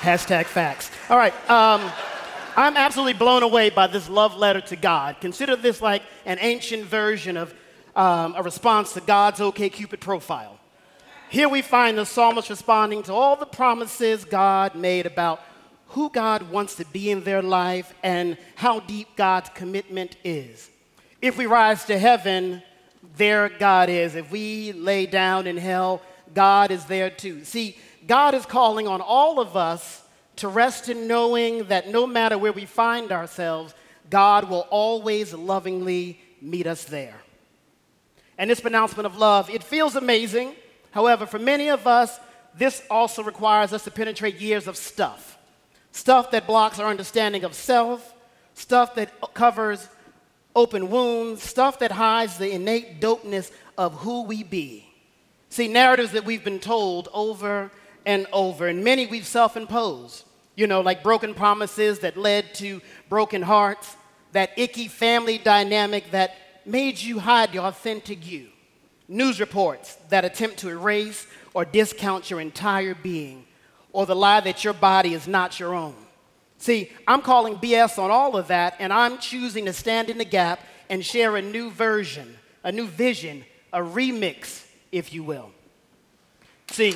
Hashtag 0.00 0.44
facts. 0.44 0.90
All 1.08 1.16
right. 1.16 1.32
Um, 1.50 1.90
I'm 2.56 2.76
absolutely 2.76 3.14
blown 3.14 3.42
away 3.42 3.70
by 3.70 3.86
this 3.86 4.08
love 4.08 4.36
letter 4.36 4.60
to 4.60 4.76
God. 4.76 5.16
Consider 5.20 5.56
this 5.56 5.80
like 5.80 6.02
an 6.26 6.36
ancient 6.40 6.84
version 6.84 7.38
of 7.38 7.54
um, 7.96 8.34
a 8.36 8.42
response 8.42 8.92
to 8.94 9.00
God's 9.00 9.40
OK 9.40 9.70
Cupid 9.70 10.00
profile. 10.00 10.58
Here 11.30 11.48
we 11.48 11.62
find 11.62 11.96
the 11.96 12.04
psalmist 12.04 12.50
responding 12.50 13.02
to 13.04 13.14
all 13.14 13.36
the 13.36 13.46
promises 13.46 14.26
God 14.26 14.74
made 14.74 15.06
about 15.06 15.40
who 15.88 16.10
God 16.10 16.50
wants 16.50 16.74
to 16.76 16.84
be 16.86 17.10
in 17.10 17.24
their 17.24 17.40
life 17.40 17.94
and 18.02 18.36
how 18.56 18.80
deep 18.80 19.16
God's 19.16 19.48
commitment 19.50 20.16
is. 20.22 20.68
If 21.22 21.36
we 21.36 21.46
rise 21.46 21.84
to 21.86 21.98
heaven, 21.98 22.62
there 23.16 23.48
God 23.48 23.88
is. 23.88 24.14
If 24.14 24.30
we 24.30 24.72
lay 24.72 25.06
down 25.06 25.46
in 25.46 25.56
hell, 25.56 26.02
God 26.34 26.70
is 26.70 26.84
there 26.86 27.10
too. 27.10 27.44
See, 27.44 27.76
God 28.06 28.34
is 28.34 28.46
calling 28.46 28.88
on 28.88 29.00
all 29.00 29.40
of 29.40 29.56
us 29.56 30.02
to 30.36 30.48
rest 30.48 30.88
in 30.88 31.06
knowing 31.06 31.64
that 31.64 31.88
no 31.88 32.06
matter 32.06 32.38
where 32.38 32.52
we 32.52 32.64
find 32.64 33.12
ourselves, 33.12 33.74
God 34.08 34.48
will 34.48 34.66
always 34.70 35.34
lovingly 35.34 36.20
meet 36.40 36.66
us 36.66 36.84
there. 36.84 37.20
And 38.38 38.48
this 38.48 38.60
pronouncement 38.60 39.06
of 39.06 39.18
love, 39.18 39.50
it 39.50 39.62
feels 39.62 39.96
amazing. 39.96 40.54
However, 40.92 41.26
for 41.26 41.38
many 41.38 41.68
of 41.68 41.86
us, 41.86 42.18
this 42.56 42.82
also 42.90 43.22
requires 43.22 43.72
us 43.74 43.84
to 43.84 43.90
penetrate 43.90 44.40
years 44.40 44.66
of 44.66 44.76
stuff 44.76 45.36
stuff 45.92 46.30
that 46.30 46.46
blocks 46.46 46.78
our 46.78 46.88
understanding 46.88 47.42
of 47.42 47.52
self, 47.52 48.14
stuff 48.54 48.94
that 48.94 49.10
covers 49.34 49.88
open 50.54 50.90
wounds, 50.90 51.42
stuff 51.42 51.78
that 51.78 51.92
hides 51.92 52.38
the 52.38 52.50
innate 52.50 53.00
dopeness 53.00 53.50
of 53.78 53.94
who 54.00 54.24
we 54.24 54.42
be. 54.42 54.86
See, 55.48 55.68
narratives 55.68 56.12
that 56.12 56.24
we've 56.24 56.44
been 56.44 56.60
told 56.60 57.08
over 57.12 57.70
and 58.06 58.26
over, 58.32 58.68
and 58.68 58.84
many 58.84 59.06
we've 59.06 59.26
self 59.26 59.56
imposed, 59.56 60.24
you 60.54 60.66
know, 60.66 60.80
like 60.80 61.02
broken 61.02 61.34
promises 61.34 62.00
that 62.00 62.16
led 62.16 62.54
to 62.54 62.80
broken 63.08 63.42
hearts, 63.42 63.96
that 64.32 64.50
icky 64.56 64.88
family 64.88 65.38
dynamic 65.38 66.10
that 66.12 66.36
made 66.64 66.98
you 66.98 67.18
hide 67.18 67.52
your 67.52 67.64
authentic 67.64 68.30
you, 68.30 68.48
news 69.08 69.40
reports 69.40 69.96
that 70.08 70.24
attempt 70.24 70.58
to 70.58 70.68
erase 70.68 71.26
or 71.52 71.64
discount 71.64 72.30
your 72.30 72.40
entire 72.40 72.94
being, 72.94 73.44
or 73.92 74.06
the 74.06 74.14
lie 74.14 74.40
that 74.40 74.62
your 74.62 74.74
body 74.74 75.14
is 75.14 75.26
not 75.26 75.58
your 75.58 75.74
own. 75.74 75.96
See, 76.60 76.92
I'm 77.08 77.22
calling 77.22 77.56
BS 77.56 77.98
on 77.98 78.10
all 78.10 78.36
of 78.36 78.48
that, 78.48 78.76
and 78.78 78.92
I'm 78.92 79.16
choosing 79.16 79.64
to 79.64 79.72
stand 79.72 80.10
in 80.10 80.18
the 80.18 80.26
gap 80.26 80.60
and 80.90 81.04
share 81.04 81.36
a 81.36 81.42
new 81.42 81.70
version, 81.70 82.36
a 82.62 82.70
new 82.70 82.86
vision, 82.86 83.46
a 83.72 83.78
remix, 83.78 84.66
if 84.92 85.10
you 85.14 85.22
will. 85.22 85.52
See, 86.70 86.94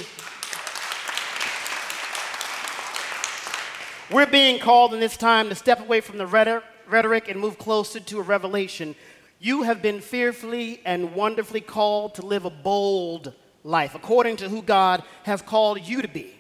we're 4.13 4.27
being 4.27 4.61
called 4.61 4.93
in 4.93 5.01
this 5.01 5.17
time 5.17 5.49
to 5.49 5.55
step 5.55 5.81
away 5.81 6.03
from 6.03 6.19
the 6.19 6.27
rhetoric 6.27 7.29
and 7.31 7.41
move 7.41 7.57
closer 7.59 8.01
to 8.01 8.19
a 8.19 8.23
revelation. 8.23 8.95
You 9.41 9.63
have 9.63 9.81
been 9.81 10.03
fearfully 10.03 10.83
and 10.85 11.15
wonderfully 11.15 11.63
called 11.63 12.17
to 12.17 12.27
live 12.27 12.45
a 12.45 12.51
bold 12.51 13.33
life 13.63 13.95
according 13.95 14.37
to 14.37 14.51
who 14.51 14.61
God 14.61 15.03
has 15.23 15.41
called 15.41 15.81
you 15.81 16.03
to 16.03 16.09
be. 16.09 16.35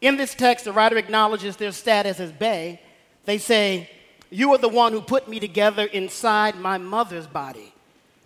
In 0.00 0.16
this 0.16 0.34
text, 0.34 0.64
the 0.64 0.72
writer 0.72 0.96
acknowledges 0.96 1.56
their 1.56 1.72
status 1.72 2.20
as 2.20 2.32
Bay. 2.32 2.80
They 3.24 3.38
say, 3.38 3.90
You 4.30 4.52
are 4.52 4.58
the 4.58 4.68
one 4.68 4.92
who 4.92 5.00
put 5.00 5.28
me 5.28 5.40
together 5.40 5.84
inside 5.84 6.56
my 6.58 6.78
mother's 6.78 7.26
body. 7.26 7.72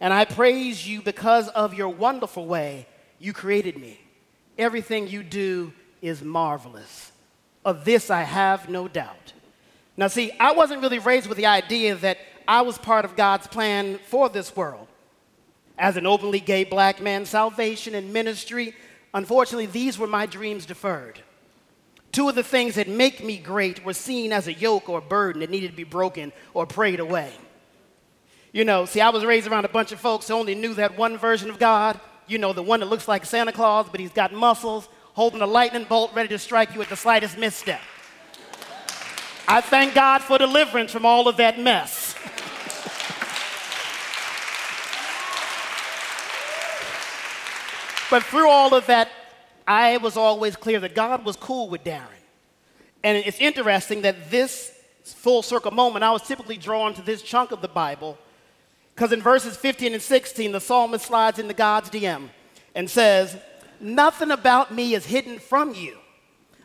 And 0.00 0.12
I 0.12 0.24
praise 0.24 0.86
you 0.86 1.02
because 1.02 1.48
of 1.48 1.74
your 1.74 1.90
wonderful 1.90 2.46
way 2.46 2.86
you 3.18 3.32
created 3.32 3.76
me. 3.76 4.00
Everything 4.58 5.06
you 5.06 5.22
do 5.22 5.72
is 6.02 6.22
marvelous. 6.22 7.12
Of 7.64 7.84
this 7.84 8.10
I 8.10 8.22
have 8.22 8.68
no 8.68 8.88
doubt. 8.88 9.34
Now, 9.96 10.08
see, 10.08 10.32
I 10.40 10.52
wasn't 10.52 10.80
really 10.80 10.98
raised 10.98 11.26
with 11.26 11.36
the 11.36 11.46
idea 11.46 11.94
that 11.96 12.18
I 12.48 12.62
was 12.62 12.78
part 12.78 13.04
of 13.04 13.16
God's 13.16 13.46
plan 13.46 13.98
for 14.06 14.28
this 14.28 14.56
world. 14.56 14.88
As 15.78 15.96
an 15.96 16.06
openly 16.06 16.40
gay 16.40 16.64
black 16.64 17.00
man, 17.00 17.26
salvation 17.26 17.94
and 17.94 18.12
ministry, 18.12 18.74
unfortunately, 19.12 19.66
these 19.66 19.98
were 19.98 20.06
my 20.06 20.26
dreams 20.26 20.66
deferred. 20.66 21.20
Two 22.12 22.28
of 22.28 22.34
the 22.34 22.42
things 22.42 22.74
that 22.74 22.88
make 22.88 23.22
me 23.22 23.38
great 23.38 23.84
were 23.84 23.92
seen 23.92 24.32
as 24.32 24.48
a 24.48 24.52
yoke 24.52 24.88
or 24.88 24.98
a 24.98 25.02
burden 25.02 25.40
that 25.40 25.50
needed 25.50 25.70
to 25.70 25.76
be 25.76 25.84
broken 25.84 26.32
or 26.54 26.66
prayed 26.66 27.00
away. 27.00 27.32
You 28.52 28.64
know, 28.64 28.84
see, 28.84 29.00
I 29.00 29.10
was 29.10 29.24
raised 29.24 29.46
around 29.46 29.64
a 29.64 29.68
bunch 29.68 29.92
of 29.92 30.00
folks 30.00 30.26
who 30.26 30.34
only 30.34 30.56
knew 30.56 30.74
that 30.74 30.98
one 30.98 31.16
version 31.16 31.50
of 31.50 31.58
God. 31.58 32.00
You 32.26 32.38
know, 32.38 32.52
the 32.52 32.62
one 32.62 32.80
that 32.80 32.86
looks 32.86 33.06
like 33.06 33.24
Santa 33.24 33.52
Claus, 33.52 33.86
but 33.90 34.00
he's 34.00 34.12
got 34.12 34.32
muscles, 34.32 34.88
holding 35.12 35.40
a 35.40 35.46
lightning 35.46 35.84
bolt 35.84 36.12
ready 36.14 36.28
to 36.30 36.38
strike 36.38 36.74
you 36.74 36.82
at 36.82 36.88
the 36.88 36.96
slightest 36.96 37.38
misstep. 37.38 37.80
I 39.46 39.60
thank 39.60 39.94
God 39.94 40.22
for 40.22 40.38
deliverance 40.38 40.92
from 40.92 41.06
all 41.06 41.28
of 41.28 41.36
that 41.36 41.58
mess. 41.58 42.10
but 48.10 48.24
through 48.24 48.50
all 48.50 48.74
of 48.74 48.86
that 48.86 49.08
I 49.70 49.98
was 49.98 50.16
always 50.16 50.56
clear 50.56 50.80
that 50.80 50.96
God 50.96 51.24
was 51.24 51.36
cool 51.36 51.68
with 51.68 51.84
Darren. 51.84 52.24
And 53.04 53.16
it's 53.18 53.38
interesting 53.38 54.02
that 54.02 54.28
this 54.28 54.72
full 55.04 55.42
circle 55.42 55.70
moment, 55.70 56.02
I 56.02 56.10
was 56.10 56.22
typically 56.22 56.56
drawn 56.56 56.92
to 56.94 57.02
this 57.02 57.22
chunk 57.22 57.52
of 57.52 57.62
the 57.62 57.68
Bible 57.68 58.18
because 58.92 59.12
in 59.12 59.22
verses 59.22 59.56
15 59.56 59.92
and 59.92 60.02
16, 60.02 60.50
the 60.50 60.60
psalmist 60.60 61.06
slides 61.06 61.38
into 61.38 61.54
God's 61.54 61.88
DM 61.88 62.30
and 62.74 62.90
says, 62.90 63.36
Nothing 63.78 64.32
about 64.32 64.74
me 64.74 64.94
is 64.94 65.06
hidden 65.06 65.38
from 65.38 65.72
you. 65.72 65.98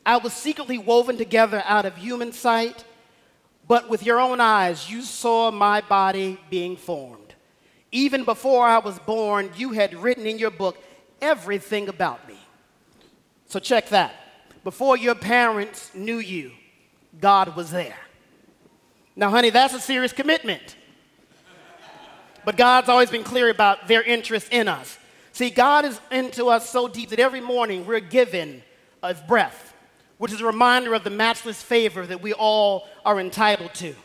I 0.04 0.18
was 0.18 0.34
secretly 0.34 0.80
woven 0.80 1.16
together 1.16 1.62
out 1.68 1.86
of 1.86 1.98
human 1.98 2.32
sight. 2.32 2.86
but 3.68 3.88
with 3.88 4.04
your 4.04 4.20
own 4.20 4.42
eyes 4.42 4.90
you 4.90 5.04
saw 5.04 5.52
my 5.52 5.80
body 5.82 6.40
being 6.50 6.76
formed. 6.76 7.36
Even 7.92 8.24
before 8.24 8.66
I 8.66 8.80
was 8.80 8.98
born, 8.98 9.52
you 9.56 9.74
had 9.74 9.94
written 9.94 10.26
in 10.26 10.40
your 10.40 10.52
book 10.52 10.76
everything 11.22 11.88
about 11.88 12.28
me. 12.28 12.40
So 13.48 13.60
check 13.60 13.90
that. 13.90 14.14
Before 14.64 14.98
your 14.98 15.16
parents 15.16 15.92
knew 15.94 16.18
you, 16.18 16.52
God 17.20 17.56
was 17.56 17.72
there. 17.72 17.98
Now, 19.16 19.30
honey, 19.30 19.50
that's 19.50 19.74
a 19.74 19.80
serious 19.80 20.12
commitment. 20.12 20.76
But 22.44 22.58
God's 22.58 22.90
always 22.90 23.10
been 23.10 23.24
clear 23.24 23.50
about 23.50 23.88
their 23.88 24.04
interest 24.04 24.50
in 24.52 24.68
us. 24.68 24.98
See, 25.32 25.50
God 25.50 25.86
is 25.86 26.00
into 26.12 26.48
us 26.48 26.70
so 26.70 26.88
deep 26.88 27.10
that 27.10 27.20
every 27.20 27.42
morning 27.42 27.86
we're 27.86 28.00
given 28.00 28.64
a 29.02 29.14
breath, 29.14 29.74
which 30.18 30.32
is 30.32 30.42
a 30.42 30.46
reminder 30.46 30.94
of 30.94 31.04
the 31.04 31.10
matchless 31.10 31.62
favor 31.62 32.06
that 32.06 32.22
we 32.22 32.34
all 32.34 32.88
are 33.06 33.20
entitled 33.20 33.74
to. 33.76 33.96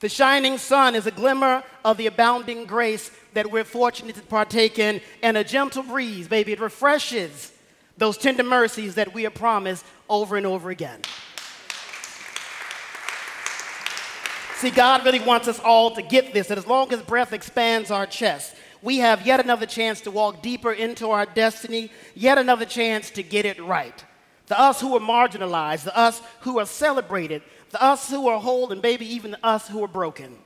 The 0.00 0.08
shining 0.08 0.58
sun 0.58 0.94
is 0.94 1.06
a 1.06 1.10
glimmer 1.10 1.62
of 1.84 1.96
the 1.96 2.06
abounding 2.06 2.66
grace 2.66 3.10
that 3.32 3.50
we're 3.50 3.64
fortunate 3.64 4.16
to 4.16 4.22
partake 4.22 4.78
in, 4.78 5.00
and 5.22 5.36
a 5.36 5.44
gentle 5.44 5.82
breeze, 5.82 6.28
baby, 6.28 6.52
it 6.52 6.60
refreshes 6.60 7.52
those 7.96 8.18
tender 8.18 8.42
mercies 8.42 8.94
that 8.96 9.14
we 9.14 9.26
are 9.26 9.30
promised 9.30 9.84
over 10.08 10.36
and 10.36 10.46
over 10.46 10.70
again. 10.70 11.00
See, 14.56 14.70
God 14.70 15.04
really 15.04 15.20
wants 15.20 15.48
us 15.48 15.60
all 15.60 15.90
to 15.92 16.02
get 16.02 16.32
this 16.32 16.48
that 16.48 16.56
as 16.56 16.66
long 16.66 16.90
as 16.92 17.02
breath 17.02 17.32
expands 17.34 17.90
our 17.90 18.06
chest, 18.06 18.56
we 18.82 18.98
have 18.98 19.26
yet 19.26 19.40
another 19.40 19.66
chance 19.66 20.00
to 20.02 20.10
walk 20.10 20.42
deeper 20.42 20.72
into 20.72 21.10
our 21.10 21.26
destiny, 21.26 21.90
yet 22.14 22.38
another 22.38 22.64
chance 22.64 23.10
to 23.10 23.22
get 23.22 23.44
it 23.44 23.62
right. 23.62 24.04
The 24.46 24.58
us 24.58 24.80
who 24.80 24.96
are 24.96 25.00
marginalized, 25.00 25.84
the 25.84 25.96
us 25.96 26.22
who 26.40 26.58
are 26.58 26.66
celebrated, 26.66 27.42
the 27.70 27.82
us 27.82 28.08
who 28.08 28.28
are 28.28 28.40
whole, 28.40 28.72
and 28.72 28.80
maybe 28.80 29.06
even 29.06 29.32
the 29.32 29.44
us 29.44 29.68
who 29.68 29.82
are 29.84 29.88
broken. 29.88 30.38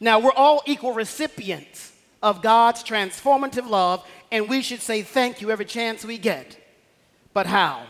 Now, 0.00 0.18
we're 0.18 0.32
all 0.32 0.62
equal 0.66 0.92
recipients 0.92 1.92
of 2.22 2.42
God's 2.42 2.82
transformative 2.82 3.68
love, 3.68 4.04
and 4.30 4.48
we 4.48 4.62
should 4.62 4.82
say 4.82 5.02
thank 5.02 5.40
you 5.40 5.50
every 5.50 5.64
chance 5.64 6.04
we 6.04 6.18
get. 6.18 6.58
But 7.32 7.46
how? 7.46 7.86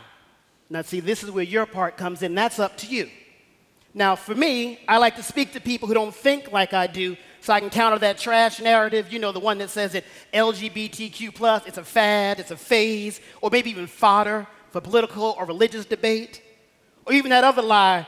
Now, 0.69 0.81
see, 0.81 0.99
this 0.99 1.23
is 1.23 1.31
where 1.31 1.43
your 1.43 1.65
part 1.65 1.97
comes 1.97 2.21
in. 2.21 2.35
That's 2.35 2.59
up 2.59 2.77
to 2.77 2.87
you. 2.87 3.09
Now, 3.93 4.15
for 4.15 4.33
me, 4.33 4.79
I 4.87 4.97
like 4.97 5.17
to 5.17 5.23
speak 5.23 5.53
to 5.53 5.59
people 5.59 5.87
who 5.87 5.93
don't 5.93 6.15
think 6.15 6.51
like 6.51 6.73
I 6.73 6.87
do 6.87 7.17
so 7.41 7.53
I 7.53 7.59
can 7.59 7.71
counter 7.71 7.97
that 7.99 8.19
trash 8.19 8.59
narrative, 8.59 9.11
you 9.11 9.17
know, 9.17 9.31
the 9.31 9.39
one 9.39 9.57
that 9.57 9.71
says 9.71 9.93
that 9.93 10.05
LGBTQ 10.31 11.33
plus, 11.33 11.65
it's 11.65 11.79
a 11.79 11.83
fad, 11.83 12.39
it's 12.39 12.51
a 12.51 12.57
phase, 12.57 13.19
or 13.41 13.49
maybe 13.49 13.71
even 13.71 13.87
fodder 13.87 14.45
for 14.69 14.79
political 14.79 15.35
or 15.37 15.45
religious 15.45 15.85
debate. 15.85 16.41
Or 17.05 17.13
even 17.13 17.31
that 17.31 17.43
other 17.43 17.63
lie, 17.63 18.07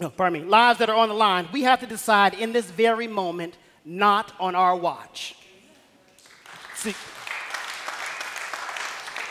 oh, 0.00 0.10
pardon 0.10 0.40
me, 0.40 0.48
lies 0.48 0.78
that 0.78 0.88
are 0.88 0.96
on 0.96 1.08
the 1.08 1.14
line. 1.14 1.48
We 1.52 1.62
have 1.62 1.80
to 1.80 1.86
decide 1.86 2.34
in 2.34 2.52
this 2.52 2.70
very 2.70 3.08
moment, 3.08 3.58
not 3.84 4.32
on 4.38 4.54
our 4.54 4.76
watch. 4.76 5.34
See, 6.76 6.94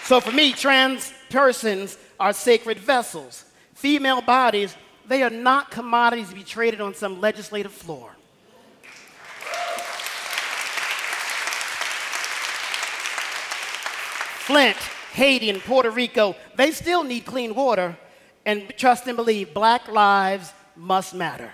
so 0.08 0.22
for 0.22 0.32
me, 0.32 0.54
trans 0.54 1.12
persons 1.30 1.98
are 2.18 2.32
sacred 2.32 2.80
vessels. 2.80 3.44
Female 3.74 4.22
bodies 4.22 4.74
they 5.06 5.22
are 5.22 5.30
not 5.30 5.70
commodities 5.70 6.30
to 6.30 6.36
be 6.36 6.44
traded 6.44 6.80
on 6.80 6.94
some 6.94 7.20
legislative 7.20 7.74
floor. 7.74 8.12
Flint, 14.46 14.78
Haiti, 15.12 15.50
and 15.50 15.62
Puerto 15.62 15.92
Rico, 15.92 16.38
they 16.56 16.72
still 16.72 17.04
need 17.04 17.26
clean 17.26 17.54
water, 17.54 17.98
and 18.46 18.74
trust 18.78 19.06
and 19.08 19.18
believe, 19.18 19.54
black 19.54 19.92
lives 19.92 20.54
must 20.78 21.14
matter. 21.14 21.52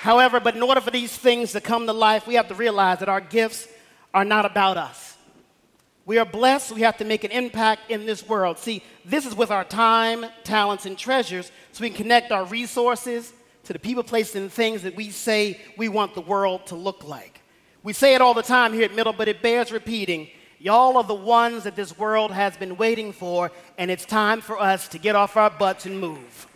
However, 0.00 0.40
but 0.40 0.56
in 0.56 0.62
order 0.62 0.80
for 0.80 0.90
these 0.90 1.14
things 1.14 1.52
to 1.52 1.60
come 1.60 1.84
to 1.84 1.92
life, 1.92 2.26
we 2.26 2.36
have 2.36 2.48
to 2.48 2.54
realize 2.54 3.00
that 3.00 3.10
our 3.10 3.20
gifts 3.20 3.68
are 4.14 4.24
not 4.24 4.46
about 4.46 4.78
us. 4.78 5.18
We 6.06 6.16
are 6.16 6.24
blessed. 6.24 6.72
We 6.72 6.80
have 6.80 6.96
to 6.96 7.04
make 7.04 7.22
an 7.22 7.30
impact 7.30 7.90
in 7.90 8.06
this 8.06 8.26
world. 8.26 8.58
See, 8.58 8.82
this 9.04 9.26
is 9.26 9.34
with 9.34 9.50
our 9.50 9.62
time, 9.62 10.24
talents, 10.42 10.86
and 10.86 10.96
treasures 10.96 11.52
so 11.72 11.82
we 11.82 11.90
can 11.90 11.98
connect 11.98 12.32
our 12.32 12.46
resources 12.46 13.30
to 13.64 13.74
the 13.74 13.78
people, 13.78 14.02
places, 14.02 14.36
and 14.36 14.50
things 14.50 14.84
that 14.84 14.96
we 14.96 15.10
say 15.10 15.60
we 15.76 15.90
want 15.90 16.14
the 16.14 16.22
world 16.22 16.64
to 16.68 16.76
look 16.76 17.06
like. 17.06 17.42
We 17.82 17.92
say 17.92 18.14
it 18.14 18.22
all 18.22 18.32
the 18.32 18.42
time 18.42 18.72
here 18.72 18.84
at 18.84 18.94
Middle, 18.94 19.12
but 19.12 19.28
it 19.28 19.42
bears 19.42 19.70
repeating. 19.70 20.28
Y'all 20.58 20.96
are 20.96 21.04
the 21.04 21.12
ones 21.12 21.64
that 21.64 21.76
this 21.76 21.98
world 21.98 22.30
has 22.30 22.56
been 22.56 22.78
waiting 22.78 23.12
for, 23.12 23.52
and 23.76 23.90
it's 23.90 24.06
time 24.06 24.40
for 24.40 24.58
us 24.58 24.88
to 24.88 24.98
get 24.98 25.14
off 25.14 25.36
our 25.36 25.50
butts 25.50 25.84
and 25.84 26.00
move. 26.00 26.46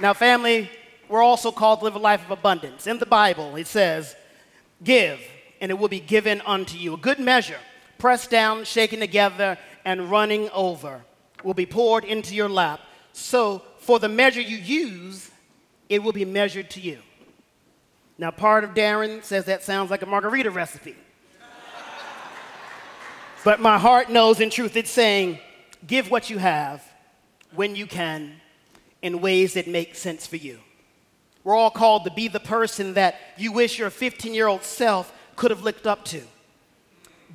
Now, 0.00 0.12
family, 0.12 0.70
we're 1.08 1.22
also 1.22 1.52
called 1.52 1.80
to 1.80 1.84
live 1.84 1.94
a 1.94 2.00
life 2.00 2.24
of 2.24 2.30
abundance. 2.30 2.86
In 2.86 2.98
the 2.98 3.06
Bible, 3.06 3.54
it 3.56 3.66
says, 3.66 4.16
Give, 4.82 5.20
and 5.60 5.70
it 5.70 5.74
will 5.74 5.88
be 5.88 6.00
given 6.00 6.40
unto 6.44 6.76
you. 6.76 6.94
A 6.94 6.96
good 6.96 7.20
measure, 7.20 7.58
pressed 7.98 8.30
down, 8.30 8.64
shaken 8.64 9.00
together, 9.00 9.56
and 9.84 10.10
running 10.10 10.50
over, 10.50 11.04
will 11.44 11.54
be 11.54 11.66
poured 11.66 12.04
into 12.04 12.34
your 12.34 12.48
lap. 12.48 12.80
So, 13.12 13.62
for 13.78 13.98
the 13.98 14.08
measure 14.08 14.40
you 14.40 14.56
use, 14.56 15.30
it 15.88 16.02
will 16.02 16.12
be 16.12 16.24
measured 16.24 16.70
to 16.70 16.80
you. 16.80 16.98
Now, 18.18 18.30
part 18.30 18.64
of 18.64 18.70
Darren 18.70 19.22
says 19.22 19.44
that 19.44 19.62
sounds 19.62 19.90
like 19.90 20.02
a 20.02 20.06
margarita 20.06 20.50
recipe. 20.50 20.96
but 23.44 23.60
my 23.60 23.78
heart 23.78 24.10
knows 24.10 24.40
in 24.40 24.50
truth 24.50 24.76
it's 24.76 24.90
saying, 24.90 25.38
give 25.86 26.10
what 26.10 26.30
you 26.30 26.38
have 26.38 26.82
when 27.54 27.76
you 27.76 27.86
can 27.86 28.40
in 29.04 29.20
ways 29.20 29.52
that 29.54 29.68
make 29.68 29.94
sense 29.94 30.26
for 30.26 30.36
you. 30.36 30.58
We're 31.44 31.54
all 31.54 31.70
called 31.70 32.04
to 32.04 32.10
be 32.10 32.26
the 32.26 32.40
person 32.40 32.94
that 32.94 33.20
you 33.36 33.52
wish 33.52 33.78
your 33.78 33.90
15 33.90 34.32
year 34.32 34.46
old 34.48 34.64
self 34.64 35.12
could 35.36 35.50
have 35.50 35.62
looked 35.62 35.86
up 35.86 36.06
to. 36.06 36.22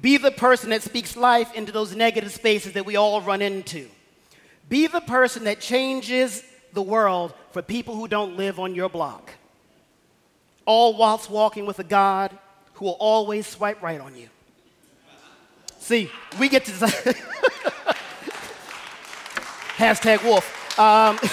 Be 0.02 0.18
the 0.18 0.32
person 0.32 0.72
that 0.72 0.82
speaks 0.82 1.16
life 1.16 1.54
into 1.54 1.72
those 1.72 1.96
negative 1.96 2.32
spaces 2.34 2.74
that 2.74 2.88
we 2.88 2.96
all 2.96 3.22
run 3.22 3.44
into. 3.44 3.88
Be 4.68 4.88
the 4.88 5.02
person 5.02 5.44
that 5.44 5.60
changes 5.60 6.44
the 6.74 6.82
world 6.82 7.36
for 7.52 7.62
people 7.62 7.96
who 7.96 8.08
don't 8.08 8.36
live 8.36 8.60
on 8.60 8.74
your 8.74 8.90
block. 8.90 9.30
All 10.66 10.98
whilst 10.98 11.30
walking 11.30 11.68
with 11.68 11.78
a 11.78 11.84
God 11.84 12.36
who 12.74 12.86
will 12.86 12.98
always 13.00 13.46
swipe 13.46 13.84
right 13.84 14.02
on 14.02 14.16
you. 14.16 14.30
See, 15.80 16.10
we 16.40 16.50
get 16.50 16.66
to. 16.66 16.72
Hashtag 19.78 20.24
wolf. 20.24 20.69
Um, 20.80 21.20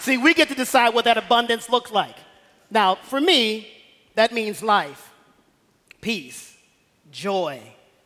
See, 0.00 0.18
we 0.18 0.34
get 0.34 0.48
to 0.48 0.54
decide 0.56 0.94
what 0.94 1.04
that 1.04 1.16
abundance 1.16 1.70
looks 1.70 1.92
like. 1.92 2.16
Now, 2.72 2.96
for 2.96 3.20
me, 3.20 3.68
that 4.16 4.32
means 4.32 4.60
life, 4.60 5.12
peace, 6.00 6.56
joy, 7.12 7.60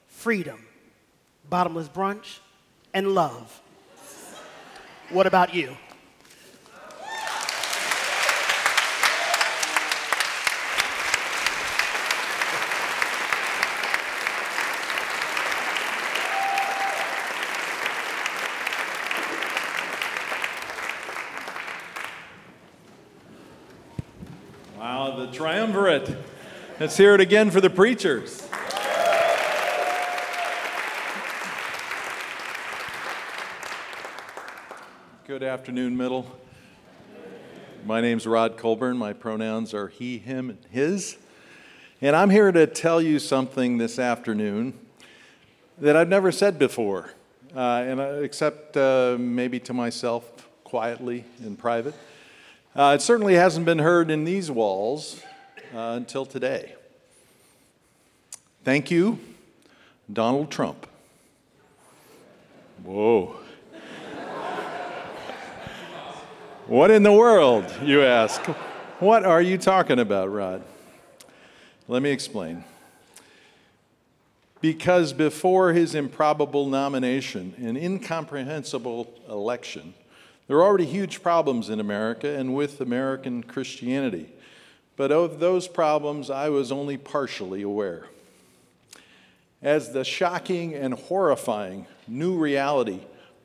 freedom, 0.08 0.66
bottomless 1.48 1.88
brunch, 1.88 2.40
and 2.92 3.14
love. 3.14 3.62
What 5.08 5.26
about 5.26 5.54
you? 5.54 5.74
The 25.14 25.28
triumvirate. 25.28 26.16
Let's 26.80 26.96
hear 26.96 27.14
it 27.14 27.20
again 27.20 27.50
for 27.50 27.60
the 27.60 27.70
preachers. 27.70 28.42
Good 35.26 35.42
afternoon, 35.42 35.96
Middle. 35.96 36.26
My 37.84 38.00
name's 38.00 38.26
Rod 38.26 38.56
Colburn. 38.56 38.96
My 38.96 39.12
pronouns 39.12 39.72
are 39.74 39.88
he, 39.88 40.18
him, 40.18 40.50
and 40.50 40.58
his. 40.70 41.16
And 42.00 42.16
I'm 42.16 42.30
here 42.30 42.50
to 42.50 42.66
tell 42.66 43.00
you 43.00 43.18
something 43.20 43.78
this 43.78 43.98
afternoon 43.98 44.74
that 45.78 45.94
I've 45.94 46.08
never 46.08 46.32
said 46.32 46.58
before, 46.58 47.10
uh, 47.54 47.60
and, 47.60 48.00
uh, 48.00 48.04
except 48.22 48.76
uh, 48.76 49.16
maybe 49.18 49.60
to 49.60 49.72
myself 49.72 50.48
quietly 50.64 51.24
in 51.44 51.56
private. 51.56 51.94
Uh, 52.76 52.92
it 52.94 53.00
certainly 53.00 53.32
hasn't 53.32 53.64
been 53.64 53.78
heard 53.78 54.10
in 54.10 54.24
these 54.24 54.50
walls 54.50 55.22
uh, 55.74 55.94
until 55.96 56.26
today. 56.26 56.74
Thank 58.64 58.90
you, 58.90 59.18
Donald 60.12 60.50
Trump. 60.50 60.86
Whoa. 62.84 63.34
what 66.66 66.90
in 66.90 67.02
the 67.02 67.12
world, 67.12 67.64
you 67.82 68.02
ask? 68.02 68.42
What 69.00 69.24
are 69.24 69.40
you 69.40 69.56
talking 69.56 69.98
about, 69.98 70.30
Rod? 70.30 70.62
Let 71.88 72.02
me 72.02 72.10
explain. 72.10 72.62
because 74.60 75.14
before 75.14 75.72
his 75.72 75.94
improbable 75.94 76.66
nomination 76.66 77.54
and 77.56 77.78
incomprehensible 77.78 79.14
election, 79.30 79.94
there 80.46 80.58
are 80.58 80.62
already 80.62 80.86
huge 80.86 81.22
problems 81.22 81.68
in 81.68 81.80
America 81.80 82.28
and 82.28 82.54
with 82.54 82.80
American 82.80 83.42
Christianity. 83.42 84.32
But 84.96 85.12
of 85.12 85.40
those 85.40 85.68
problems, 85.68 86.30
I 86.30 86.48
was 86.48 86.72
only 86.72 86.96
partially 86.96 87.62
aware. 87.62 88.06
As 89.60 89.92
the 89.92 90.04
shocking 90.04 90.74
and 90.74 90.94
horrifying 90.94 91.86
new 92.06 92.38
reality 92.38 93.00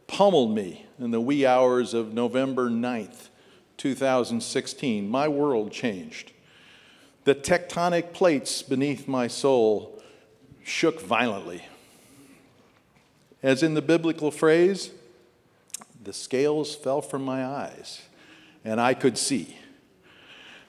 pummeled 0.08 0.54
me 0.54 0.86
in 1.00 1.12
the 1.12 1.22
wee 1.22 1.46
hours 1.46 1.94
of 1.94 2.14
November 2.14 2.70
9th, 2.70 3.30
2016, 3.78 5.10
my 5.10 5.28
world 5.28 5.72
changed. 5.72 6.32
The 7.24 7.34
tectonic 7.34 8.14
plates 8.14 8.62
beneath 8.62 9.08
my 9.08 9.28
soul 9.28 10.02
shook 10.64 11.02
violently. 11.02 11.64
As 13.42 13.64
in 13.64 13.74
the 13.74 13.82
biblical 13.82 14.30
phrase, 14.30 14.92
the 16.04 16.14
scales 16.14 16.76
fell 16.76 17.02
from 17.02 17.24
my 17.24 17.46
eyes, 17.46 18.02
and 18.66 18.82
I 18.82 18.94
could 18.94 19.18
see. 19.18 19.56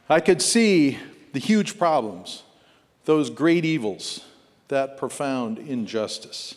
I 0.08 0.20
could 0.20 0.42
see 0.42 0.98
the 1.32 1.38
huge 1.38 1.78
problems, 1.78 2.42
those 3.04 3.30
great 3.30 3.64
evils, 3.64 4.24
that 4.68 4.96
profound 4.96 5.58
injustice, 5.58 6.56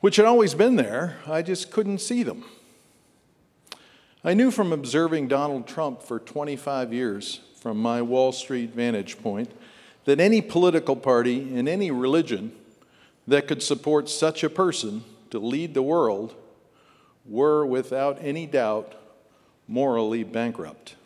which 0.00 0.16
had 0.16 0.26
always 0.26 0.54
been 0.54 0.76
there, 0.76 1.16
I 1.26 1.42
just 1.42 1.70
couldn't 1.70 1.98
see 1.98 2.22
them. 2.22 2.44
I 4.24 4.34
knew 4.34 4.50
from 4.50 4.72
observing 4.72 5.28
Donald 5.28 5.66
Trump 5.66 6.02
for 6.02 6.18
25 6.18 6.92
years 6.92 7.40
from 7.60 7.78
my 7.78 8.02
Wall 8.02 8.32
Street 8.32 8.74
vantage 8.74 9.20
point 9.20 9.50
that 10.04 10.20
any 10.20 10.40
political 10.40 10.96
party 10.96 11.54
in 11.54 11.68
any 11.68 11.90
religion 11.90 12.52
that 13.26 13.46
could 13.46 13.62
support 13.62 14.08
such 14.08 14.42
a 14.42 14.50
person 14.50 15.04
to 15.30 15.38
lead 15.38 15.74
the 15.74 15.82
world 15.82 16.34
were, 17.28 17.64
without 17.66 18.18
any 18.20 18.46
doubt, 18.46 18.94
morally 19.66 20.24
bankrupt. 20.24 20.96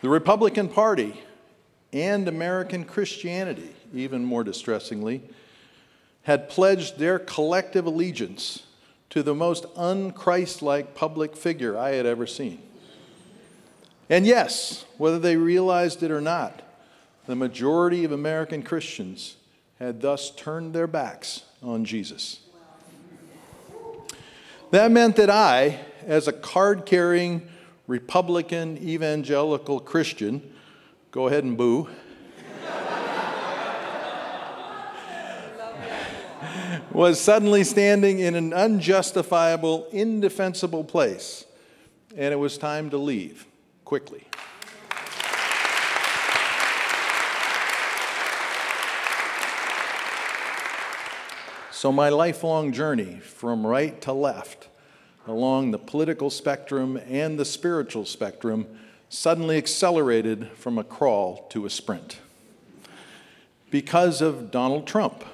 The 0.00 0.08
Republican 0.08 0.68
Party 0.68 1.22
and 1.92 2.28
American 2.28 2.84
Christianity, 2.84 3.70
even 3.94 4.24
more 4.24 4.44
distressingly, 4.44 5.22
had 6.24 6.48
pledged 6.48 6.98
their 6.98 7.18
collective 7.18 7.86
allegiance 7.86 8.64
to 9.10 9.22
the 9.22 9.34
most 9.34 9.64
unchristlike 9.76 10.94
public 10.94 11.36
figure 11.36 11.78
I 11.78 11.90
had 11.90 12.04
ever 12.04 12.26
seen. 12.26 12.60
And 14.10 14.26
yes, 14.26 14.84
whether 14.98 15.18
they 15.18 15.36
realized 15.36 16.02
it 16.02 16.10
or 16.10 16.20
not, 16.20 16.62
the 17.26 17.36
majority 17.36 18.04
of 18.04 18.12
American 18.12 18.62
Christians 18.62 19.36
had 19.84 20.00
thus 20.00 20.30
turned 20.30 20.72
their 20.72 20.86
backs 20.86 21.42
on 21.62 21.84
Jesus. 21.84 22.40
That 24.70 24.90
meant 24.90 25.16
that 25.16 25.28
I, 25.28 25.78
as 26.06 26.26
a 26.26 26.32
card 26.32 26.86
carrying 26.86 27.46
Republican 27.86 28.78
evangelical 28.78 29.78
Christian, 29.80 30.54
go 31.10 31.28
ahead 31.28 31.44
and 31.44 31.56
boo, 31.56 31.88
was 36.90 37.20
suddenly 37.20 37.62
standing 37.62 38.20
in 38.20 38.34
an 38.36 38.54
unjustifiable, 38.54 39.86
indefensible 39.90 40.84
place, 40.84 41.44
and 42.16 42.32
it 42.32 42.38
was 42.38 42.56
time 42.56 42.88
to 42.88 42.96
leave 42.96 43.46
quickly. 43.84 44.26
So, 51.84 51.92
my 51.92 52.08
lifelong 52.08 52.72
journey 52.72 53.18
from 53.18 53.66
right 53.66 54.00
to 54.00 54.14
left 54.14 54.68
along 55.26 55.70
the 55.70 55.78
political 55.78 56.30
spectrum 56.30 56.98
and 57.10 57.38
the 57.38 57.44
spiritual 57.44 58.06
spectrum 58.06 58.66
suddenly 59.10 59.58
accelerated 59.58 60.48
from 60.52 60.78
a 60.78 60.82
crawl 60.82 61.46
to 61.50 61.66
a 61.66 61.68
sprint 61.68 62.20
because 63.70 64.22
of 64.22 64.50
Donald 64.50 64.86
Trump 64.86 65.26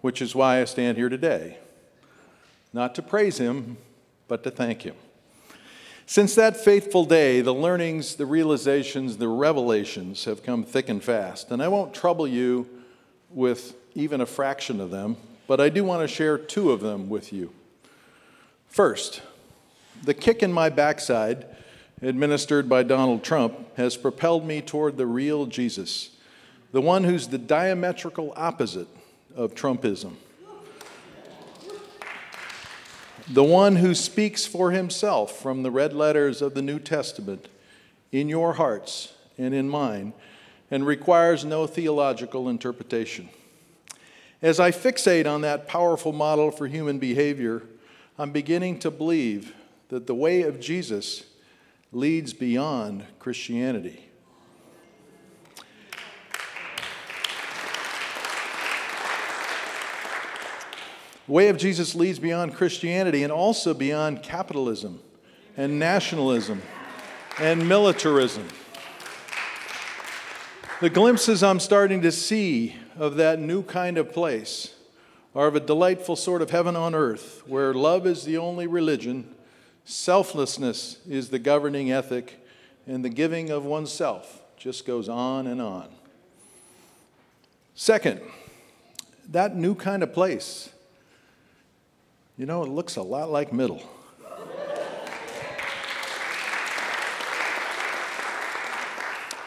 which 0.00 0.20
is 0.20 0.34
why 0.34 0.60
I 0.60 0.64
stand 0.64 0.98
here 0.98 1.08
today. 1.08 1.58
Not 2.72 2.96
to 2.96 3.00
praise 3.02 3.38
him, 3.38 3.76
but 4.26 4.42
to 4.42 4.50
thank 4.50 4.82
him. 4.82 4.96
Since 6.04 6.34
that 6.34 6.56
faithful 6.56 7.04
day, 7.04 7.42
the 7.42 7.54
learnings, 7.54 8.16
the 8.16 8.26
realizations, 8.26 9.18
the 9.18 9.28
revelations 9.28 10.24
have 10.24 10.42
come 10.42 10.64
thick 10.64 10.88
and 10.88 11.00
fast. 11.00 11.52
And 11.52 11.62
I 11.62 11.68
won't 11.68 11.94
trouble 11.94 12.26
you 12.26 12.68
with 13.30 13.76
even 13.94 14.20
a 14.20 14.26
fraction 14.26 14.80
of 14.80 14.90
them, 14.90 15.16
but 15.46 15.60
I 15.60 15.68
do 15.68 15.84
want 15.84 16.02
to 16.02 16.08
share 16.08 16.38
two 16.38 16.70
of 16.72 16.80
them 16.80 17.08
with 17.08 17.32
you. 17.32 17.52
First, 18.68 19.22
the 20.02 20.14
kick 20.14 20.42
in 20.42 20.52
my 20.52 20.68
backside, 20.68 21.46
administered 22.00 22.68
by 22.68 22.82
Donald 22.82 23.22
Trump, 23.22 23.76
has 23.76 23.96
propelled 23.96 24.46
me 24.46 24.60
toward 24.60 24.96
the 24.96 25.06
real 25.06 25.46
Jesus, 25.46 26.16
the 26.72 26.80
one 26.80 27.04
who's 27.04 27.28
the 27.28 27.38
diametrical 27.38 28.32
opposite 28.36 28.88
of 29.36 29.54
Trumpism. 29.54 30.14
The 33.28 33.44
one 33.44 33.76
who 33.76 33.94
speaks 33.94 34.46
for 34.46 34.72
himself 34.72 35.40
from 35.40 35.62
the 35.62 35.70
red 35.70 35.92
letters 35.92 36.42
of 36.42 36.54
the 36.54 36.62
New 36.62 36.80
Testament 36.80 37.46
in 38.10 38.28
your 38.28 38.54
hearts 38.54 39.14
and 39.38 39.54
in 39.54 39.68
mine 39.68 40.12
and 40.70 40.86
requires 40.86 41.44
no 41.44 41.66
theological 41.66 42.48
interpretation. 42.48 43.28
As 44.42 44.58
I 44.58 44.72
fixate 44.72 45.32
on 45.32 45.42
that 45.42 45.68
powerful 45.68 46.12
model 46.12 46.50
for 46.50 46.66
human 46.66 46.98
behavior, 46.98 47.62
I'm 48.18 48.32
beginning 48.32 48.80
to 48.80 48.90
believe 48.90 49.54
that 49.88 50.08
the 50.08 50.16
way 50.16 50.42
of 50.42 50.58
Jesus 50.58 51.24
leads 51.92 52.32
beyond 52.32 53.04
Christianity. 53.20 54.08
The 61.26 61.32
way 61.32 61.48
of 61.48 61.56
Jesus 61.56 61.94
leads 61.94 62.18
beyond 62.18 62.56
Christianity 62.56 63.22
and 63.22 63.32
also 63.32 63.72
beyond 63.72 64.24
capitalism 64.24 65.00
and 65.56 65.78
nationalism 65.78 66.62
and 67.38 67.68
militarism. 67.68 68.48
The 70.80 70.90
glimpses 70.90 71.44
I'm 71.44 71.60
starting 71.60 72.02
to 72.02 72.10
see 72.10 72.74
of 72.96 73.16
that 73.16 73.38
new 73.38 73.62
kind 73.62 73.98
of 73.98 74.12
place 74.12 74.74
are 75.34 75.46
of 75.46 75.56
a 75.56 75.60
delightful 75.60 76.16
sort 76.16 76.42
of 76.42 76.50
heaven 76.50 76.76
on 76.76 76.94
earth 76.94 77.42
where 77.46 77.72
love 77.72 78.06
is 78.06 78.24
the 78.24 78.36
only 78.36 78.66
religion, 78.66 79.34
selflessness 79.84 80.98
is 81.08 81.30
the 81.30 81.38
governing 81.38 81.90
ethic, 81.90 82.38
and 82.86 83.04
the 83.04 83.08
giving 83.08 83.50
of 83.50 83.64
oneself 83.64 84.42
just 84.56 84.86
goes 84.86 85.08
on 85.08 85.46
and 85.46 85.60
on. 85.60 85.88
Second, 87.74 88.20
that 89.30 89.56
new 89.56 89.74
kind 89.74 90.02
of 90.02 90.12
place 90.12 90.68
you 92.38 92.46
know, 92.46 92.62
it 92.62 92.70
looks 92.70 92.96
a 92.96 93.02
lot 93.02 93.30
like 93.30 93.52
middle. 93.52 93.82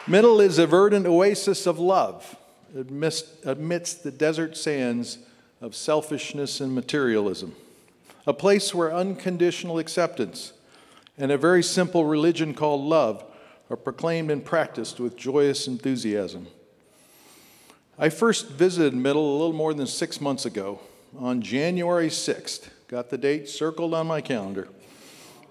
Middle 0.08 0.40
is 0.40 0.60
a 0.60 0.68
verdant 0.68 1.08
oasis 1.08 1.66
of 1.66 1.80
love 1.80 2.38
amidst, 2.76 4.04
the 4.04 4.12
desert 4.12 4.58
sands 4.58 5.20
of 5.62 5.76
selfishness 5.76 6.60
and 6.60 6.76
materialism. 6.76 7.56
A 8.28 8.34
place 8.34 8.74
where 8.74 8.94
unconditional 8.94 9.80
acceptance 9.80 10.54
and 11.18 11.32
a 11.32 11.38
very 11.38 11.64
simple 11.64 12.06
religion 12.06 12.54
called 12.54 12.82
love 12.82 13.24
are 13.70 13.78
proclaimed 13.78 14.30
and 14.30 14.44
practiced 14.44 15.00
with 15.00 15.16
joyous 15.16 15.68
enthusiasm. 15.68 16.48
I 17.98 18.10
first 18.10 18.50
visited 18.50 18.94
Middle 18.94 19.32
a 19.32 19.38
little 19.38 19.54
more 19.54 19.74
than 19.74 19.88
six 19.88 20.20
months 20.20 20.46
ago 20.46 20.82
on 21.18 21.42
January 21.42 22.10
6th. 22.10 22.70
Got 22.88 23.10
the 23.10 23.18
date 23.18 23.48
circled 23.48 23.94
on 23.94 24.06
my 24.08 24.22
calendar. 24.22 24.68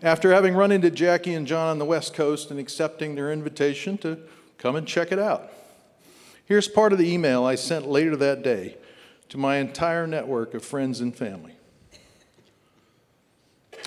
After 0.03 0.33
having 0.33 0.55
run 0.55 0.71
into 0.71 0.91
Jacqui 0.91 1.35
and 1.35 1.47
John 1.47 1.71
on 1.71 1.79
the 1.79 1.85
West 1.87 2.13
Coast 2.13 2.51
and 2.51 2.61
accepting 2.61 3.15
their 3.15 3.33
invitation 3.33 3.97
to 3.99 4.19
come 4.59 4.77
and 4.77 4.87
check 4.87 5.11
it 5.11 5.19
out. 5.19 5.51
Here's 6.47 6.69
part 6.69 6.93
of 6.93 6.99
the 6.99 7.11
email 7.11 7.45
I 7.45 7.55
sent 7.55 7.89
later 7.89 8.17
that 8.17 8.43
day 8.43 8.77
to 9.31 9.39
my 9.39 9.57
entire 9.57 10.07
network 10.07 10.53
of 10.53 10.63
friends 10.63 11.01
and 11.01 11.17
family. 11.17 11.55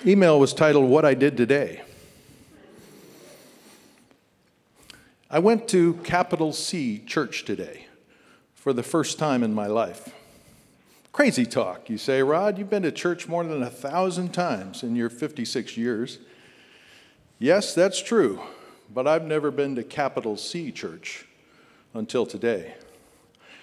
Email 0.06 0.40
was 0.40 0.54
titled 0.54 0.90
What 0.90 1.06
I 1.06 1.14
Did 1.14 1.38
Today. 1.38 1.84
I 5.30 5.38
went 5.38 5.68
to 5.70 5.96
Capital 6.04 6.52
C 6.52 7.04
Church 7.06 7.46
today 7.46 7.86
for 8.56 8.74
the 8.74 8.84
first 8.84 9.20
time 9.20 9.44
in 9.44 9.54
my 9.54 9.68
life. 9.68 10.16
Crazy 11.12 11.46
talk, 11.46 11.92
you 11.92 12.00
say, 12.00 12.24
Rod. 12.24 12.58
You've 12.58 12.72
been 12.72 12.84
to 12.84 12.92
church 12.92 13.28
more 13.28 13.44
than 13.44 13.62
a 13.62 13.70
thousand 13.70 14.34
times 14.34 14.82
in 14.82 14.96
your 14.96 15.10
56 15.12 15.78
years. 15.78 16.18
Yes, 17.38 17.76
that's 17.76 18.02
true, 18.02 18.42
but 18.92 19.06
I've 19.08 19.26
never 19.26 19.52
been 19.52 19.76
to 19.76 19.84
capital 19.84 20.38
C 20.38 20.72
church 20.72 21.27
until 21.94 22.26
today. 22.26 22.76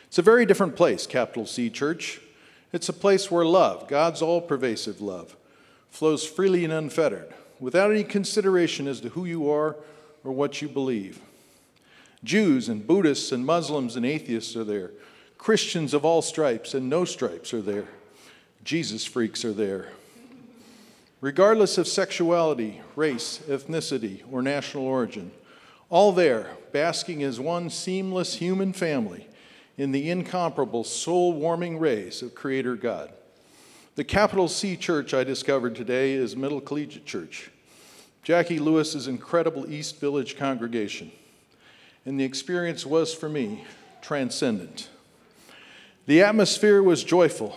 It's 0.06 0.18
a 0.18 0.22
very 0.22 0.46
different 0.46 0.76
place, 0.76 1.06
capital 1.06 1.46
C 1.46 1.70
church. 1.70 2.20
It's 2.72 2.88
a 2.88 2.92
place 2.92 3.30
where 3.30 3.44
love, 3.44 3.88
God's 3.88 4.22
all 4.22 4.40
pervasive 4.40 5.00
love, 5.00 5.36
flows 5.90 6.26
freely 6.26 6.64
and 6.64 6.72
unfettered, 6.72 7.32
without 7.60 7.90
any 7.90 8.04
consideration 8.04 8.88
as 8.88 9.00
to 9.00 9.10
who 9.10 9.24
you 9.24 9.50
are 9.50 9.76
or 10.24 10.32
what 10.32 10.60
you 10.60 10.68
believe. 10.68 11.20
Jews 12.24 12.68
and 12.68 12.86
Buddhists 12.86 13.32
and 13.32 13.44
Muslims 13.44 13.96
and 13.96 14.06
atheists 14.06 14.56
are 14.56 14.64
there. 14.64 14.90
Christians 15.36 15.92
of 15.92 16.04
all 16.04 16.22
stripes 16.22 16.74
and 16.74 16.88
no 16.88 17.04
stripes 17.04 17.52
are 17.52 17.60
there. 17.60 17.88
Jesus 18.64 19.04
freaks 19.04 19.44
are 19.44 19.52
there. 19.52 19.88
Regardless 21.20 21.78
of 21.78 21.86
sexuality, 21.86 22.80
race, 22.96 23.40
ethnicity, 23.48 24.22
or 24.30 24.42
national 24.42 24.84
origin, 24.84 25.32
all 25.90 26.12
there, 26.12 26.56
basking 26.74 27.22
as 27.22 27.38
one 27.38 27.70
seamless 27.70 28.34
human 28.34 28.72
family 28.72 29.28
in 29.78 29.92
the 29.92 30.10
incomparable, 30.10 30.82
soul 30.82 31.32
warming 31.32 31.78
rays 31.78 32.20
of 32.20 32.34
Creator 32.34 32.74
God. 32.74 33.12
The 33.94 34.02
capital 34.02 34.48
C 34.48 34.76
church 34.76 35.14
I 35.14 35.22
discovered 35.22 35.76
today 35.76 36.14
is 36.14 36.34
Middle 36.34 36.60
Collegiate 36.60 37.06
Church, 37.06 37.52
Jacqui 38.24 38.58
Lewis's 38.58 39.06
incredible 39.06 39.70
East 39.72 40.00
Village 40.00 40.36
congregation. 40.36 41.12
And 42.04 42.18
the 42.18 42.24
experience 42.24 42.84
was, 42.84 43.14
for 43.14 43.28
me, 43.28 43.64
transcendent. 44.02 44.88
The 46.06 46.22
atmosphere 46.22 46.82
was 46.82 47.04
joyful, 47.04 47.56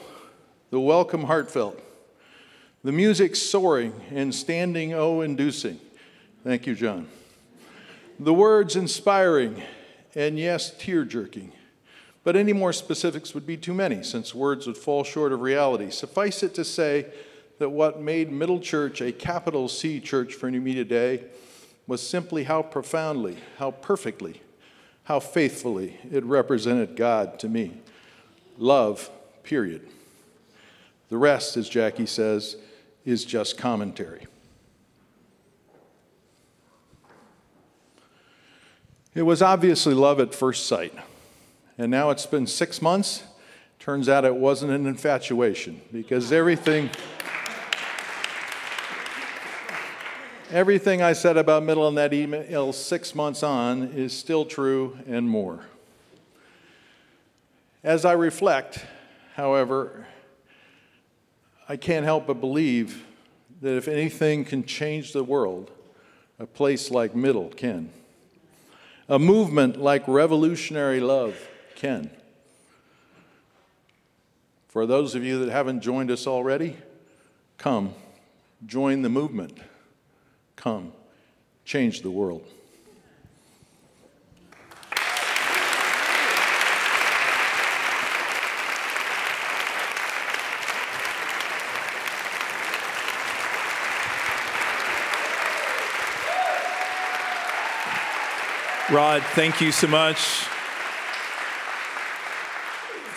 the 0.69 0.79
welcome 0.79 1.23
heartfelt, 1.23 1.81
the 2.83 2.91
music 2.91 3.35
soaring 3.35 3.99
and 4.11 4.33
standing 4.33 4.93
O 4.93 5.21
inducing. 5.21 5.79
Thank 6.43 6.67
you, 6.67 6.75
John. 6.75 7.07
The 8.19 8.33
words 8.33 8.75
inspiring 8.75 9.61
and 10.15 10.39
yes, 10.39 10.73
tear 10.77 11.03
jerking. 11.03 11.51
But 12.23 12.35
any 12.35 12.51
more 12.51 12.73
specifics 12.73 13.33
would 13.33 13.45
be 13.45 13.55
too 13.55 13.73
many, 13.73 14.03
since 14.03 14.33
words 14.33 14.65
would 14.67 14.75
fall 14.75 15.03
short 15.03 15.31
of 15.31 15.41
reality. 15.41 15.91
Suffice 15.91 16.43
it 16.43 16.53
to 16.55 16.65
say 16.65 17.05
that 17.59 17.69
what 17.69 18.01
made 18.01 18.31
Middle 18.31 18.59
Church 18.59 19.01
a 19.01 19.11
capital 19.11 19.69
C 19.69 19.99
church 19.99 20.33
for 20.33 20.49
me 20.49 20.73
today 20.73 21.23
was 21.85 22.05
simply 22.05 22.43
how 22.43 22.63
profoundly, 22.63 23.37
how 23.57 23.71
perfectly, 23.71 24.41
how 25.03 25.19
faithfully 25.19 25.97
it 26.11 26.25
represented 26.25 26.95
God 26.95 27.39
to 27.39 27.47
me 27.47 27.77
love, 28.57 29.09
period. 29.43 29.87
The 31.09 31.17
rest, 31.17 31.55
as 31.55 31.69
Jacqui 31.69 32.07
says, 32.07 32.57
is 33.05 33.23
just 33.23 33.57
commentary. 33.57 34.25
It 39.17 39.25
was 39.25 39.41
obviously 39.41 39.95
love 39.95 40.19
at 40.19 40.35
first 40.35 40.67
sight. 40.67 40.93
And 41.75 41.89
now 41.89 42.11
it's 42.11 42.27
been 42.27 42.45
six 42.45 42.83
months. 42.83 43.23
Turns 43.79 44.07
out 44.07 44.25
it 44.25 44.35
wasn't 44.35 44.73
an 44.73 44.85
infatuation 44.85 45.81
because 45.91 46.31
everything. 46.31 46.91
Everything 50.51 51.01
I 51.01 51.13
said 51.13 51.35
about 51.35 51.63
middle 51.63 51.87
in 51.87 51.95
that 51.95 52.13
email 52.13 52.71
six 52.71 53.15
months 53.15 53.41
on 53.41 53.85
is 53.85 54.13
still 54.15 54.45
true 54.45 54.99
and 55.07 55.27
more. 55.27 55.61
As 57.83 58.05
I 58.05 58.11
reflect, 58.11 58.85
however, 59.33 60.05
I 61.67 61.75
can't 61.75 62.05
help 62.05 62.27
but 62.27 62.39
believe 62.39 63.03
that 63.61 63.75
if 63.77 63.87
anything 63.87 64.45
can 64.45 64.63
change 64.63 65.11
the 65.11 65.23
world, 65.23 65.71
a 66.37 66.45
place 66.45 66.91
like 66.91 67.15
Middle 67.15 67.49
can. 67.49 67.89
A 69.09 69.17
movement 69.17 69.79
like 69.81 70.07
Revolutionary 70.07 70.99
Love 70.99 71.37
can. 71.75 72.09
For 74.67 74.85
those 74.85 75.15
of 75.15 75.23
you 75.23 75.45
that 75.45 75.51
haven't 75.51 75.81
joined 75.81 76.11
us 76.11 76.27
already, 76.27 76.75
come, 77.57 77.93
join 78.65 79.01
the 79.01 79.09
movement. 79.09 79.57
Come, 80.55 80.91
change 81.63 82.01
the 82.01 82.11
world. 82.11 82.43
Rod, 98.89 99.21
thank 99.21 99.59
you 99.59 99.73
so 99.73 99.85
much. 99.85 100.47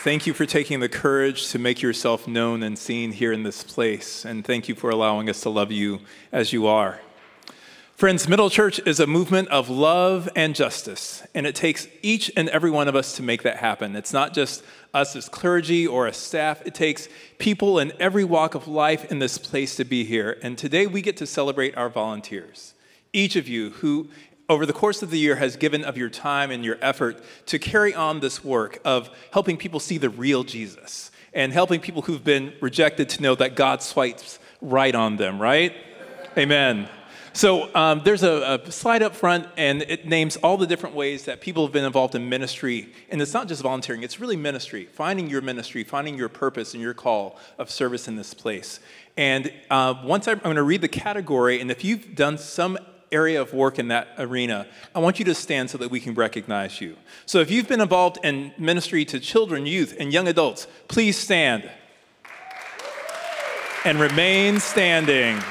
Thank 0.03 0.27
you 0.27 0.35
for 0.35 0.45
taking 0.45 0.81
the 0.81 0.89
courage 0.89 1.51
to 1.51 1.61
make 1.61 1.81
yourself 1.81 2.27
known 2.27 2.65
and 2.65 2.77
seen 2.77 3.13
here 3.13 3.33
in 3.33 3.45
this 3.45 3.63
place. 3.63 4.25
And 4.25 4.45
thank 4.45 4.69
you 4.69 4.75
for 4.75 4.91
allowing 4.91 5.31
us 5.31 5.43
to 5.43 5.49
love 5.49 5.71
you 5.71 6.01
as 6.33 6.53
you 6.53 6.67
are. 6.67 7.01
Friends, 7.95 8.27
Middle 8.27 8.51
Church 8.51 8.81
is 8.85 8.99
a 8.99 9.07
movement 9.07 9.47
of 9.51 9.71
love 9.71 10.29
and 10.35 10.57
justice, 10.57 11.23
and 11.37 11.47
it 11.47 11.55
takes 11.55 11.87
each 12.03 12.33
and 12.37 12.49
every 12.49 12.73
one 12.73 12.89
of 12.89 12.97
us 12.97 13.15
to 13.17 13.23
make 13.23 13.45
that 13.45 13.59
happen. 13.59 13.95
It's 13.95 14.13
not 14.13 14.35
just 14.35 14.65
us 14.93 15.15
as 15.15 15.29
clergy 15.29 15.87
or 15.87 16.09
as 16.09 16.17
staff, 16.17 16.67
it 16.67 16.75
takes 16.75 17.09
people 17.39 17.79
in 17.79 17.93
every 18.01 18.25
walk 18.25 18.57
of 18.57 18.67
life 18.67 19.05
in 19.13 19.21
this 19.21 19.39
place 19.39 19.77
to 19.77 19.85
be 19.85 20.03
here. 20.03 20.37
And 20.43 20.59
today 20.59 20.89
we 20.89 21.01
get 21.01 21.17
to 21.19 21.27
celebrate 21.27 21.77
our 21.77 21.89
volunteers. 21.89 22.75
Each 23.13 23.37
of 23.37 23.49
you 23.49 23.71
who 23.71 24.09
over 24.51 24.67
the 24.67 24.73
course 24.73 25.01
of 25.01 25.11
the 25.11 25.19
year 25.19 25.37
has 25.37 25.55
given 25.55 25.85
of 25.85 25.97
your 25.97 26.11
time 26.11 26.51
and 26.51 26.65
your 26.65 26.77
effort 26.83 27.23
to 27.47 27.57
carry 27.57 27.95
on 27.95 28.19
this 28.19 28.43
work 28.43 28.81
of 28.85 29.09
helping 29.33 29.57
people 29.57 29.79
see 29.79 29.97
the 29.97 30.11
real 30.11 30.43
Jesus 30.43 31.13
and 31.33 31.53
helping 31.53 31.81
people 31.81 32.03
who've 32.03 32.25
been 32.25 32.53
rejected 32.61 33.09
to 33.09 33.23
know 33.23 33.37
that 33.37 33.55
God 33.55 33.81
swipes 33.81 34.41
right 34.61 34.95
on 34.95 35.17
them, 35.17 35.41
right? 35.41 35.73
Amen. 36.37 36.89
So 37.33 37.73
um, 37.77 38.03
there's 38.05 38.25
a, 38.25 38.61
a, 38.67 38.73
slide 38.73 39.05
up 39.05 39.15
front, 39.15 39.47
and 39.57 39.83
it 39.83 40.05
names 40.05 40.35
all 40.39 40.57
the 40.57 40.67
different 40.67 40.97
ways 40.97 41.27
that 41.27 41.41
people 41.41 41.65
have 41.65 41.73
been 41.73 41.85
involved 41.85 42.17
in 42.17 42.29
ministry. 42.29 42.93
And 43.09 43.23
it's 43.23 43.33
not 43.33 43.47
just 43.47 43.63
volunteering, 43.63 44.03
it's 44.03 44.19
really 44.19 44.37
ministry, 44.37 44.87
finding 44.87 45.31
your 45.31 45.43
ministry, 45.43 45.85
finding 45.85 46.19
your 46.19 46.29
purpose 46.29 46.75
and 46.75 46.83
your 46.83 46.93
call 46.93 47.39
of 47.57 47.71
service 47.71 48.09
in 48.09 48.17
this 48.17 48.35
place. 48.35 48.81
And 49.17 49.53
uh, 49.71 49.95
once 50.03 50.27
I, 50.27 50.33
I'm 50.33 50.41
going 50.41 50.57
to 50.57 50.65
read 50.65 50.81
the 50.81 50.89
category, 50.89 51.61
and 51.61 51.71
if 51.71 51.85
you've 51.85 52.17
done 52.17 52.37
some 52.37 52.77
area 53.13 53.41
of 53.41 53.53
work 53.53 53.79
in 53.79 53.89
that 53.89 54.09
arena, 54.19 54.67
I 54.95 55.01
want 55.01 55.19
you 55.19 55.25
to 55.27 55.35
stand 55.35 55.71
so 55.71 55.79
that 55.79 55.91
we 55.91 56.01
can 56.01 56.15
recognize 56.15 56.81
you. 56.81 56.97
So 57.27 57.41
if 57.41 57.51
you've 57.51 57.69
been 57.69 57.81
involved 57.81 58.19
in 58.23 58.53
ministry 58.59 59.05
to 59.07 59.21
children, 59.21 59.67
youth, 59.67 59.97
and 59.99 60.13
young 60.13 60.29
adults, 60.29 60.67
please 60.89 61.17
stand 61.19 61.69
and 63.85 63.99
remain 63.99 64.61
standing. 64.61 65.43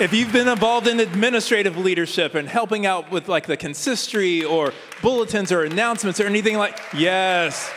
If 0.00 0.12
you've 0.12 0.32
been 0.32 0.46
involved 0.46 0.86
in 0.86 1.00
administrative 1.00 1.76
leadership 1.76 2.36
and 2.36 2.48
helping 2.48 2.86
out 2.86 3.10
with 3.10 3.28
like 3.28 3.46
the 3.46 3.56
consistory 3.56 4.44
or 4.44 4.72
bulletins 5.02 5.50
or 5.50 5.64
announcements 5.64 6.20
or 6.20 6.26
anything 6.26 6.56
like, 6.56 6.78
yes, 6.94 7.72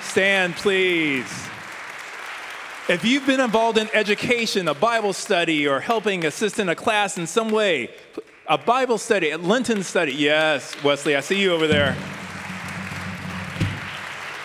stand 0.00 0.54
please. 0.54 1.49
If 2.90 3.04
you've 3.04 3.24
been 3.24 3.38
involved 3.38 3.78
in 3.78 3.88
education, 3.94 4.66
a 4.66 4.74
Bible 4.74 5.12
study, 5.12 5.64
or 5.64 5.78
helping 5.78 6.24
assist 6.24 6.58
in 6.58 6.68
a 6.68 6.74
class 6.74 7.18
in 7.18 7.28
some 7.28 7.50
way, 7.50 7.94
a 8.48 8.58
Bible 8.58 8.98
study, 8.98 9.30
a 9.30 9.38
Lenten 9.38 9.84
study, 9.84 10.10
yes, 10.10 10.74
Wesley, 10.82 11.14
I 11.14 11.20
see 11.20 11.40
you 11.40 11.52
over 11.52 11.68
there. 11.68 11.96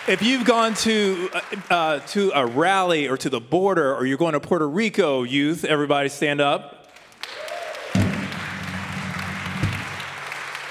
If 0.07 0.21
you've 0.21 0.45
gone 0.45 0.75
to, 0.75 1.31
uh, 1.33 1.41
uh, 1.71 1.99
to 2.09 2.31
a 2.35 2.45
rally 2.45 3.07
or 3.07 3.17
to 3.17 3.31
the 3.31 3.39
border, 3.39 3.95
or 3.95 4.05
you're 4.05 4.19
going 4.19 4.33
to 4.33 4.39
Puerto 4.39 4.69
Rico, 4.69 5.23
youth, 5.23 5.65
everybody 5.65 6.09
stand 6.09 6.39
up. 6.39 6.91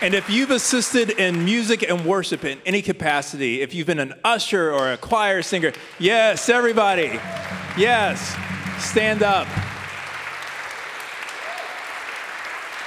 And 0.00 0.14
if 0.14 0.30
you've 0.30 0.52
assisted 0.52 1.10
in 1.10 1.44
music 1.44 1.82
and 1.82 2.04
worship 2.04 2.44
in 2.44 2.60
any 2.66 2.82
capacity, 2.82 3.62
if 3.62 3.74
you've 3.74 3.88
been 3.88 3.98
an 3.98 4.14
usher 4.22 4.70
or 4.70 4.92
a 4.92 4.96
choir 4.96 5.42
singer, 5.42 5.72
yes, 5.98 6.48
everybody. 6.48 7.18
Yes, 7.76 8.36
stand 8.78 9.24
up. 9.24 9.48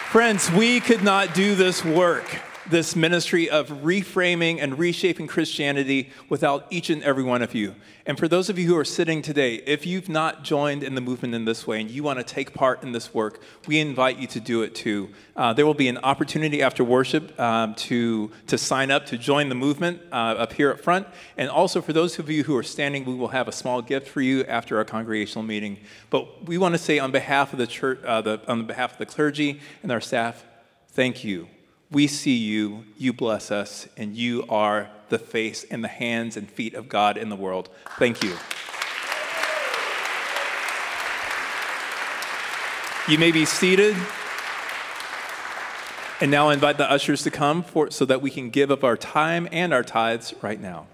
Friends, 0.10 0.50
we 0.52 0.80
could 0.80 1.04
not 1.04 1.34
do 1.34 1.56
this 1.56 1.84
work 1.84 2.24
this 2.70 2.96
ministry 2.96 3.50
of 3.50 3.70
reframing 3.70 4.62
and 4.62 4.78
reshaping 4.78 5.28
Christianity 5.28 6.10
without 6.30 6.68
each 6.70 6.90
and 6.90 7.02
every 7.04 7.24
one 7.24 7.42
of 7.42 7.56
you. 7.56 7.76
And 8.06 8.18
for 8.18 8.28
those 8.28 8.50
of 8.50 8.58
you 8.58 8.68
who 8.68 8.78
are 8.78 8.86
sitting 8.86 9.22
today, 9.22 9.56
if 9.56 9.86
you've 9.86 10.08
not 10.08 10.44
joined 10.44 10.84
in 10.84 10.96
the 10.96 11.02
movement 11.02 11.36
in 11.36 11.46
this 11.46 11.68
way 11.68 11.82
and 11.82 11.92
you 11.92 12.04
want 12.04 12.20
to 12.20 12.24
take 12.24 12.54
part 12.54 12.84
in 12.84 12.92
this 12.92 13.14
work, 13.14 13.42
we 13.68 13.80
invite 13.80 14.18
you 14.18 14.28
to 14.28 14.40
do 14.40 14.62
it 14.62 14.76
too. 14.76 15.10
Uh, 15.36 15.54
there 15.54 15.66
will 15.66 15.74
be 15.74 15.88
an 15.88 15.98
opportunity 15.98 16.62
after 16.62 16.84
worship 16.84 17.38
um, 17.40 17.76
to, 17.76 18.32
to 18.48 18.58
sign 18.58 18.92
up 18.92 19.06
to 19.08 19.18
join 19.18 19.50
the 19.50 19.56
movement 19.56 20.02
uh, 20.12 20.16
up 20.16 20.54
here 20.54 20.72
up 20.72 20.80
front. 20.80 21.08
And 21.38 21.50
also 21.50 21.82
for 21.82 21.94
those 21.94 22.18
of 22.20 22.30
you 22.30 22.44
who 22.44 22.56
are 22.56 22.64
standing, 22.64 23.04
we 23.04 23.16
will 23.16 23.30
have 23.30 23.48
a 23.48 23.54
small 23.54 23.82
gift 23.82 24.08
for 24.08 24.22
you 24.22 24.44
after 24.46 24.78
our 24.78 24.86
congregational 24.86 25.44
meeting. 25.44 25.78
But 26.10 26.46
we 26.48 26.58
want 26.58 26.76
to 26.76 26.80
say 26.80 27.00
on 27.00 27.12
behalf 27.12 27.52
of 27.52 27.60
the 27.60 27.68
church, 27.68 28.00
uh, 28.04 28.22
the, 28.22 28.42
on 28.48 28.66
behalf 28.66 28.94
of 28.94 28.98
the 28.98 29.06
clergy 29.06 29.60
and 29.84 29.92
our 29.92 30.02
staff, 30.02 30.44
Thank 30.98 31.24
you. 31.24 31.48
We 31.90 32.08
see 32.08 32.36
you, 32.36 32.84
you 32.98 33.14
bless 33.14 33.50
us, 33.50 33.88
and 33.96 34.16
you 34.16 34.46
are 34.50 34.90
the 35.08 35.18
face 35.18 35.66
and 35.72 35.84
the 35.84 35.88
hands 35.88 36.36
and 36.36 36.50
feet 36.50 36.74
of 36.74 36.90
God 36.90 37.16
in 37.16 37.30
the 37.30 37.36
world. 37.36 37.70
Thank 37.98 38.22
you. 38.22 38.36
You 43.08 43.18
may 43.18 43.32
be 43.32 43.46
seated. 43.46 43.96
And 46.20 46.30
now 46.30 46.50
I 46.50 46.56
invite 46.56 46.78
the 46.78 46.92
ushers 46.92 47.24
to 47.24 47.32
come 47.32 47.64
for, 47.64 47.90
so 47.90 48.04
that 48.04 48.22
we 48.22 48.32
can 48.32 48.50
give 48.50 48.70
up 48.70 48.84
our 48.84 48.98
time 48.98 49.48
and 49.52 49.74
our 49.74 49.84
tithes 49.84 50.34
right 50.42 50.60
now. 50.60 50.88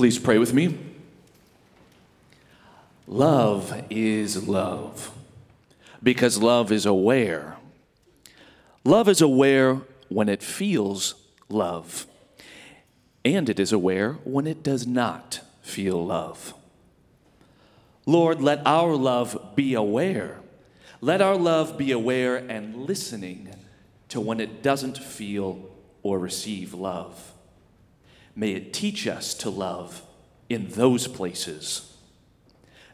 Please 0.00 0.18
pray 0.18 0.38
with 0.38 0.54
me. 0.54 0.78
Love 3.06 3.84
is 3.90 4.48
love 4.48 5.12
because 6.02 6.38
love 6.40 6.72
is 6.72 6.86
aware. 6.86 7.58
Love 8.82 9.10
is 9.10 9.20
aware 9.20 9.82
when 10.08 10.30
it 10.30 10.42
feels 10.42 11.16
love, 11.50 12.06
and 13.26 13.50
it 13.50 13.60
is 13.60 13.74
aware 13.74 14.14
when 14.24 14.46
it 14.46 14.62
does 14.62 14.86
not 14.86 15.40
feel 15.60 16.06
love. 16.06 16.54
Lord, 18.06 18.40
let 18.40 18.66
our 18.66 18.96
love 18.96 19.52
be 19.54 19.74
aware. 19.74 20.38
Let 21.02 21.20
our 21.20 21.36
love 21.36 21.76
be 21.76 21.92
aware 21.92 22.36
and 22.36 22.86
listening 22.86 23.54
to 24.08 24.18
when 24.18 24.40
it 24.40 24.62
doesn't 24.62 24.96
feel 24.96 25.68
or 26.02 26.18
receive 26.18 26.72
love. 26.72 27.34
May 28.34 28.52
it 28.52 28.72
teach 28.72 29.06
us 29.06 29.34
to 29.34 29.50
love 29.50 30.02
in 30.48 30.68
those 30.70 31.06
places. 31.06 31.90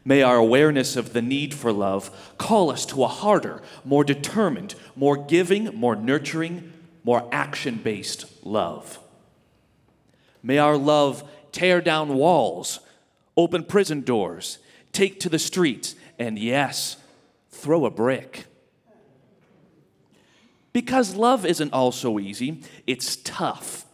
May 0.05 0.21
our 0.21 0.37
awareness 0.37 0.95
of 0.95 1.11
the 1.11 1.21
need 1.21 1.53
for 1.53 1.73
love 1.73 2.33
call 2.37 2.71
us 2.71 2.85
to 2.87 3.03
a 3.03 3.07
harder, 3.07 3.61
more 3.83 4.05
determined, 4.05 4.75
more 4.95 5.17
giving, 5.17 5.65
more 5.75 5.95
nurturing, 5.97 6.71
more 7.03 7.27
action 7.31 7.75
based 7.83 8.45
love. 8.45 8.99
May 10.41 10.59
our 10.59 10.77
love 10.77 11.29
tear 11.51 11.81
down 11.81 12.13
walls, 12.13 12.79
open 13.35 13.65
prison 13.65 14.01
doors, 14.01 14.59
take 14.93 15.19
to 15.19 15.29
the 15.29 15.39
streets, 15.39 15.95
and 16.17 16.39
yes, 16.39 16.97
throw 17.49 17.85
a 17.85 17.91
brick. 17.91 18.45
Because 20.71 21.15
love 21.15 21.45
isn't 21.45 21.73
all 21.73 21.91
so 21.91 22.19
easy, 22.19 22.61
it's 22.85 23.15
tough 23.17 23.86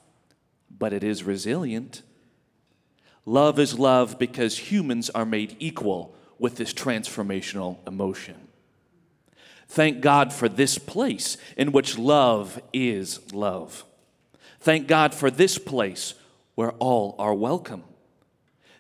but 0.84 0.91
it 0.91 1.01
is 1.01 1.23
resilient. 1.23 2.01
Love 3.26 3.57
is 3.57 3.80
love 3.80 4.19
because 4.19 4.69
humans 4.69 5.10
are 5.11 5.23
made 5.23 5.55
equal 5.57 6.14
with 6.38 6.57
this 6.57 6.73
transformational 6.73 7.77
emotion. 7.88 8.35
Thank 9.69 10.01
God 10.01 10.34
for 10.34 10.49
this 10.49 10.77
place 10.77 11.38
in 11.55 11.72
which 11.72 11.97
love 11.97 12.61
is 12.73 13.31
love. 13.31 13.85
Thank 14.60 14.89
God 14.89 15.14
for 15.14 15.31
this 15.31 15.57
place 15.57 16.15
where 16.55 16.73
all 16.80 17.15
are 17.18 17.34
welcome. 17.34 17.85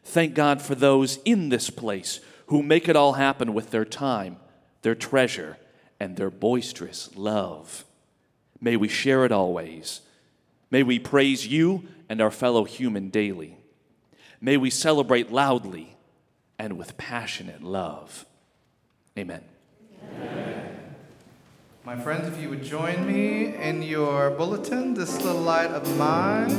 Thank 0.03 0.33
God 0.33 0.61
for 0.61 0.75
those 0.75 1.19
in 1.23 1.47
this 1.47 1.69
place 1.69 2.19
who 2.47 2.61
make 2.61 2.89
it 2.89 2.97
all 2.97 3.13
happen 3.13 3.53
with 3.53 3.71
their 3.71 3.85
time, 3.85 4.35
their 4.81 4.93
treasure, 4.93 5.55
and 6.01 6.17
their 6.17 6.29
boisterous 6.29 7.15
love. 7.15 7.85
May 8.59 8.75
we 8.75 8.89
share 8.89 9.23
it 9.23 9.31
always 9.31 10.01
May 10.73 10.81
we 10.81 10.97
praise 10.97 11.45
you 11.45 11.83
and 12.09 12.19
our 12.19 12.31
fellow 12.31 12.63
human 12.63 13.09
daily. 13.09 13.59
May 14.41 14.57
we 14.57 14.71
celebrate 14.71 15.31
loudly 15.31 15.95
and 16.57 16.79
with 16.79 16.97
passionate 16.97 17.61
love. 17.61 18.25
Amen. 19.15 19.43
Amen. 20.15 20.95
My 21.85 21.95
friends, 21.95 22.27
if 22.27 22.41
you 22.41 22.49
would 22.49 22.63
join 22.63 23.05
me 23.05 23.55
in 23.55 23.83
your 23.83 24.31
bulletin, 24.31 24.95
this 24.95 25.21
little 25.21 25.43
light 25.43 25.69
of 25.69 25.95
mine. 25.95 26.49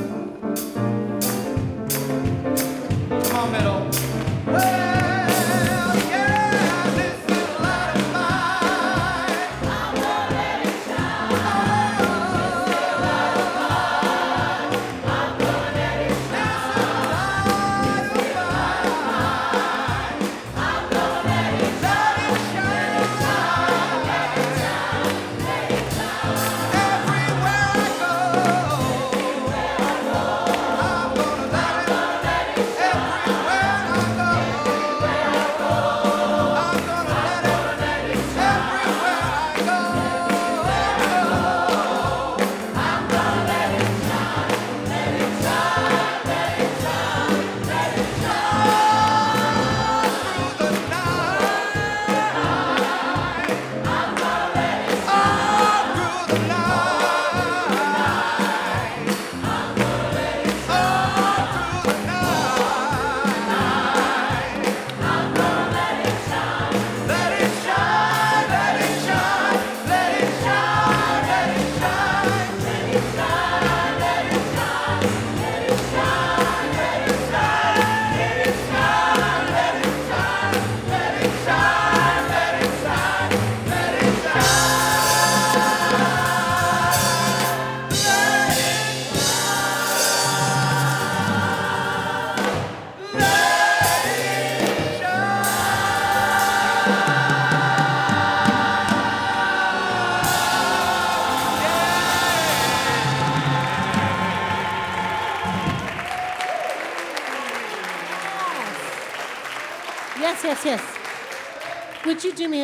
Come 3.25 3.37
on, 3.37 3.51
middle. 3.51 3.93
Hey! 4.57 4.84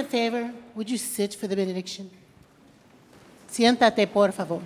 A 0.01 0.05
favor? 0.05 0.53
Would 0.75 0.91
you 0.91 0.99
sit 0.99 1.35
for 1.35 1.47
the 1.47 1.57
benediction? 1.57 2.11
Siéntate, 3.51 4.07
por 4.13 4.33
favor. 4.33 4.61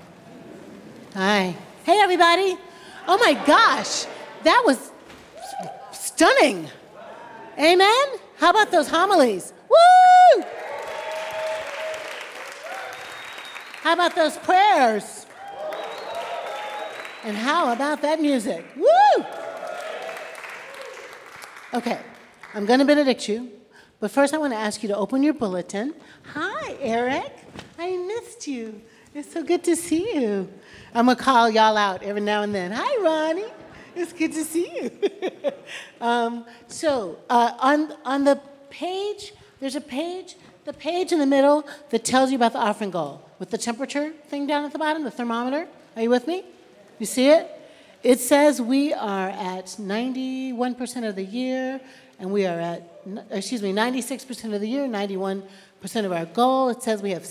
Hi. 1.14 1.54
Hey, 1.84 2.00
everybody. 2.00 2.56
Oh 3.06 3.18
my 3.18 3.34
gosh, 3.46 4.06
that 4.44 4.62
was 4.64 4.90
stunning. 5.92 6.68
Amen? 7.58 8.06
How 8.38 8.50
about 8.50 8.70
those 8.70 8.88
homilies? 8.88 9.52
Woo! 9.68 10.44
How 13.82 13.92
about 13.92 14.14
those 14.14 14.36
prayers? 14.38 15.26
And 17.24 17.36
how 17.36 17.72
about 17.72 18.02
that 18.02 18.20
music? 18.20 18.64
Woo! 18.76 19.24
Okay, 21.74 21.98
I'm 22.54 22.66
going 22.66 22.78
to 22.78 22.84
benedict 22.84 23.28
you, 23.28 23.50
but 24.00 24.10
first 24.10 24.34
I 24.34 24.38
want 24.38 24.52
to 24.52 24.58
ask 24.58 24.82
you 24.82 24.88
to 24.88 24.96
open 24.96 25.22
your 25.22 25.34
bulletin. 25.34 25.94
Hi, 26.32 26.76
Eric. 26.80 27.32
I 27.78 27.96
missed 27.96 28.46
you. 28.46 28.80
It's 29.14 29.32
so 29.32 29.42
good 29.42 29.62
to 29.64 29.76
see 29.76 30.20
you. 30.20 30.48
I'm 30.94 31.06
going 31.06 31.16
to 31.16 31.22
call 31.22 31.48
y'all 31.48 31.76
out 31.76 32.02
every 32.02 32.20
now 32.20 32.42
and 32.42 32.54
then. 32.54 32.72
Hi, 32.72 33.02
Ronnie. 33.02 33.44
It's 33.94 34.12
good 34.12 34.32
to 34.32 34.44
see 34.44 34.70
you. 34.74 34.90
um, 36.00 36.44
so, 36.66 37.18
uh, 37.30 37.52
on, 37.60 37.94
on 38.04 38.24
the 38.24 38.40
page, 38.70 39.32
there's 39.60 39.76
a 39.76 39.80
page, 39.80 40.36
the 40.64 40.72
page 40.72 41.12
in 41.12 41.20
the 41.20 41.26
middle 41.26 41.64
that 41.90 42.04
tells 42.04 42.30
you 42.30 42.36
about 42.36 42.52
the 42.52 42.58
offering 42.58 42.90
goal 42.90 43.22
with 43.38 43.50
the 43.50 43.58
temperature 43.58 44.10
thing 44.28 44.46
down 44.46 44.64
at 44.64 44.72
the 44.72 44.78
bottom, 44.78 45.04
the 45.04 45.10
thermometer. 45.10 45.68
Are 45.96 46.02
you 46.02 46.10
with 46.10 46.26
me? 46.26 46.44
You 46.98 47.06
see 47.06 47.30
it? 47.30 47.50
It 48.02 48.20
says 48.20 48.60
we 48.60 48.92
are 48.92 49.30
at 49.30 49.66
91% 49.66 51.08
of 51.08 51.16
the 51.16 51.24
year, 51.24 51.80
and 52.18 52.30
we 52.30 52.46
are 52.46 52.60
at, 52.60 52.93
excuse 53.30 53.62
me, 53.62 53.72
96% 53.72 54.54
of 54.54 54.60
the 54.60 54.68
year, 54.68 54.86
91% 54.86 55.42
of 56.04 56.12
our 56.12 56.26
goal. 56.26 56.68
It 56.70 56.82
says 56.82 57.02
we 57.02 57.10
have 57.10 57.24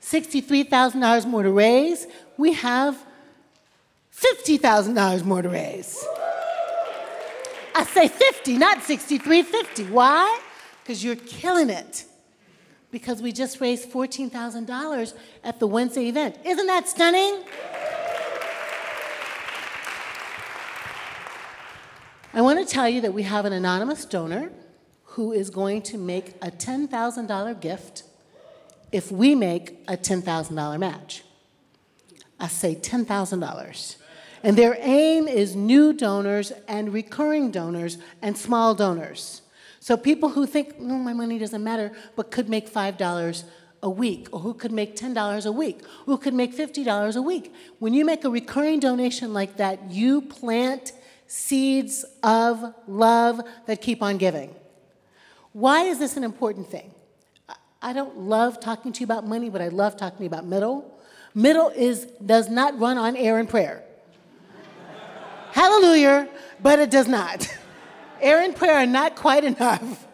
$63,000 0.00 1.26
more 1.26 1.42
to 1.42 1.50
raise. 1.50 2.06
We 2.36 2.52
have 2.54 2.96
$50,000 4.14 5.24
more 5.24 5.42
to 5.42 5.48
raise. 5.48 6.04
I 7.74 7.84
say 7.84 8.08
50, 8.08 8.58
not 8.58 8.82
63, 8.82 9.42
50. 9.42 9.84
Why? 9.84 10.40
Because 10.82 11.04
you're 11.04 11.16
killing 11.16 11.70
it. 11.70 12.04
Because 12.90 13.22
we 13.22 13.32
just 13.32 13.60
raised 13.60 13.90
$14,000 13.90 15.14
at 15.44 15.60
the 15.60 15.66
Wednesday 15.66 16.08
event. 16.08 16.36
Isn't 16.44 16.66
that 16.66 16.88
stunning? 16.88 17.44
I 22.34 22.40
want 22.40 22.66
to 22.66 22.72
tell 22.72 22.88
you 22.88 23.00
that 23.02 23.12
we 23.12 23.22
have 23.24 23.44
an 23.44 23.52
anonymous 23.52 24.04
donor 24.04 24.50
who 25.12 25.32
is 25.32 25.50
going 25.50 25.82
to 25.82 25.98
make 25.98 26.36
a 26.42 26.50
$10,000 26.50 27.60
gift 27.60 28.04
if 28.92 29.10
we 29.10 29.34
make 29.34 29.78
a 29.88 29.96
$10,000 29.96 30.78
match. 30.78 31.22
I 32.38 32.48
say 32.48 32.74
$10,000. 32.74 33.96
And 34.42 34.56
their 34.56 34.76
aim 34.80 35.26
is 35.26 35.56
new 35.56 35.92
donors 35.92 36.52
and 36.68 36.92
recurring 36.92 37.50
donors 37.50 37.98
and 38.22 38.36
small 38.36 38.74
donors. 38.74 39.42
So 39.80 39.96
people 39.96 40.30
who 40.30 40.46
think, 40.46 40.78
no, 40.78 40.94
my 40.94 41.12
money 41.12 41.38
doesn't 41.38 41.64
matter, 41.64 41.92
but 42.14 42.30
could 42.30 42.48
make 42.48 42.72
$5 42.72 43.44
a 43.82 43.90
week, 43.90 44.28
or 44.32 44.40
who 44.40 44.54
could 44.54 44.72
make 44.72 44.96
$10 44.96 45.46
a 45.46 45.52
week, 45.52 45.80
who 46.06 46.18
could 46.18 46.34
make 46.34 46.56
$50 46.56 47.16
a 47.16 47.22
week. 47.22 47.52
When 47.78 47.94
you 47.94 48.04
make 48.04 48.24
a 48.24 48.30
recurring 48.30 48.80
donation 48.80 49.32
like 49.32 49.56
that, 49.56 49.90
you 49.90 50.20
plant 50.22 50.92
seeds 51.26 52.04
of 52.22 52.74
love 52.86 53.40
that 53.66 53.80
keep 53.80 54.02
on 54.02 54.18
giving. 54.18 54.54
Why 55.52 55.82
is 55.82 55.98
this 55.98 56.16
an 56.16 56.24
important 56.24 56.68
thing? 56.68 56.94
I 57.80 57.92
don't 57.92 58.18
love 58.18 58.60
talking 58.60 58.92
to 58.92 59.00
you 59.00 59.04
about 59.04 59.26
money, 59.26 59.50
but 59.50 59.62
I 59.62 59.68
love 59.68 59.96
talking 59.96 60.26
about 60.26 60.44
middle. 60.44 60.98
Middle 61.34 61.68
is 61.68 62.06
does 62.24 62.48
not 62.48 62.78
run 62.78 62.98
on 62.98 63.16
air 63.16 63.38
and 63.38 63.48
prayer. 63.48 63.84
Hallelujah, 65.52 66.28
but 66.60 66.78
it 66.78 66.90
does 66.90 67.08
not. 67.08 67.48
Air 68.20 68.42
and 68.42 68.54
prayer 68.54 68.78
are 68.78 68.86
not 68.86 69.14
quite 69.14 69.44
enough. 69.44 70.06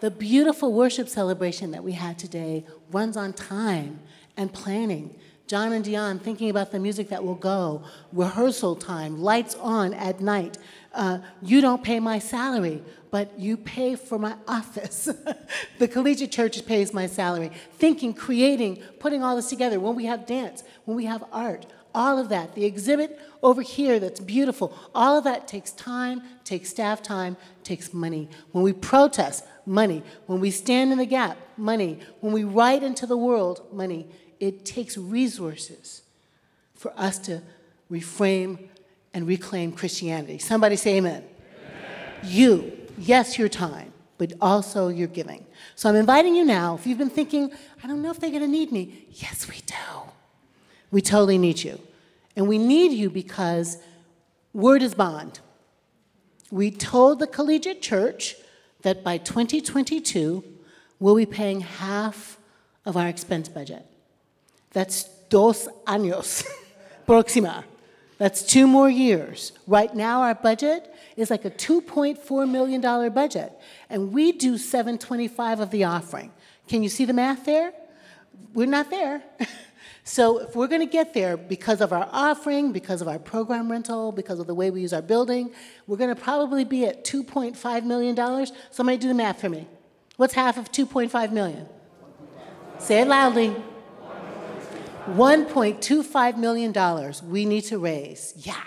The 0.00 0.10
beautiful 0.10 0.72
worship 0.72 1.08
celebration 1.08 1.70
that 1.70 1.82
we 1.82 1.92
had 1.92 2.18
today 2.18 2.66
runs 2.92 3.16
on 3.16 3.32
time 3.32 4.00
and 4.36 4.52
planning. 4.52 5.18
John 5.46 5.72
and 5.72 5.84
Dion 5.84 6.18
thinking 6.18 6.50
about 6.50 6.72
the 6.72 6.78
music 6.78 7.08
that 7.08 7.24
will 7.24 7.36
go, 7.36 7.82
rehearsal 8.12 8.76
time, 8.76 9.22
lights 9.22 9.54
on 9.54 9.94
at 9.94 10.20
night. 10.20 10.58
Uh, 10.92 11.18
you 11.40 11.60
don't 11.60 11.82
pay 11.82 12.00
my 12.00 12.18
salary, 12.18 12.82
but 13.16 13.40
you 13.40 13.56
pay 13.56 13.96
for 13.96 14.18
my 14.18 14.34
office. 14.46 15.08
the 15.78 15.88
collegiate 15.88 16.30
church 16.30 16.66
pays 16.66 16.92
my 16.92 17.06
salary. 17.06 17.50
Thinking, 17.78 18.12
creating, 18.12 18.76
putting 19.00 19.22
all 19.22 19.36
this 19.36 19.48
together. 19.48 19.80
When 19.80 19.94
we 19.94 20.04
have 20.04 20.26
dance, 20.26 20.62
when 20.84 20.98
we 20.98 21.06
have 21.06 21.24
art, 21.32 21.64
all 21.94 22.18
of 22.18 22.28
that. 22.28 22.54
The 22.54 22.66
exhibit 22.66 23.18
over 23.42 23.62
here 23.62 23.98
that's 23.98 24.20
beautiful, 24.20 24.76
all 24.94 25.16
of 25.16 25.24
that 25.24 25.48
takes 25.48 25.70
time, 25.72 26.20
takes 26.44 26.68
staff 26.68 27.02
time, 27.02 27.38
takes 27.64 27.94
money. 27.94 28.28
When 28.52 28.62
we 28.62 28.74
protest, 28.74 29.46
money. 29.64 30.02
When 30.26 30.38
we 30.38 30.50
stand 30.50 30.92
in 30.92 30.98
the 30.98 31.06
gap, 31.06 31.38
money. 31.56 32.00
When 32.20 32.34
we 32.34 32.44
write 32.44 32.82
into 32.82 33.06
the 33.06 33.16
world, 33.16 33.66
money. 33.72 34.08
It 34.40 34.66
takes 34.66 34.98
resources 34.98 36.02
for 36.74 36.92
us 36.98 37.18
to 37.20 37.40
reframe 37.90 38.68
and 39.14 39.26
reclaim 39.26 39.72
Christianity. 39.72 40.36
Somebody 40.36 40.76
say 40.76 40.98
amen. 40.98 41.24
amen. 41.24 42.20
You, 42.22 42.85
yes, 42.98 43.38
your 43.38 43.48
time, 43.48 43.92
but 44.18 44.32
also 44.40 44.88
your 44.88 45.08
giving. 45.08 45.44
So 45.74 45.88
I'm 45.88 45.96
inviting 45.96 46.34
you 46.34 46.44
now, 46.44 46.74
if 46.74 46.86
you've 46.86 46.98
been 46.98 47.10
thinking, 47.10 47.52
I 47.82 47.86
don't 47.86 48.02
know 48.02 48.10
if 48.10 48.20
they're 48.20 48.30
going 48.30 48.42
to 48.42 48.48
need 48.48 48.72
me, 48.72 49.06
yes, 49.12 49.48
we 49.48 49.56
do. 49.66 49.74
We 50.90 51.00
totally 51.00 51.38
need 51.38 51.62
you. 51.62 51.80
And 52.36 52.48
we 52.48 52.58
need 52.58 52.92
you 52.92 53.10
because 53.10 53.78
word 54.52 54.82
is 54.82 54.94
bond. 54.94 55.40
We 56.50 56.70
told 56.70 57.18
the 57.18 57.26
collegiate 57.26 57.82
church 57.82 58.36
that 58.82 59.02
by 59.02 59.18
2022, 59.18 60.44
we'll 61.00 61.16
be 61.16 61.26
paying 61.26 61.60
half 61.60 62.38
of 62.84 62.96
our 62.96 63.08
expense 63.08 63.48
budget. 63.48 63.84
That's 64.70 65.04
dos 65.28 65.68
años, 65.86 66.46
próxima. 67.06 67.64
That's 68.18 68.42
two 68.42 68.66
more 68.66 68.88
years. 68.88 69.52
Right 69.66 69.94
now, 69.94 70.22
our 70.22 70.34
budget 70.34 70.94
is 71.16 71.30
like 71.30 71.44
a 71.44 71.50
$2.4 71.50 72.50
million 72.50 72.80
budget, 73.12 73.52
and 73.88 74.12
we 74.12 74.32
do 74.32 74.58
725 74.58 75.60
of 75.60 75.70
the 75.70 75.84
offering. 75.84 76.32
Can 76.68 76.82
you 76.82 76.88
see 76.88 77.04
the 77.04 77.12
math 77.12 77.44
there? 77.44 77.72
We're 78.54 78.66
not 78.66 78.90
there. 78.90 79.22
So 80.08 80.38
if 80.38 80.54
we're 80.54 80.68
going 80.68 80.82
to 80.82 80.86
get 80.86 81.14
there 81.14 81.36
because 81.36 81.80
of 81.80 81.92
our 81.92 82.08
offering, 82.12 82.70
because 82.70 83.02
of 83.02 83.08
our 83.08 83.18
program 83.18 83.68
rental, 83.68 84.12
because 84.12 84.38
of 84.38 84.46
the 84.46 84.54
way 84.54 84.70
we 84.70 84.80
use 84.80 84.92
our 84.92 85.02
building, 85.02 85.50
we're 85.88 85.96
going 85.96 86.14
to 86.14 86.20
probably 86.20 86.62
be 86.62 86.86
at 86.86 87.04
$2.5 87.04 87.84
million. 87.84 88.46
Somebody 88.70 88.98
do 88.98 89.08
the 89.08 89.14
math 89.14 89.40
for 89.40 89.48
me. 89.48 89.66
What's 90.16 90.34
half 90.34 90.58
of 90.58 90.70
2.5 90.70 91.32
million? 91.32 91.66
Say 92.78 93.00
it 93.00 93.08
loudly. 93.08 93.56
$1.25 95.08 96.36
million 96.36 97.14
we 97.28 97.44
need 97.44 97.62
to 97.62 97.78
raise. 97.78 98.32
Yeah, 98.36 98.62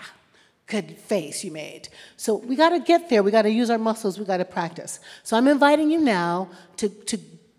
good 0.70 0.96
face 0.96 1.44
you 1.44 1.50
made. 1.50 1.88
So 2.16 2.36
we 2.36 2.56
got 2.56 2.70
to 2.70 2.80
get 2.80 3.10
there. 3.10 3.22
We 3.22 3.30
got 3.30 3.42
to 3.42 3.50
use 3.50 3.68
our 3.68 3.78
muscles. 3.78 4.18
We 4.18 4.24
got 4.24 4.38
to 4.38 4.44
practice. 4.44 5.00
So 5.22 5.36
I'm 5.36 5.48
inviting 5.48 5.90
you 5.90 6.00
now 6.00 6.50
to, 6.78 6.88
to 6.88 7.18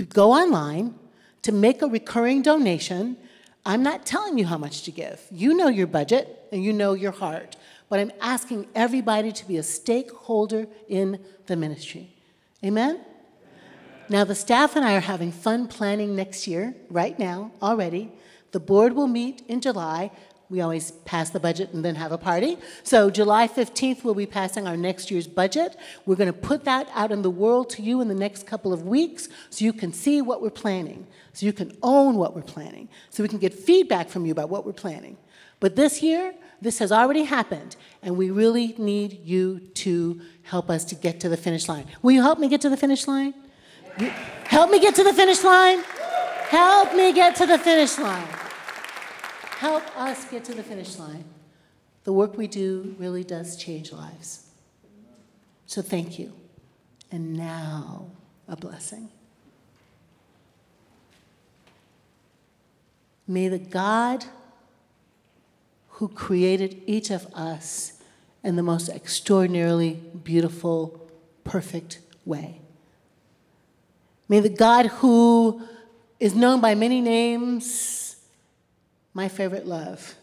go 0.09 0.31
online, 0.31 0.95
to 1.43 1.51
make 1.51 1.81
a 1.81 1.88
recurring 1.88 2.41
donation 2.41 3.17
I'm 3.65 3.83
not 3.83 4.05
telling 4.05 4.38
you 4.38 4.45
how 4.45 4.57
much 4.57 4.83
to 4.83 4.91
give. 4.91 5.21
You 5.29 5.53
know 5.53 5.67
your 5.67 5.88
budget 5.88 6.47
and 6.51 6.63
you 6.63 6.73
know 6.73 6.93
your 6.93 7.11
heart. 7.11 7.55
But 7.89 7.99
I'm 7.99 8.11
asking 8.19 8.67
everybody 8.73 9.31
to 9.31 9.47
be 9.47 9.57
a 9.57 9.63
stakeholder 9.63 10.67
in 10.88 11.19
the 11.45 11.55
ministry. 11.55 12.15
Amen? 12.63 13.01
Now, 14.09 14.23
the 14.23 14.35
staff 14.35 14.75
and 14.75 14.83
I 14.83 14.95
are 14.95 15.01
having 15.01 15.31
fun 15.31 15.67
planning 15.67 16.15
next 16.15 16.47
year, 16.47 16.75
right 16.89 17.17
now, 17.17 17.51
already. 17.61 18.11
The 18.51 18.59
board 18.59 18.93
will 18.93 19.07
meet 19.07 19.43
in 19.47 19.61
July. 19.61 20.11
We 20.52 20.60
always 20.60 20.91
pass 21.06 21.30
the 21.30 21.40
budget 21.40 21.72
and 21.72 21.84
then 21.84 21.95
have 21.95 22.11
a 22.11 22.18
party. 22.18 22.57
So, 22.84 23.10
July 23.10 23.48
15th, 23.48 24.03
we'll 24.03 24.14
be 24.14 24.26
passing 24.26 24.68
our 24.68 24.76
next 24.76 25.10
year's 25.10 25.26
budget. 25.26 25.78
We're 26.06 26.18
going 26.18 26.32
to 26.32 26.38
put 26.38 26.65
that 26.65 26.90
out 26.94 27.10
in 27.10 27.22
the 27.22 27.30
world 27.30 27.69
to 27.72 27.82
you 27.82 28.02
in 28.02 28.10
the 28.10 28.14
next 28.14 28.45
couple 28.45 28.73
of 28.73 28.86
weeks 28.86 29.30
so 29.49 29.64
you 29.64 29.72
can 29.72 29.94
see 29.94 30.22
what 30.22 30.41
we're 30.41 30.49
planning, 30.49 31.07
so 31.32 31.45
you 31.45 31.53
can 31.53 31.72
own 31.82 32.15
what 32.15 32.36
we're 32.36 32.41
planning, 32.41 32.90
so 33.10 33.23
we 33.23 33.30
can 33.30 33.40
get 33.40 33.53
feedback 33.53 34.10
from 34.10 34.26
you 34.26 34.34
about 34.34 34.49
what 34.49 34.65
we're 34.65 34.73
planning. 34.73 35.15
But 35.61 35.78
this 35.78 36.03
year, 36.03 36.34
this 36.60 36.80
has 36.80 36.91
already 36.91 37.23
happened, 37.23 37.78
and 38.03 38.18
we 38.18 38.30
really 38.30 38.76
need 38.78 39.22
you 39.23 39.60
to 39.86 40.19
help 40.44 40.69
us 40.69 40.84
to 40.86 40.95
get 40.95 41.22
to 41.22 41.30
the 41.30 41.38
finish 41.38 41.69
line. 41.69 41.86
Will 42.02 42.11
you 42.11 42.22
help 42.22 42.40
me 42.40 42.49
get 42.49 42.60
to 42.61 42.69
the 42.69 42.76
finish 42.76 43.07
line? 43.07 43.34
Help 44.44 44.69
me 44.69 44.82
get 44.82 44.95
to 44.95 45.03
the 45.06 45.14
finish 45.14 45.45
line? 45.45 45.82
Help 46.49 46.94
me 46.94 47.14
get 47.14 47.38
to 47.38 47.45
the 47.45 47.57
finish 47.57 47.98
line 47.98 48.28
help 49.61 49.83
us 49.95 50.25
get 50.25 50.43
to 50.43 50.55
the 50.55 50.63
finish 50.63 50.97
line. 50.97 51.23
The 52.03 52.11
work 52.11 52.35
we 52.35 52.47
do 52.47 52.95
really 52.97 53.23
does 53.23 53.55
change 53.55 53.91
lives. 53.91 54.47
So 55.67 55.83
thank 55.83 56.17
you. 56.17 56.33
and 57.11 57.33
now 57.33 58.05
a 58.47 58.55
blessing. 58.55 59.09
May 63.27 63.49
the 63.49 63.59
God 63.59 64.25
who 65.89 66.07
created 66.07 66.81
each 66.85 67.11
of 67.11 67.27
us 67.33 68.01
in 68.43 68.55
the 68.55 68.63
most 68.63 68.89
extraordinarily 68.89 70.01
beautiful, 70.23 71.09
perfect 71.43 71.99
way. 72.25 72.61
May 74.29 74.39
the 74.39 74.49
God 74.49 74.88
who 74.88 75.61
is 76.19 76.33
known 76.33 76.61
by 76.61 76.73
many 76.73 77.01
names, 77.01 78.10
my 79.13 79.27
favorite 79.27 79.65
love, 79.65 80.15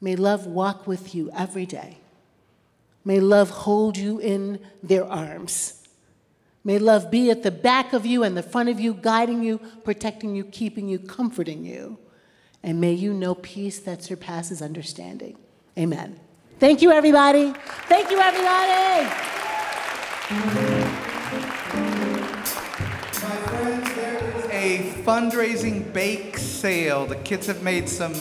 may 0.00 0.16
love 0.16 0.46
walk 0.46 0.86
with 0.86 1.14
you 1.14 1.30
every 1.36 1.66
day. 1.66 1.98
May 3.04 3.20
love 3.20 3.50
hold 3.50 3.96
you 3.98 4.18
in 4.18 4.60
their 4.82 5.04
arms. 5.04 5.86
May 6.64 6.78
love 6.78 7.10
be 7.10 7.30
at 7.30 7.42
the 7.42 7.50
back 7.50 7.92
of 7.92 8.06
you 8.06 8.22
and 8.22 8.34
the 8.36 8.42
front 8.42 8.70
of 8.70 8.80
you, 8.80 8.94
guiding 8.94 9.42
you, 9.42 9.58
protecting 9.84 10.34
you, 10.34 10.44
keeping 10.44 10.88
you, 10.88 10.98
comforting 10.98 11.64
you. 11.64 11.98
And 12.62 12.80
may 12.80 12.94
you 12.94 13.12
know 13.12 13.34
peace 13.34 13.78
that 13.80 14.02
surpasses 14.02 14.62
understanding. 14.62 15.36
Amen. 15.78 16.18
Thank 16.58 16.80
you, 16.80 16.92
everybody. 16.92 17.52
Thank 17.88 18.10
you, 18.10 18.18
everybody. 18.18 19.10
Fundraising 25.04 25.92
bake 25.92 26.38
sale. 26.38 27.06
The 27.06 27.16
kids 27.16 27.46
have 27.46 27.62
made 27.62 27.88
some. 27.88 28.14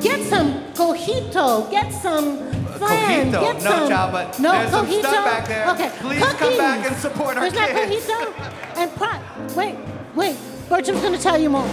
Get 0.00 0.22
some 0.28 0.72
coquito. 0.74 1.68
Get 1.70 1.90
some 1.92 2.38
uh, 2.38 2.78
flan. 2.78 3.32
Coquito, 3.32 3.40
Get 3.40 3.54
no, 3.54 3.60
some. 3.70 3.88
child, 3.88 4.12
but 4.12 4.38
no 4.38 4.52
there's 4.52 4.70
some 4.70 4.86
coquito. 4.86 4.98
stuff 5.00 5.24
back 5.24 5.48
there. 5.48 5.68
Okay. 5.70 5.90
Please 5.98 6.24
come 6.34 6.56
back 6.56 6.86
and 6.86 6.96
support 6.96 7.36
our 7.36 7.42
There's 7.50 7.54
not 7.54 7.70
kids. 7.70 8.06
coquito 8.06 8.76
and 8.76 8.90
pro- 8.94 9.54
Wait, 9.56 9.76
wait. 10.14 10.36
Bertram's 10.68 11.00
going 11.00 11.12
to 11.14 11.18
tell 11.20 11.38
you 11.38 11.50
more. 11.50 11.68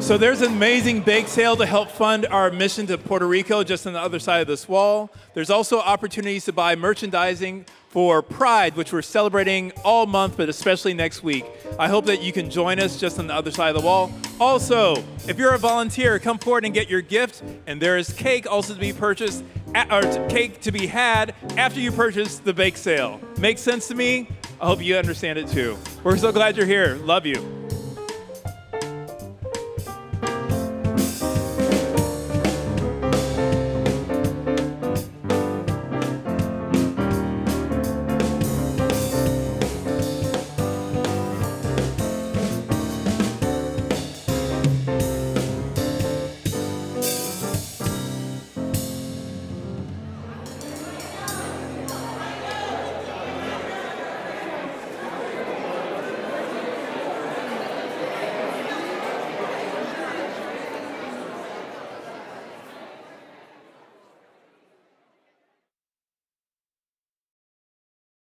So 0.00 0.16
there's 0.16 0.40
an 0.40 0.52
amazing 0.52 1.02
bake 1.02 1.28
sale 1.28 1.56
to 1.56 1.66
help 1.66 1.90
fund 1.90 2.26
our 2.26 2.50
mission 2.50 2.86
to 2.86 2.96
Puerto 2.98 3.26
Rico 3.26 3.62
just 3.64 3.86
on 3.86 3.92
the 3.92 4.00
other 4.00 4.18
side 4.18 4.40
of 4.40 4.46
this 4.46 4.68
wall. 4.68 5.10
There's 5.34 5.50
also 5.50 5.78
opportunities 5.78 6.44
to 6.46 6.52
buy 6.52 6.74
merchandising 6.74 7.66
for 7.90 8.22
Pride, 8.22 8.76
which 8.76 8.92
we're 8.92 9.02
celebrating 9.02 9.72
all 9.84 10.06
month, 10.06 10.36
but 10.36 10.48
especially 10.48 10.94
next 10.94 11.22
week. 11.24 11.44
I 11.78 11.88
hope 11.88 12.06
that 12.06 12.22
you 12.22 12.32
can 12.32 12.48
join 12.48 12.78
us 12.78 12.98
just 12.98 13.18
on 13.18 13.26
the 13.26 13.34
other 13.34 13.50
side 13.50 13.74
of 13.74 13.82
the 13.82 13.86
wall. 13.86 14.12
Also, 14.40 14.96
if 15.28 15.38
you're 15.38 15.54
a 15.54 15.58
volunteer, 15.58 16.18
come 16.20 16.38
forward 16.38 16.64
and 16.64 16.72
get 16.72 16.88
your 16.88 17.02
gift. 17.02 17.42
And 17.66 17.82
there 17.82 17.98
is 17.98 18.12
cake 18.12 18.50
also 18.50 18.74
to 18.74 18.80
be 18.80 18.92
purchased, 18.92 19.44
or 19.74 20.02
cake 20.28 20.60
to 20.60 20.72
be 20.72 20.86
had 20.86 21.34
after 21.56 21.80
you 21.80 21.90
purchase 21.90 22.38
the 22.38 22.54
bake 22.54 22.76
sale. 22.76 23.20
Makes 23.38 23.60
sense 23.60 23.88
to 23.88 23.94
me? 23.96 24.28
I 24.60 24.66
hope 24.66 24.82
you 24.82 24.96
understand 24.96 25.38
it 25.38 25.48
too. 25.48 25.76
We're 26.04 26.16
so 26.16 26.30
glad 26.30 26.56
you're 26.56 26.66
here. 26.66 26.94
Love 27.02 27.26
you. 27.26 27.59